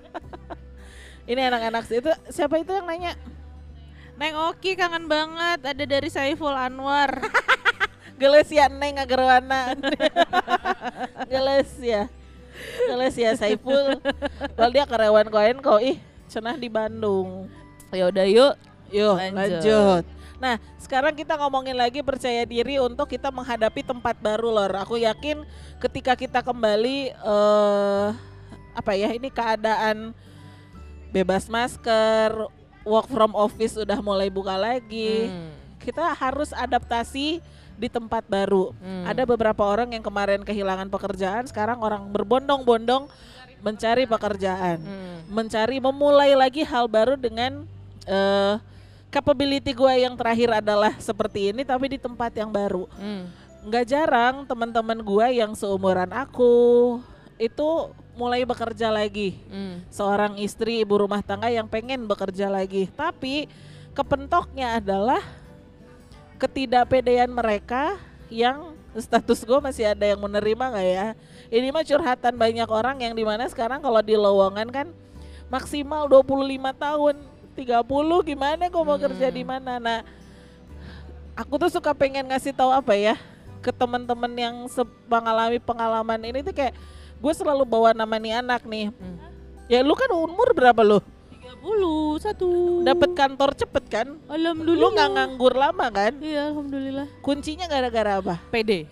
ini 1.30 1.36
anak-anak 1.36 1.84
sih. 1.84 2.00
itu 2.00 2.08
siapa 2.32 2.56
itu 2.56 2.72
yang 2.72 2.88
nanya 2.88 3.12
Neng 4.16 4.36
Oki 4.48 4.72
kangen 4.72 5.04
banget 5.04 5.60
ada 5.60 5.84
dari 5.84 6.08
Saiful 6.08 6.56
Anwar. 6.56 7.12
geles 8.20 8.52
ya 8.52 8.68
neng 8.68 9.00
agarwana 9.00 9.72
geles 11.24 11.72
ya 11.80 12.04
geles 12.84 13.16
ya 13.16 13.32
Saiful 13.32 13.96
kalau 14.52 14.68
dia 14.68 14.84
karyawan 14.84 15.32
koen 15.32 15.56
kau 15.64 15.80
ih 15.80 15.96
cenah 16.30 16.54
di 16.54 16.70
Bandung 16.70 17.50
ya 17.90 18.06
udah 18.06 18.26
yuk. 18.26 18.54
yuk 18.88 19.18
Lanjut. 19.18 19.34
lanjut. 19.34 20.04
nah 20.38 20.54
sekarang 20.78 21.12
kita 21.12 21.34
ngomongin 21.36 21.74
lagi 21.74 22.00
percaya 22.00 22.46
diri 22.46 22.78
untuk 22.78 23.10
kita 23.10 23.28
menghadapi 23.28 23.82
tempat 23.82 24.14
baru 24.22 24.48
lor 24.48 24.72
aku 24.78 24.96
yakin 24.96 25.42
ketika 25.82 26.14
kita 26.14 26.40
kembali 26.40 27.10
eh 27.12 28.08
apa 28.70 28.92
ya 28.94 29.10
ini 29.10 29.28
keadaan 29.28 30.14
bebas 31.10 31.50
masker 31.50 32.46
work 32.86 33.10
from 33.10 33.34
office 33.34 33.74
udah 33.74 33.98
mulai 33.98 34.30
buka 34.30 34.54
lagi 34.54 35.26
Hmm. 35.28 35.50
kita 35.82 36.14
harus 36.14 36.54
adaptasi 36.54 37.42
di 37.80 37.88
tempat 37.88 38.28
baru. 38.28 38.76
Hmm. 38.76 39.08
Ada 39.08 39.24
beberapa 39.24 39.64
orang 39.64 39.96
yang 39.96 40.04
kemarin 40.04 40.44
kehilangan 40.44 40.92
pekerjaan, 40.92 41.48
sekarang 41.48 41.80
orang 41.80 42.12
berbondong-bondong 42.12 43.08
mencari 43.60 44.04
pekerjaan, 44.04 44.78
Hmm. 44.80 45.18
mencari 45.28 45.78
memulai 45.78 46.32
lagi 46.34 46.64
hal 46.64 46.88
baru 46.88 47.14
dengan 47.16 47.64
eh 48.04 48.56
capability 49.10 49.74
gue 49.74 50.06
yang 50.06 50.14
terakhir 50.14 50.62
adalah 50.62 50.94
seperti 51.02 51.50
ini, 51.50 51.66
tapi 51.66 51.94
di 51.94 51.98
tempat 51.98 52.30
yang 52.34 52.50
baru. 52.50 52.86
Hmm. 52.94 53.26
Nggak 53.66 53.84
jarang 53.90 54.34
teman-teman 54.46 55.02
gue 55.02 55.26
yang 55.36 55.52
seumuran 55.52 56.08
aku 56.14 56.98
itu 57.36 57.68
mulai 58.14 58.44
bekerja 58.44 58.92
lagi 58.92 59.40
Hmm. 59.48 59.80
seorang 59.88 60.36
istri 60.36 60.84
ibu 60.84 60.92
rumah 61.00 61.24
tangga 61.24 61.48
yang 61.48 61.64
pengen 61.64 62.04
bekerja 62.04 62.52
lagi 62.52 62.84
tapi 62.92 63.48
kepentoknya 63.96 64.76
adalah 64.76 65.24
ketidakpedean 66.36 67.32
mereka 67.32 67.96
yang 68.28 68.76
status 68.92 69.40
gue 69.40 69.58
masih 69.62 69.88
ada 69.88 70.04
yang 70.04 70.20
menerima 70.20 70.64
nggak 70.68 70.88
ya 70.88 71.06
ini 71.50 71.68
mah 71.68 71.82
curhatan 71.82 72.34
banyak 72.34 72.66
orang 72.66 72.96
yang 73.00 73.12
di 73.12 73.22
mana 73.22 73.44
sekarang 73.44 73.78
kalau 73.78 74.00
di 74.00 74.14
lowongan 74.14 74.70
kan 74.70 74.86
maksimal 75.46 76.06
25 76.06 76.30
tahun 76.76 77.14
30 77.52 77.90
gimana 78.24 78.62
gue 78.64 78.82
mau 78.82 78.96
kerja 78.96 79.28
di 79.28 79.42
mana 79.42 79.76
nah 79.76 80.00
aku 81.34 81.58
tuh 81.58 81.70
suka 81.70 81.90
pengen 81.92 82.24
ngasih 82.24 82.54
tahu 82.54 82.70
apa 82.70 82.94
ya 82.94 83.14
ke 83.60 83.68
teman-teman 83.70 84.32
yang 84.32 84.54
mengalami 85.04 85.58
pengalaman 85.58 86.20
ini 86.22 86.40
tuh 86.40 86.54
kayak 86.54 86.72
gue 87.20 87.32
selalu 87.34 87.66
bawa 87.66 87.92
nama 87.92 88.16
nih 88.16 88.40
anak 88.40 88.62
nih 88.64 88.88
Hmm. 88.90 89.18
ya 89.68 89.82
lu 89.82 89.92
kan 89.92 90.08
umur 90.08 90.50
berapa 90.50 90.80
lu 90.80 90.98
30 91.60 92.16
satu. 92.18 92.48
dapat 92.80 93.10
kantor 93.12 93.50
cepet 93.52 93.84
kan 93.86 94.06
Alhamdulillah. 94.26 94.80
lu 94.80 94.94
nggak 94.96 95.10
nganggur 95.12 95.52
lama 95.52 95.86
kan 95.90 96.12
Iya, 96.16 96.48
alhamdulillah. 96.48 97.06
kuncinya 97.20 97.66
gara-gara 97.66 98.16
apa 98.16 98.34
PD. 98.48 98.88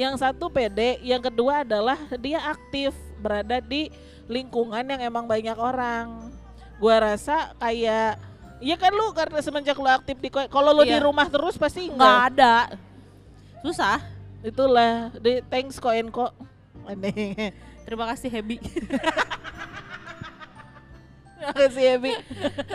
Yang 0.00 0.14
satu 0.24 0.48
pede 0.48 0.96
yang 1.04 1.20
kedua 1.20 1.60
adalah 1.60 2.00
dia 2.16 2.40
aktif 2.40 2.96
berada 3.20 3.60
di 3.60 3.92
lingkungan 4.24 4.80
yang 4.80 5.00
emang 5.04 5.28
banyak 5.28 5.60
orang 5.60 6.32
gua 6.80 7.12
rasa 7.12 7.52
kayak 7.60 8.16
Iya 8.60 8.76
kan 8.76 8.92
lu 8.92 9.08
karena 9.16 9.40
semenjak 9.40 9.76
lu 9.76 9.88
aktif 9.88 10.16
di 10.20 10.28
kalau 10.28 10.76
lu 10.76 10.84
di 10.84 10.92
Iya. 10.92 11.04
rumah 11.04 11.28
terus 11.28 11.56
pasti 11.56 11.88
Nggak 11.88 12.16
ada. 12.32 12.76
Susah. 13.60 14.00
Itulah 14.40 15.12
di 15.16 15.40
thanks 15.48 15.76
koin 15.76 16.08
kok. 16.12 16.32
Aneh. 16.84 17.52
Terima 17.88 18.04
kasih 18.12 18.28
Happy. 18.28 18.56
Makasih 21.40 21.84
ya 21.84 21.96
Bi. 21.96 22.12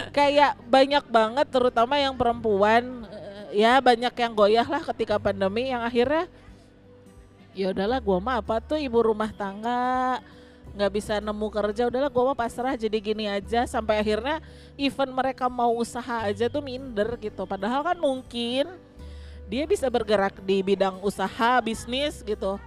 Kayak 0.10 0.58
banyak 0.66 1.06
banget 1.06 1.48
terutama 1.54 2.02
yang 2.02 2.18
perempuan 2.18 3.06
ya 3.54 3.78
banyak 3.78 4.12
yang 4.12 4.34
goyah 4.34 4.66
lah 4.66 4.82
ketika 4.82 5.22
pandemi 5.22 5.70
yang 5.70 5.86
akhirnya 5.86 6.26
ya 7.56 7.72
udahlah 7.72 8.04
gua 8.04 8.20
mah 8.20 8.36
apa 8.44 8.60
tuh 8.60 8.78
ibu 8.78 9.00
rumah 9.00 9.32
tangga? 9.32 10.20
Nggak 10.76 10.92
bisa 10.92 11.24
nemu 11.24 11.48
kerja 11.48 11.88
udahlah 11.88 12.12
gua 12.12 12.36
mah 12.36 12.38
pasrah 12.38 12.76
jadi 12.76 13.00
gini 13.00 13.26
aja. 13.32 13.64
Sampai 13.64 14.04
akhirnya 14.04 14.44
even 14.76 15.10
mereka 15.16 15.48
mau 15.48 15.72
usaha 15.74 16.28
aja 16.28 16.52
tuh 16.52 16.62
minder 16.62 17.16
gitu. 17.18 17.48
Padahal 17.48 17.82
kan 17.82 17.98
mungkin 17.98 18.68
dia 19.48 19.64
bisa 19.64 19.88
bergerak 19.88 20.44
di 20.44 20.60
bidang 20.62 21.00
usaha 21.02 21.64
bisnis 21.64 22.22
gitu. 22.22 22.60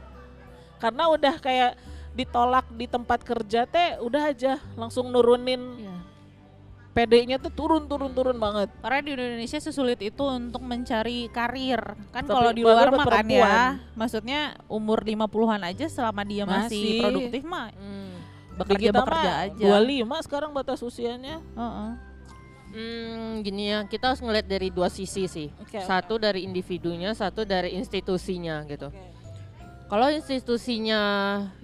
Karena 0.80 1.10
udah 1.12 1.36
kayak 1.36 1.76
ditolak 2.16 2.66
di 2.74 2.90
tempat 2.90 3.22
kerja 3.22 3.62
teh 3.68 4.00
udah 4.02 4.32
aja 4.32 4.58
langsung 4.74 5.12
nurunin. 5.12 5.87
PD-nya 6.96 7.38
tuh 7.38 7.52
turun 7.54 7.86
turun 7.86 8.10
turun 8.10 8.36
banget. 8.36 8.72
Karena 8.82 8.98
di 9.04 9.10
Indonesia 9.14 9.58
sesulit 9.62 10.00
itu 10.02 10.24
untuk 10.26 10.62
mencari 10.64 11.30
karir. 11.30 11.78
Kan 12.10 12.26
kalau 12.26 12.50
di 12.50 12.66
luar 12.66 12.90
mah 12.90 13.06
kan 13.06 13.28
ya, 13.28 13.78
maksudnya 13.94 14.58
umur 14.66 15.06
50-an 15.06 15.62
aja 15.62 15.86
selama 15.86 16.26
dia 16.26 16.42
masih, 16.42 16.98
Masih. 16.98 17.02
produktif 17.04 17.42
mah 17.46 17.70
Hmm. 17.76 18.12
bekerja 18.58 18.78
Di 18.80 18.86
kita 18.90 19.00
bekerja 19.06 19.30
mah 19.30 19.46
aja. 19.46 19.66
25 20.18 20.26
sekarang 20.26 20.50
batas 20.50 20.80
usianya. 20.82 21.38
Heeh. 21.54 21.90
Hmm, 22.68 23.40
gini 23.40 23.72
ya, 23.72 23.80
kita 23.88 24.12
harus 24.12 24.20
ngeliat 24.20 24.44
dari 24.44 24.68
dua 24.68 24.92
sisi 24.92 25.24
sih. 25.24 25.48
Oke, 25.56 25.80
satu 25.80 26.20
dari 26.20 26.44
individunya, 26.44 27.16
satu 27.16 27.48
dari 27.48 27.72
institusinya 27.72 28.60
gitu. 28.68 28.92
Kalau 29.88 30.12
institusinya 30.12 31.00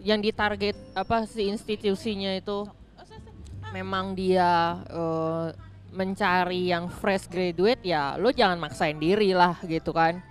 yang 0.01 0.25
ditarget 0.25 0.73
apa 0.97 1.29
si 1.29 1.45
institusinya 1.45 2.33
itu 2.33 2.65
memang 3.75 4.15
dia 4.15 4.79
eh, 4.87 5.49
mencari 5.91 6.71
yang 6.71 6.87
fresh 6.87 7.27
graduate 7.27 7.83
ya, 7.83 8.15
lo 8.15 8.31
jangan 8.31 8.63
maksain 8.63 9.03
diri 9.03 9.35
lah 9.35 9.59
gitu 9.67 9.91
kan. 9.91 10.23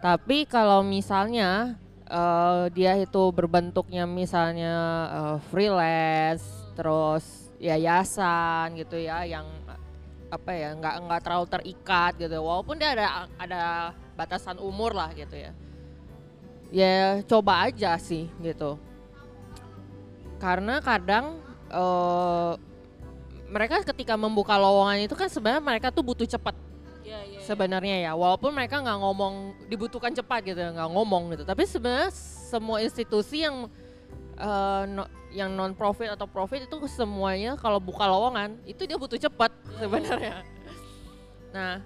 Tapi 0.00 0.48
kalau 0.48 0.80
misalnya 0.80 1.76
eh, 2.08 2.64
dia 2.72 2.96
itu 2.96 3.22
berbentuknya 3.28 4.08
misalnya 4.08 4.74
eh, 5.12 5.38
freelance, 5.52 6.72
terus 6.72 7.52
yayasan 7.60 8.80
gitu 8.80 8.96
ya, 8.96 9.28
yang 9.28 9.44
apa 10.32 10.48
ya 10.56 10.72
nggak 10.72 10.94
nggak 11.04 11.20
terlalu 11.20 11.46
terikat 11.52 12.12
gitu. 12.16 12.40
Walaupun 12.40 12.80
dia 12.80 12.96
ada 12.96 13.28
ada 13.36 13.62
batasan 14.16 14.56
umur 14.56 14.96
lah 14.96 15.12
gitu 15.12 15.36
ya. 15.36 15.52
Ya 16.72 17.20
coba 17.28 17.68
aja 17.68 18.00
sih 18.00 18.32
gitu. 18.40 18.80
Karena 20.40 20.80
kadang 20.80 21.36
eh, 21.72 22.52
mereka 23.52 23.84
ketika 23.84 24.16
membuka 24.16 24.56
lowongan 24.56 25.04
itu 25.04 25.12
kan 25.12 25.28
sebenarnya 25.28 25.60
mereka 25.60 25.88
tuh 25.92 26.04
butuh 26.04 26.24
cepat. 26.24 26.56
Sebenarnya 27.42 27.96
ya 28.08 28.12
walaupun 28.14 28.54
mereka 28.54 28.78
nggak 28.80 28.98
ngomong 29.02 29.34
dibutuhkan 29.66 30.14
cepat 30.14 30.46
gitu 30.46 30.60
nggak 30.60 30.90
ngomong 30.92 31.36
gitu. 31.36 31.44
Tapi 31.44 31.66
sebenarnya 31.66 32.08
semua 32.48 32.80
institusi 32.80 33.44
yang 33.44 33.68
eh, 34.38 34.82
no- 34.88 35.10
yang 35.32 35.48
non 35.52 35.72
profit 35.72 36.12
atau 36.12 36.28
profit 36.28 36.68
itu 36.68 36.76
semuanya 36.92 37.56
kalau 37.56 37.80
buka 37.80 38.04
lowongan 38.04 38.56
itu 38.68 38.84
dia 38.84 38.96
butuh 39.00 39.16
cepat 39.16 39.52
sebenarnya. 39.80 40.44
Nah 41.52 41.80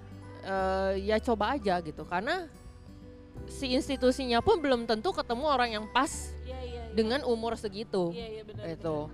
eh, 0.45 0.91
ya 1.03 1.17
coba 1.19 1.59
aja 1.59 1.79
gitu. 1.83 2.07
Karena 2.07 2.47
si 3.47 3.71
institusinya 3.75 4.39
pun 4.39 4.59
belum 4.59 4.87
tentu 4.87 5.11
ketemu 5.11 5.43
orang 5.47 5.69
yang 5.73 5.85
pas 5.91 6.31
dengan 6.95 7.23
umur 7.27 7.55
segitu. 7.59 8.11
Itu 8.77 9.11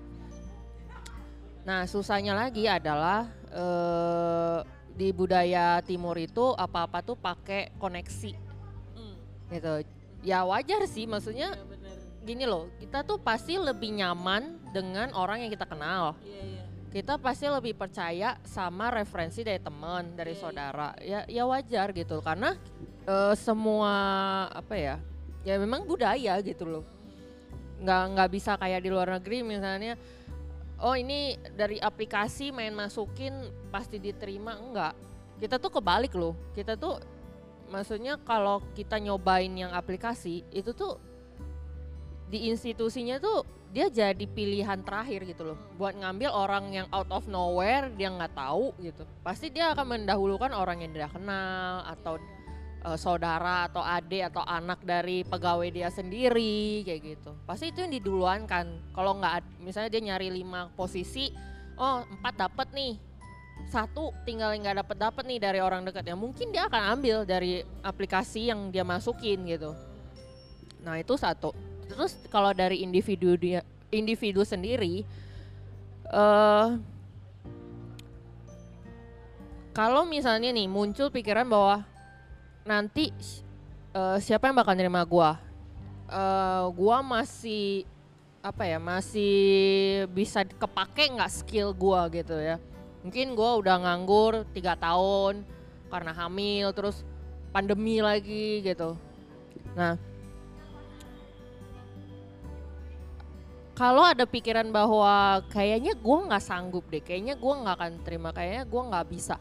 nah 1.64 1.88
susahnya 1.88 2.36
lagi 2.36 2.68
adalah 2.68 3.32
eh, 3.52 4.60
di 4.94 5.10
budaya 5.10 5.82
timur 5.82 6.14
itu 6.22 6.54
apa-apa 6.54 7.02
tuh 7.02 7.18
pakai 7.18 7.74
koneksi. 7.82 8.32
Gitu. 9.50 9.74
Ya 10.24 10.46
wajar 10.48 10.86
sih 10.88 11.10
maksudnya 11.10 11.58
gini 12.24 12.48
loh 12.48 12.72
kita 12.80 13.04
tuh 13.04 13.20
pasti 13.20 13.60
lebih 13.60 14.00
nyaman 14.00 14.72
dengan 14.72 15.12
orang 15.18 15.44
yang 15.44 15.52
kita 15.52 15.68
kenal. 15.68 16.16
Kita 16.94 17.18
pasti 17.18 17.50
lebih 17.50 17.74
percaya 17.74 18.38
sama 18.46 18.94
referensi 18.94 19.42
dari 19.42 19.58
teman 19.58 20.14
dari 20.14 20.38
saudara. 20.38 20.94
Ya 21.02 21.26
ya 21.26 21.44
wajar 21.50 21.90
gitu 21.92 22.22
karena 22.22 22.54
eh, 23.10 23.34
semua 23.34 23.94
apa 24.54 24.78
ya 24.78 24.96
ya 25.42 25.58
memang 25.58 25.90
budaya 25.90 26.38
gitu 26.46 26.70
loh. 26.70 26.86
Nggak 27.82 28.04
nggak 28.14 28.30
bisa 28.30 28.52
kayak 28.62 28.86
di 28.86 28.90
luar 28.94 29.18
negeri 29.18 29.42
misalnya 29.42 29.98
oh 30.84 30.96
ini 31.00 31.40
dari 31.56 31.80
aplikasi 31.80 32.52
main 32.52 32.76
masukin 32.76 33.50
pasti 33.72 33.98
diterima? 33.98 34.60
Enggak. 34.60 34.94
Kita 35.40 35.58
tuh 35.58 35.80
kebalik 35.80 36.14
loh. 36.14 36.36
Kita 36.52 36.76
tuh 36.76 37.00
maksudnya 37.72 38.20
kalau 38.22 38.60
kita 38.76 39.00
nyobain 39.00 39.50
yang 39.50 39.72
aplikasi 39.72 40.44
itu 40.52 40.76
tuh 40.76 41.00
di 42.28 42.52
institusinya 42.52 43.18
tuh 43.18 43.48
dia 43.74 43.90
jadi 43.90 44.26
pilihan 44.30 44.86
terakhir 44.86 45.26
gitu 45.26 45.56
loh. 45.56 45.58
Buat 45.80 45.98
ngambil 45.98 46.30
orang 46.30 46.66
yang 46.70 46.88
out 46.94 47.10
of 47.10 47.26
nowhere 47.26 47.90
dia 47.96 48.14
nggak 48.14 48.38
tahu 48.38 48.76
gitu. 48.84 49.08
Pasti 49.26 49.50
dia 49.50 49.74
akan 49.74 49.98
mendahulukan 49.98 50.54
orang 50.54 50.86
yang 50.86 50.94
dia 50.94 51.10
kenal 51.10 51.82
atau 51.90 52.22
eh, 52.84 52.98
saudara 53.00 53.72
atau 53.72 53.82
adik 53.82 54.30
atau 54.34 54.44
anak 54.44 54.84
dari 54.84 55.24
pegawai 55.24 55.68
dia 55.72 55.90
sendiri 55.90 56.84
kayak 56.84 57.02
gitu. 57.02 57.32
Pasti 57.48 57.72
itu 57.72 57.80
yang 57.82 57.94
diduluankan 57.96 58.94
kalau 58.94 59.18
nggak 59.18 59.64
misalnya 59.64 59.90
dia 59.90 60.02
nyari 60.14 60.30
lima 60.30 60.70
posisi 60.76 61.32
oh 61.80 62.04
empat 62.04 62.34
dapat 62.38 62.68
nih. 62.76 62.96
Satu 63.72 64.12
tinggal 64.28 64.52
yang 64.54 64.68
nggak 64.68 64.86
dapat 64.86 64.98
dapat 65.00 65.24
nih 65.26 65.40
dari 65.40 65.60
orang 65.64 65.88
dekat. 65.88 66.04
Ya 66.06 66.16
mungkin 66.20 66.52
dia 66.52 66.68
akan 66.68 67.00
ambil 67.00 67.24
dari 67.24 67.64
aplikasi 67.82 68.52
yang 68.52 68.70
dia 68.70 68.84
masukin 68.84 69.48
gitu. 69.48 69.72
Nah 70.84 71.00
itu 71.00 71.16
satu. 71.16 71.56
Terus 71.88 72.20
kalau 72.28 72.52
dari 72.52 72.84
individu 72.84 73.40
dia 73.40 73.64
individu 73.94 74.42
sendiri 74.42 75.06
eh 76.14 76.68
kalau 79.74 80.06
misalnya 80.06 80.54
nih 80.54 80.70
muncul 80.70 81.10
pikiran 81.10 81.50
bahwa 81.50 81.82
nanti 82.64 83.12
eh, 83.94 84.18
siapa 84.24 84.48
yang 84.48 84.58
bakal 84.58 84.76
nerima 84.76 85.04
gua? 85.04 85.40
Eh 86.08 86.66
gua 86.76 87.04
masih 87.04 87.88
apa 88.44 88.68
ya 88.68 88.76
masih 88.76 89.36
bisa 90.12 90.44
kepake 90.44 91.16
nggak 91.16 91.32
skill 91.32 91.72
gua 91.76 92.08
gitu 92.12 92.36
ya. 92.40 92.60
Mungkin 93.04 93.36
gua 93.36 93.60
udah 93.60 93.76
nganggur 93.84 94.48
tiga 94.56 94.76
tahun 94.80 95.44
karena 95.92 96.12
hamil 96.16 96.72
terus 96.72 97.04
pandemi 97.52 98.00
lagi 98.00 98.64
gitu. 98.64 98.96
Nah 99.76 100.00
kalau 103.74 104.06
ada 104.06 104.24
pikiran 104.30 104.70
bahwa 104.70 105.42
kayaknya 105.50 105.98
gua 105.98 106.30
nggak 106.30 106.46
sanggup 106.46 106.86
deh 106.94 107.02
kayaknya 107.02 107.34
gua 107.36 107.54
nggak 107.66 107.76
akan 107.76 107.94
terima 108.06 108.30
kayaknya 108.30 108.64
gua 108.70 108.82
nggak 108.94 109.08
bisa 109.10 109.36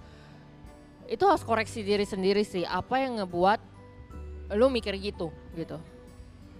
itu 1.13 1.29
harus 1.29 1.45
koreksi 1.45 1.85
diri 1.85 2.09
sendiri 2.09 2.41
sih. 2.41 2.65
Apa 2.65 3.05
yang 3.05 3.21
ngebuat 3.21 3.61
lu 4.57 4.73
mikir 4.73 4.97
gitu 4.97 5.29
gitu. 5.53 5.77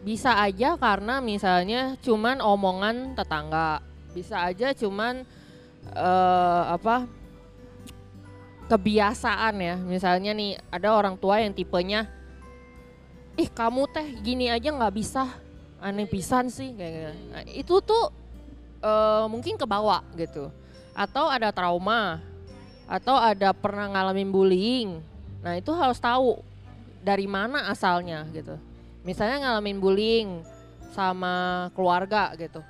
Bisa 0.05 0.37
aja 0.37 0.77
karena 0.77 1.25
misalnya 1.25 1.97
cuman 2.05 2.45
omongan 2.45 3.17
tetangga. 3.17 3.81
Bisa 4.13 4.45
aja 4.45 4.77
cuman 4.77 5.25
eh, 5.97 6.63
apa 6.69 7.09
kebiasaan 8.69 9.55
ya. 9.57 9.77
Misalnya 9.81 10.37
nih 10.37 10.61
ada 10.69 10.93
orang 10.93 11.17
tua 11.17 11.41
yang 11.41 11.57
tipenya 11.57 12.13
ih 13.41 13.49
kamu 13.49 13.89
teh 13.89 14.07
gini 14.21 14.53
aja 14.53 14.69
nggak 14.69 14.95
bisa. 14.95 15.33
Aneh 15.81 16.05
pisan 16.07 16.53
sih 16.53 16.77
kayak 16.77 16.93
gitu. 16.93 17.13
Nah, 17.33 17.43
itu 17.49 17.75
tuh 17.81 18.05
eh, 18.85 19.25
mungkin 19.33 19.57
kebawa 19.57 20.05
gitu. 20.21 20.53
Atau 20.93 21.25
ada 21.25 21.49
trauma 21.49 22.21
atau 22.87 23.17
ada 23.17 23.55
pernah 23.55 23.91
ngalamin 23.91 24.31
bullying? 24.31 24.89
Nah 25.43 25.59
itu 25.59 25.71
harus 25.75 25.99
tahu 25.99 26.39
dari 27.03 27.27
mana 27.27 27.67
asalnya 27.69 28.23
gitu. 28.31 28.55
Misalnya 29.03 29.43
ngalamin 29.51 29.79
bullying 29.83 30.29
sama 30.95 31.69
keluarga 31.75 32.31
gitu. 32.39 32.63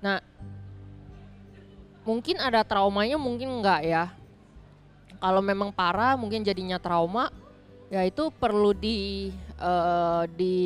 Nah 0.00 0.24
mungkin 2.04 2.40
ada 2.40 2.64
traumanya 2.64 3.20
mungkin 3.20 3.60
enggak 3.60 3.84
ya. 3.84 4.04
Kalau 5.20 5.40
memang 5.40 5.72
parah 5.72 6.16
mungkin 6.16 6.44
jadinya 6.44 6.80
trauma 6.80 7.28
ya 7.92 8.04
itu 8.04 8.32
perlu 8.32 8.72
di 8.72 9.28
eh, 9.60 10.24
di 10.32 10.56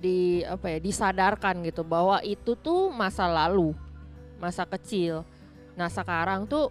di 0.00 0.44
apa 0.44 0.76
ya 0.76 0.78
disadarkan 0.80 1.64
gitu. 1.64 1.80
Bahwa 1.80 2.20
itu 2.20 2.52
tuh 2.52 2.92
masa 2.92 3.24
lalu 3.24 3.72
masa 4.36 4.68
kecil. 4.68 5.24
Nah 5.72 5.88
sekarang 5.88 6.44
tuh 6.44 6.68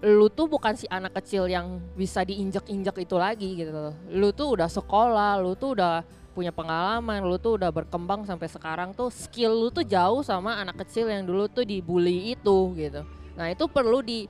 lu 0.00 0.32
tuh 0.32 0.48
bukan 0.48 0.72
si 0.72 0.88
anak 0.88 1.12
kecil 1.20 1.44
yang 1.44 1.76
bisa 1.92 2.24
diinjek-injek 2.24 3.04
itu 3.04 3.16
lagi 3.20 3.52
gitu 3.52 3.68
loh. 3.68 3.94
Lu 4.08 4.32
tuh 4.32 4.56
udah 4.56 4.68
sekolah, 4.68 5.36
lu 5.36 5.52
tuh 5.52 5.76
udah 5.76 6.00
punya 6.32 6.48
pengalaman, 6.48 7.20
lu 7.20 7.36
tuh 7.36 7.60
udah 7.60 7.68
berkembang 7.68 8.24
sampai 8.24 8.48
sekarang 8.48 8.96
tuh 8.96 9.12
skill 9.12 9.52
lu 9.52 9.68
tuh 9.68 9.84
jauh 9.84 10.24
sama 10.24 10.56
anak 10.56 10.80
kecil 10.86 11.10
yang 11.12 11.28
dulu 11.28 11.52
tuh 11.52 11.68
dibully 11.68 12.32
itu 12.32 12.58
gitu. 12.80 13.04
Nah, 13.36 13.52
itu 13.52 13.68
perlu 13.68 14.00
di 14.00 14.24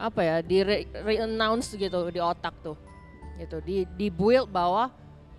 apa 0.00 0.24
ya, 0.24 0.36
di 0.40 0.64
re- 0.64 0.88
re-announce 1.04 1.76
gitu 1.76 2.08
di 2.08 2.20
otak 2.22 2.56
tuh. 2.64 2.80
Gitu, 3.36 3.60
di 3.60 3.76
di 3.92 4.08
build 4.08 4.48
bahwa 4.48 4.88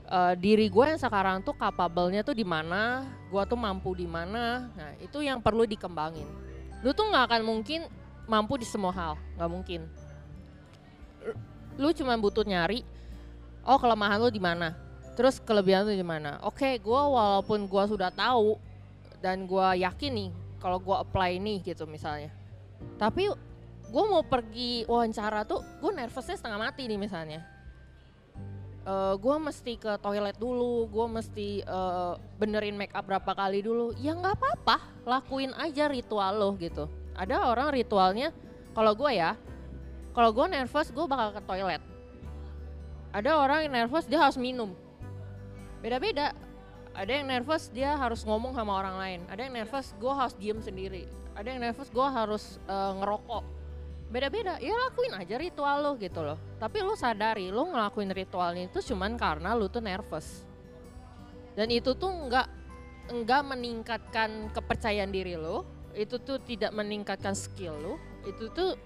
eh, 0.05 0.33
diri 0.37 0.69
gue 0.69 0.85
yang 0.93 1.01
sekarang 1.01 1.41
tuh 1.41 1.57
capable-nya 1.57 2.21
tuh 2.21 2.37
di 2.37 2.45
mana, 2.45 3.01
gue 3.33 3.43
tuh 3.49 3.57
mampu 3.57 3.97
di 3.97 4.05
mana. 4.05 4.69
Nah, 4.77 4.93
itu 5.01 5.25
yang 5.25 5.41
perlu 5.41 5.65
dikembangin. 5.65 6.29
Lu 6.85 6.93
tuh 6.93 7.09
nggak 7.09 7.33
akan 7.33 7.41
mungkin 7.49 7.89
mampu 8.31 8.55
di 8.55 8.63
semua 8.63 8.95
hal, 8.95 9.19
nggak 9.35 9.51
mungkin. 9.51 9.81
Lu 11.75 11.91
cuma 11.91 12.15
butuh 12.15 12.47
nyari, 12.47 12.87
oh 13.67 13.75
kelemahan 13.75 14.23
lu 14.23 14.31
di 14.31 14.39
mana, 14.39 14.71
terus 15.19 15.43
kelebihan 15.43 15.83
lu 15.83 15.91
di 15.91 16.07
mana. 16.07 16.39
Oke, 16.47 16.79
gua 16.79 17.11
walaupun 17.11 17.67
gua 17.67 17.91
sudah 17.91 18.07
tahu 18.07 18.55
dan 19.19 19.43
gua 19.43 19.75
yakin 19.75 20.11
nih 20.15 20.29
kalau 20.63 20.79
gua 20.79 21.03
apply 21.03 21.35
ini 21.35 21.59
gitu 21.59 21.83
misalnya, 21.83 22.31
tapi 22.95 23.27
gua 23.91 24.03
mau 24.07 24.23
pergi 24.23 24.87
wawancara 24.87 25.43
tuh, 25.43 25.59
gue 25.83 25.91
nervousnya 25.91 26.39
setengah 26.39 26.71
mati 26.71 26.87
nih 26.87 26.95
misalnya. 26.95 27.43
Eh 28.87 29.13
gue 29.19 29.35
mesti 29.37 29.77
ke 29.77 29.93
toilet 30.01 30.39
dulu, 30.39 30.89
gue 30.89 31.05
mesti 31.05 31.61
eh, 31.61 32.13
benerin 32.39 32.73
make 32.79 32.95
up 32.95 33.05
berapa 33.05 33.35
kali 33.35 33.61
dulu. 33.61 33.93
Ya 33.99 34.15
nggak 34.17 34.39
apa-apa, 34.39 34.81
lakuin 35.05 35.53
aja 35.59 35.85
ritual 35.91 36.39
lo 36.39 36.55
gitu 36.57 37.00
ada 37.21 37.45
orang 37.45 37.69
ritualnya 37.69 38.33
kalau 38.73 38.97
gue 38.97 39.13
ya 39.13 39.37
kalau 40.11 40.33
gue 40.33 40.45
nervous 40.49 40.91
gue 40.91 41.05
bakal 41.07 41.39
ke 41.39 41.41
toilet. 41.47 41.81
Ada 43.15 43.31
orang 43.39 43.67
yang 43.67 43.73
nervous 43.83 44.07
dia 44.07 44.19
harus 44.19 44.35
minum. 44.35 44.75
Beda-beda. 45.79 46.35
Ada 46.91 47.23
yang 47.23 47.31
nervous 47.31 47.71
dia 47.71 47.95
harus 47.95 48.27
ngomong 48.27 48.51
sama 48.51 48.75
orang 48.75 48.95
lain. 48.99 49.19
Ada 49.31 49.47
yang 49.47 49.55
nervous 49.63 49.95
gue 49.95 50.11
harus 50.11 50.35
diem 50.35 50.59
sendiri. 50.59 51.07
Ada 51.35 51.47
yang 51.55 51.63
nervous 51.63 51.87
gue 51.87 52.07
harus 52.07 52.59
eh, 52.67 52.91
ngerokok. 52.99 53.43
Beda-beda. 54.11 54.59
Ya 54.59 54.75
lakuin 54.75 55.15
aja 55.15 55.39
ritual 55.39 55.77
lo 55.79 55.91
gitu 55.95 56.19
loh. 56.19 56.35
Tapi 56.59 56.83
lo 56.83 56.99
sadari 56.99 57.47
lo 57.47 57.71
ngelakuin 57.71 58.11
ritualnya 58.11 58.67
itu 58.67 58.83
cuman 58.91 59.15
karena 59.15 59.55
lo 59.55 59.71
tuh 59.71 59.79
nervous. 59.79 60.43
Dan 61.55 61.71
itu 61.71 61.95
tuh 61.95 62.11
nggak 62.11 62.47
nggak 63.11 63.41
meningkatkan 63.47 64.51
kepercayaan 64.51 65.11
diri 65.11 65.39
lo 65.39 65.80
itu 65.95 66.19
tuh 66.21 66.39
tidak 66.43 66.71
meningkatkan 66.75 67.35
skill 67.35 67.75
lu. 67.79 67.93
Itu 68.27 68.51
tuh 68.51 68.77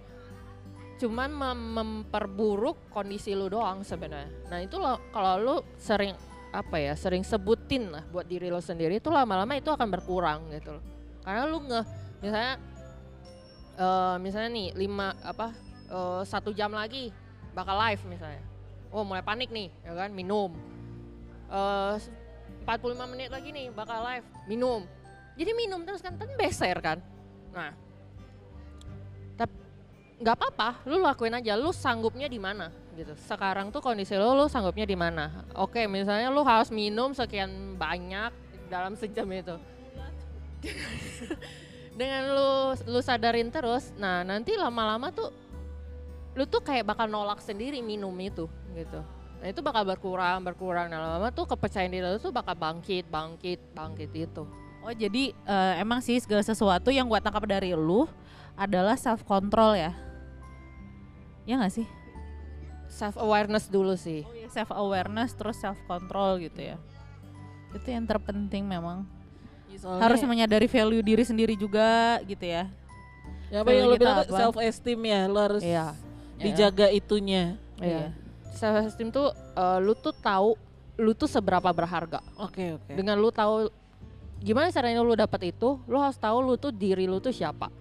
cuman 0.96 1.28
mem- 1.28 1.72
memperburuk 1.76 2.88
kondisi 2.92 3.36
lu 3.36 3.52
doang 3.52 3.84
sebenarnya. 3.84 4.32
Nah 4.48 4.60
itu 4.64 4.80
lo 4.80 5.00
kalau 5.12 5.34
lu 5.40 5.56
sering 5.76 6.16
apa 6.56 6.80
ya 6.80 6.96
sering 6.96 7.28
sebutin 7.28 7.92
lah 7.92 8.04
buat 8.08 8.24
diri 8.24 8.48
lo 8.48 8.64
sendiri 8.64 9.04
itu 9.04 9.12
lama-lama 9.12 9.60
itu 9.60 9.68
akan 9.68 9.92
berkurang 9.92 10.48
gitu 10.56 10.80
loh. 10.80 10.84
Karena 11.20 11.44
lu 11.52 11.60
nge 11.68 11.82
misalnya 12.24 12.54
eh 13.76 14.16
misalnya 14.24 14.50
nih 14.56 14.68
lima 14.80 15.12
apa 15.20 15.52
eh, 15.92 16.22
satu 16.24 16.56
jam 16.56 16.72
lagi 16.72 17.12
bakal 17.52 17.76
live 17.76 18.04
misalnya. 18.08 18.44
Oh 18.96 19.04
mulai 19.04 19.20
panik 19.20 19.52
nih 19.52 19.68
ya 19.84 19.92
kan 19.92 20.16
minum. 20.16 20.56
Eh 21.52 21.96
45 22.66 23.12
menit 23.14 23.30
lagi 23.30 23.54
nih 23.54 23.70
bakal 23.70 24.02
live 24.02 24.26
minum 24.50 24.82
jadi 25.36 25.52
minum 25.52 25.84
terus 25.84 26.00
kan 26.00 26.16
kan 26.16 26.32
beser 26.40 26.80
kan? 26.80 26.98
Nah. 27.52 27.76
Tapi 29.36 29.56
nggak 30.24 30.36
apa-apa 30.36 30.70
lu 30.88 31.04
lakuin 31.04 31.36
aja. 31.36 31.60
Lu 31.60 31.76
sanggupnya 31.76 32.32
di 32.32 32.40
mana? 32.40 32.72
Gitu. 32.96 33.12
Sekarang 33.20 33.68
tuh 33.68 33.84
kondisi 33.84 34.16
lu 34.16 34.32
lu 34.32 34.48
sanggupnya 34.48 34.88
di 34.88 34.96
mana? 34.96 35.44
Oke 35.60 35.84
misalnya 35.92 36.32
lu 36.32 36.42
harus 36.48 36.72
minum 36.72 37.12
sekian 37.12 37.76
banyak 37.76 38.32
dalam 38.72 38.96
sejam 38.96 39.28
itu. 39.36 39.60
Dengan 42.00 42.24
lu 42.32 42.52
lu 42.88 43.00
sadarin 43.04 43.52
terus 43.52 43.92
nah 44.00 44.24
nanti 44.24 44.56
lama-lama 44.56 45.12
tuh 45.12 45.32
lu 46.36 46.44
tuh 46.48 46.64
kayak 46.64 46.88
bakal 46.88 47.08
nolak 47.12 47.44
sendiri 47.44 47.84
minum 47.84 48.16
itu 48.24 48.48
gitu. 48.72 49.04
Nah 49.44 49.48
itu 49.52 49.60
bakal 49.60 49.84
berkurang, 49.84 50.40
berkurang. 50.48 50.88
Nah 50.88 51.00
lama-lama 51.04 51.30
tuh 51.36 51.44
kepercayaan 51.44 51.92
diri 51.92 52.08
lu 52.08 52.20
tuh 52.24 52.32
bakal 52.32 52.56
bangkit, 52.56 53.08
bangkit, 53.12 53.60
bangkit 53.76 54.12
itu. 54.16 54.65
Oh 54.86 54.94
jadi 54.94 55.34
eh, 55.34 55.74
emang 55.82 55.98
sih 55.98 56.22
segala 56.22 56.46
sesuatu 56.46 56.94
yang 56.94 57.10
gua 57.10 57.18
tangkap 57.18 57.42
dari 57.50 57.74
lu 57.74 58.06
adalah 58.54 58.94
self 58.94 59.26
control 59.26 59.74
ya. 59.74 59.92
Ya 61.50 61.58
nggak 61.58 61.74
sih? 61.74 61.88
Self 62.86 63.18
awareness 63.18 63.66
dulu 63.66 63.98
sih. 63.98 64.22
Self 64.48 64.70
awareness 64.70 65.34
terus 65.34 65.58
self 65.58 65.76
control 65.90 66.38
gitu 66.40 66.62
ya. 66.62 66.78
Itu 67.74 67.88
yang 67.90 68.06
terpenting 68.06 68.64
memang. 68.64 69.10
Soalnya- 69.76 70.08
Harus 70.08 70.22
menyadari 70.24 70.70
value 70.70 71.04
diri 71.04 71.26
sendiri 71.26 71.58
juga 71.58 72.22
gitu 72.24 72.46
ya. 72.46 72.70
ya 73.52 73.62
apa 73.62 73.70
yang 73.76 73.86
lo 73.86 73.98
bilang 74.00 74.24
apa. 74.24 74.32
self 74.32 74.56
esteem 74.58 75.02
ya, 75.06 75.22
lo 75.28 75.38
harus 75.38 75.62
Iya. 75.62 75.94
dijaga 76.40 76.88
itunya. 76.90 77.58
Iya. 77.78 78.14
Self 78.56 78.86
esteem 78.88 79.10
tuh 79.10 79.34
eh, 79.34 79.78
lu 79.82 79.98
tuh 79.98 80.14
tahu 80.14 80.56
lu 80.96 81.12
tuh 81.12 81.28
seberapa 81.28 81.68
berharga. 81.74 82.24
Oke 82.40 82.80
oke. 82.80 82.94
Dengan 82.96 83.20
lu 83.20 83.28
tahu 83.28 83.68
gimana 84.46 84.70
caranya 84.70 85.02
lu 85.02 85.18
dapat 85.18 85.50
itu, 85.50 85.82
lu 85.90 85.98
harus 85.98 86.22
tahu 86.22 86.38
lu 86.46 86.54
tuh 86.54 86.70
diri 86.70 87.10
lu 87.10 87.18
tuh 87.18 87.34
siapa. 87.34 87.74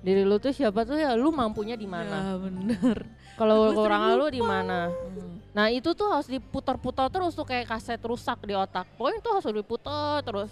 Diri 0.00 0.24
lu 0.24 0.40
tuh 0.40 0.56
siapa 0.56 0.88
tuh 0.88 0.96
ya 0.96 1.12
lu 1.12 1.28
mampunya 1.28 1.76
di 1.76 1.84
mana. 1.84 2.32
Ya 2.32 2.34
bener. 2.40 2.96
Kalau 3.36 3.76
sering 3.76 4.16
lu 4.16 4.26
di 4.32 4.40
mana. 4.40 4.88
Hmm. 4.88 5.36
Nah 5.52 5.68
itu 5.68 5.92
tuh 5.92 6.08
harus 6.08 6.30
diputar-putar 6.30 7.12
terus 7.12 7.36
tuh 7.36 7.44
kayak 7.44 7.68
kaset 7.68 8.00
rusak 8.00 8.40
di 8.48 8.56
otak. 8.56 8.88
Pokoknya 8.96 9.20
tuh 9.20 9.32
harus 9.36 9.46
diputar 9.52 10.24
terus 10.24 10.50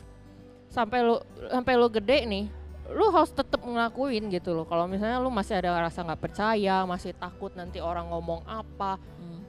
sampai 0.69 1.01
lu 1.01 1.17
sampai 1.49 1.73
lu 1.79 1.89
gede 1.89 2.27
nih. 2.29 2.45
Lu 2.93 3.11
harus 3.11 3.35
tetap 3.35 3.63
ngelakuin 3.65 4.31
gitu 4.31 4.55
loh. 4.55 4.67
Kalau 4.69 4.87
misalnya 4.87 5.19
lu 5.19 5.31
masih 5.33 5.59
ada 5.59 5.75
rasa 5.79 6.07
nggak 6.07 6.23
percaya, 6.23 6.87
masih 6.87 7.17
takut 7.19 7.51
nanti 7.59 7.83
orang 7.83 8.07
ngomong 8.13 8.47
apa, 8.47 8.99
Hmm. 9.19 9.43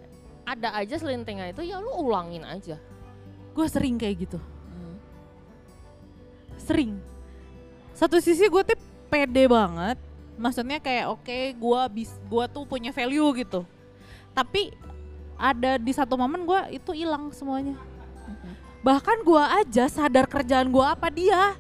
ada 0.46 0.74
aja 0.78 0.98
selintingan 0.98 1.54
itu 1.54 1.62
ya 1.68 1.78
lu 1.78 1.90
ulangin 2.02 2.42
aja. 2.42 2.82
Gue 3.54 3.66
sering 3.70 3.98
kayak 4.02 4.30
gitu. 4.30 4.40
Sering. 6.62 6.98
Satu 7.98 8.22
sisi 8.22 8.46
gue 8.46 8.62
tuh 8.62 8.78
pede 9.10 9.50
banget. 9.50 9.98
Maksudnya 10.38 10.78
kayak 10.78 11.18
oke 11.18 11.38
gue 11.58 11.82
bis 11.94 12.14
gue 12.30 12.46
tuh 12.54 12.64
punya 12.70 12.94
value 12.94 13.42
gitu. 13.42 13.66
Tapi 14.38 14.74
ada 15.38 15.78
di 15.78 15.94
satu 15.94 16.18
momen 16.18 16.46
gue 16.46 16.78
itu 16.78 16.94
hilang 16.94 17.34
semuanya. 17.34 17.78
Bahkan 18.86 19.26
gue 19.26 19.44
aja 19.66 19.90
sadar 19.90 20.30
kerjaan 20.30 20.70
gue 20.70 20.86
apa 20.86 21.10
dia. 21.10 21.58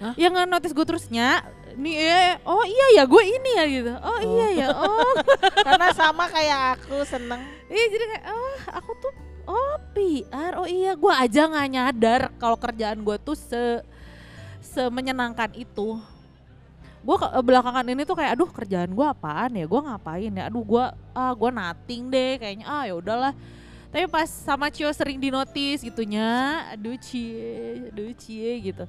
Hah? 0.00 0.14
Yang 0.16 0.32
nggak 0.36 0.48
notice 0.48 0.74
gue 0.76 0.86
terusnya 0.86 1.42
nih 1.78 1.94
eh, 1.94 2.34
oh 2.42 2.66
iya 2.66 3.02
ya 3.02 3.04
gue 3.06 3.22
ini 3.22 3.50
ya 3.54 3.64
gitu. 3.68 3.92
Oh, 4.02 4.18
iya 4.24 4.48
ya. 4.56 4.68
Oh 4.72 5.12
Karena 5.66 5.88
sama 5.94 6.26
kayak 6.32 6.80
aku 6.80 7.04
seneng. 7.06 7.44
Iya 7.68 7.84
jadi 7.92 8.04
kayak 8.16 8.24
oh 8.32 8.56
aku 8.72 8.90
tuh 8.98 9.12
oh 9.48 9.74
PR 9.96 10.52
oh 10.60 10.68
iya 10.68 10.92
gue 10.92 11.12
aja 11.12 11.48
nggak 11.48 11.68
nyadar 11.72 12.20
kalau 12.36 12.56
kerjaan 12.60 13.00
gue 13.00 13.16
tuh 13.22 13.36
se 13.36 13.80
semenyenangkan 14.74 15.50
itu. 15.56 15.96
Gue 16.98 17.16
belakangan 17.40 17.86
ini 17.86 18.02
tuh 18.04 18.18
kayak 18.18 18.36
aduh 18.36 18.50
kerjaan 18.50 18.90
gue 18.90 19.06
apaan 19.06 19.54
ya 19.54 19.64
gue 19.64 19.80
ngapain 19.80 20.32
ya 20.34 20.44
aduh 20.50 20.64
gue 20.66 20.84
ah 21.14 21.32
gue 21.32 21.50
nating 21.54 22.10
deh 22.10 22.32
kayaknya 22.42 22.66
ah 22.66 22.84
ya 22.84 22.94
udahlah 22.98 23.32
tapi 23.88 24.04
pas 24.10 24.28
sama 24.28 24.68
Cio 24.68 24.90
sering 24.92 25.16
di 25.16 25.30
notice 25.32 25.80
gitunya 25.80 26.26
aduh 26.74 26.98
cie 27.00 27.88
aduh 27.88 28.12
cie 28.18 28.50
gitu 28.60 28.84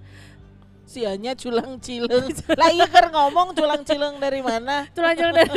Sianya 0.90 1.38
culang 1.38 1.78
cileng. 1.78 2.34
lah 2.60 2.70
iya 2.74 2.90
kan 2.90 3.14
ngomong 3.14 3.54
culang 3.54 3.86
cileng 3.86 4.18
dari 4.18 4.42
mana? 4.42 4.90
tuh 4.90 5.06
lanjut 5.06 5.38
deh 5.38 5.50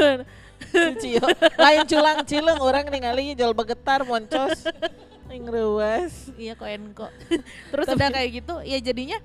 Si 0.69 0.93
Cio. 1.01 1.25
Lain 1.57 1.89
culang 1.89 2.21
cileng 2.29 2.61
orang 2.61 2.85
ningali 2.93 3.33
jual 3.33 3.57
begetar 3.57 4.05
moncos. 4.05 4.69
Ing 5.33 5.49
ruas. 5.49 6.29
iya 6.37 6.53
kok 6.53 6.69
enko 6.69 7.09
terus 7.73 7.89
udah 7.89 8.09
kayak 8.13 8.45
gitu 8.45 8.61
ya 8.69 8.77
jadinya 8.85 9.17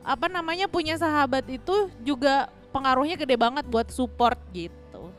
apa 0.00 0.26
namanya 0.26 0.66
punya 0.66 0.94
sahabat 0.94 1.44
itu 1.46 1.72
juga 2.00 2.46
pengaruhnya 2.68 3.16
gede 3.16 3.34
banget 3.34 3.64
buat 3.64 3.88
support 3.88 4.38
gitu 4.50 5.10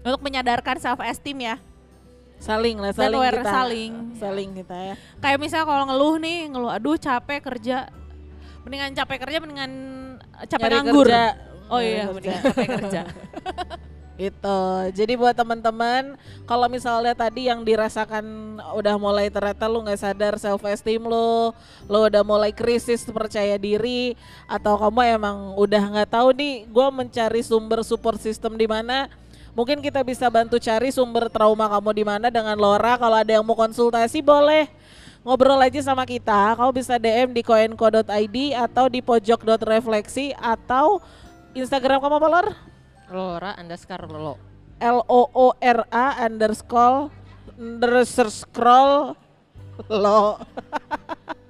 untuk 0.00 0.20
menyadarkan 0.20 0.76
self 0.76 1.00
esteem 1.00 1.40
ya 1.46 1.56
Saling 2.40 2.80
lah, 2.80 2.88
Dan 2.90 3.04
saling 3.04 3.20
aware 3.20 3.36
kita. 3.36 3.52
saling. 3.52 3.92
Saling 4.16 4.50
kita 4.54 4.72
ya. 4.72 4.94
kayak 5.20 5.36
misalnya 5.36 5.66
kalau 5.66 5.84
ngeluh 5.84 6.16
nih 6.16 6.38
ngeluh 6.48 6.72
aduh 6.72 6.96
capek 6.96 7.40
kerja 7.42 7.92
mendingan 8.60 8.92
capek 8.94 9.18
kerja 9.20 9.36
mendingan 9.38 9.72
capek 10.42 10.64
Nyari 10.64 10.76
nganggur 10.80 11.04
kerja. 11.04 11.24
oh 11.68 11.80
iya 11.80 12.08
mendingan 12.08 12.40
capek 12.42 12.66
kerja 12.78 13.00
Itu. 14.20 14.60
Jadi 14.92 15.16
buat 15.16 15.32
teman-teman, 15.32 16.12
kalau 16.44 16.68
misalnya 16.68 17.16
tadi 17.16 17.48
yang 17.48 17.64
dirasakan 17.64 18.60
udah 18.76 19.00
mulai 19.00 19.32
ternyata 19.32 19.64
lu 19.64 19.80
nggak 19.80 19.96
sadar 19.96 20.36
self 20.36 20.60
esteem 20.68 21.00
lu, 21.00 21.56
lu 21.88 21.98
udah 22.04 22.20
mulai 22.20 22.52
krisis 22.52 23.00
percaya 23.08 23.56
diri, 23.56 24.12
atau 24.44 24.76
kamu 24.76 25.16
emang 25.16 25.56
udah 25.56 25.82
nggak 25.96 26.12
tahu 26.12 26.36
nih, 26.36 26.68
gue 26.68 26.86
mencari 26.92 27.40
sumber 27.40 27.80
support 27.80 28.20
system 28.20 28.60
di 28.60 28.68
mana. 28.68 29.08
Mungkin 29.56 29.80
kita 29.80 30.04
bisa 30.04 30.28
bantu 30.28 30.60
cari 30.60 30.92
sumber 30.92 31.32
trauma 31.32 31.64
kamu 31.72 31.90
di 31.96 32.04
mana 32.04 32.28
dengan 32.28 32.60
Laura. 32.60 33.00
Kalau 33.00 33.16
ada 33.16 33.32
yang 33.32 33.42
mau 33.42 33.56
konsultasi 33.56 34.20
boleh 34.20 34.68
ngobrol 35.24 35.58
aja 35.64 35.80
sama 35.80 36.04
kita. 36.04 36.54
Kamu 36.60 36.70
bisa 36.76 37.00
DM 37.00 37.32
di 37.32 37.40
koenko.id 37.40 38.36
atau 38.52 38.84
di 38.86 39.00
pojok.refleksi 39.00 40.36
atau 40.38 41.00
Instagram 41.56 41.98
kamu 41.98 42.16
apa 42.20 42.28
Lor? 42.30 42.69
Lora 43.10 43.58
underscore 43.58 44.06
lo. 44.06 44.38
L 44.78 45.02
O 45.10 45.26
O 45.34 45.46
R 45.58 45.80
A 45.90 46.24
underscore 46.24 47.10
underscore 47.58 48.30
scroll 48.30 49.18
lo. 49.90 50.38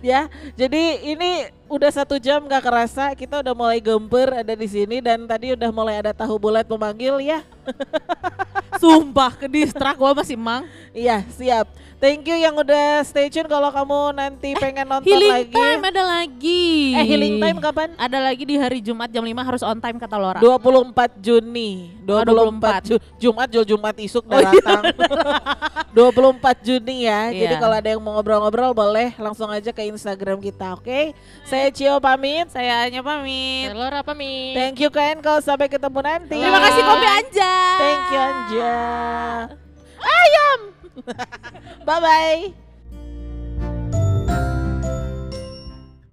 Ya 0.00 0.30
jadi 0.56 1.02
ini 1.04 1.50
udah 1.68 1.90
satu 1.92 2.16
jam 2.16 2.44
gak 2.48 2.64
kerasa 2.64 3.12
kita 3.12 3.42
udah 3.44 3.52
mulai 3.56 3.80
gemper 3.80 4.28
ada 4.44 4.54
di 4.56 4.68
sini 4.68 5.04
dan 5.04 5.24
tadi 5.28 5.52
udah 5.52 5.68
mulai 5.72 6.00
ada 6.00 6.12
tahu 6.16 6.36
bulat 6.40 6.64
memanggil 6.68 7.20
ya. 7.20 7.44
Sumpah 8.80 9.34
ke 9.36 9.48
distrak 9.50 9.96
gue 9.98 10.12
masih 10.16 10.36
mang. 10.38 10.64
Iya 10.94 11.24
siap 11.34 11.68
thank 11.96 12.22
you 12.22 12.34
yang 12.34 12.52
udah 12.52 13.00
stay 13.02 13.26
tune. 13.26 13.46
Kalau 13.46 13.68
kamu 13.68 13.98
nanti 14.12 14.52
pengen 14.54 14.84
nonton 14.84 15.06
healing 15.06 15.32
lagi 15.32 15.52
time 15.52 15.82
ada 15.82 16.02
lagi. 16.02 16.64
Eh 16.92 17.04
healing 17.04 17.34
time 17.38 17.58
kapan? 17.58 17.88
Ada 17.96 18.18
lagi 18.22 18.42
di 18.42 18.54
hari 18.54 18.78
Jumat 18.78 19.08
jam 19.08 19.20
5 19.20 19.32
harus 19.42 19.62
on 19.62 19.76
time 19.76 19.96
kata 19.96 20.14
Laura. 20.14 20.38
24 20.38 21.16
Juni. 21.18 21.96
24 22.02 22.86
Ju- 22.86 23.02
Jumat 23.18 23.48
Jul 23.48 23.64
Jumat 23.66 23.94
isuk 23.98 24.22
Oh, 24.22 24.32
udah 24.32 24.42
iya. 24.44 24.50
datang. 24.54 24.82
24 25.96 26.60
Juni 26.62 26.96
ya. 27.02 27.20
Jadi 27.30 27.48
Iya. 27.48 27.58
kalau 27.58 27.74
ada 27.74 27.88
yang 27.88 27.98
mau 27.98 28.12
ngobrol-ngobrol 28.14 28.70
boleh 28.70 29.16
langsung 29.16 29.48
aja 29.48 29.72
ke 29.72 29.82
Instagram 29.82 30.38
kita 30.38 30.76
oke? 30.76 31.16
Saya 31.42 31.72
Cio 31.72 31.96
pamit. 31.98 32.46
Saya 32.48 32.84
hanya 32.84 33.00
pamit. 33.00 33.72
Lora 33.72 34.00
pamit. 34.00 34.52
Thank 34.52 34.78
you 34.78 34.90
Ken. 34.90 35.18
Kalau 35.18 35.40
sampai 35.40 35.66
ketemu 35.66 35.98
nanti. 35.98 36.36
Terima 36.36 36.60
kasih 36.60 36.82
kopi 36.82 37.06
Anja. 37.08 37.54
Thank 37.76 38.04
you 38.06 38.20
Anja. 38.20 38.76
Ayam 39.96 40.75
Bye 41.86 42.00
bye 42.00 42.65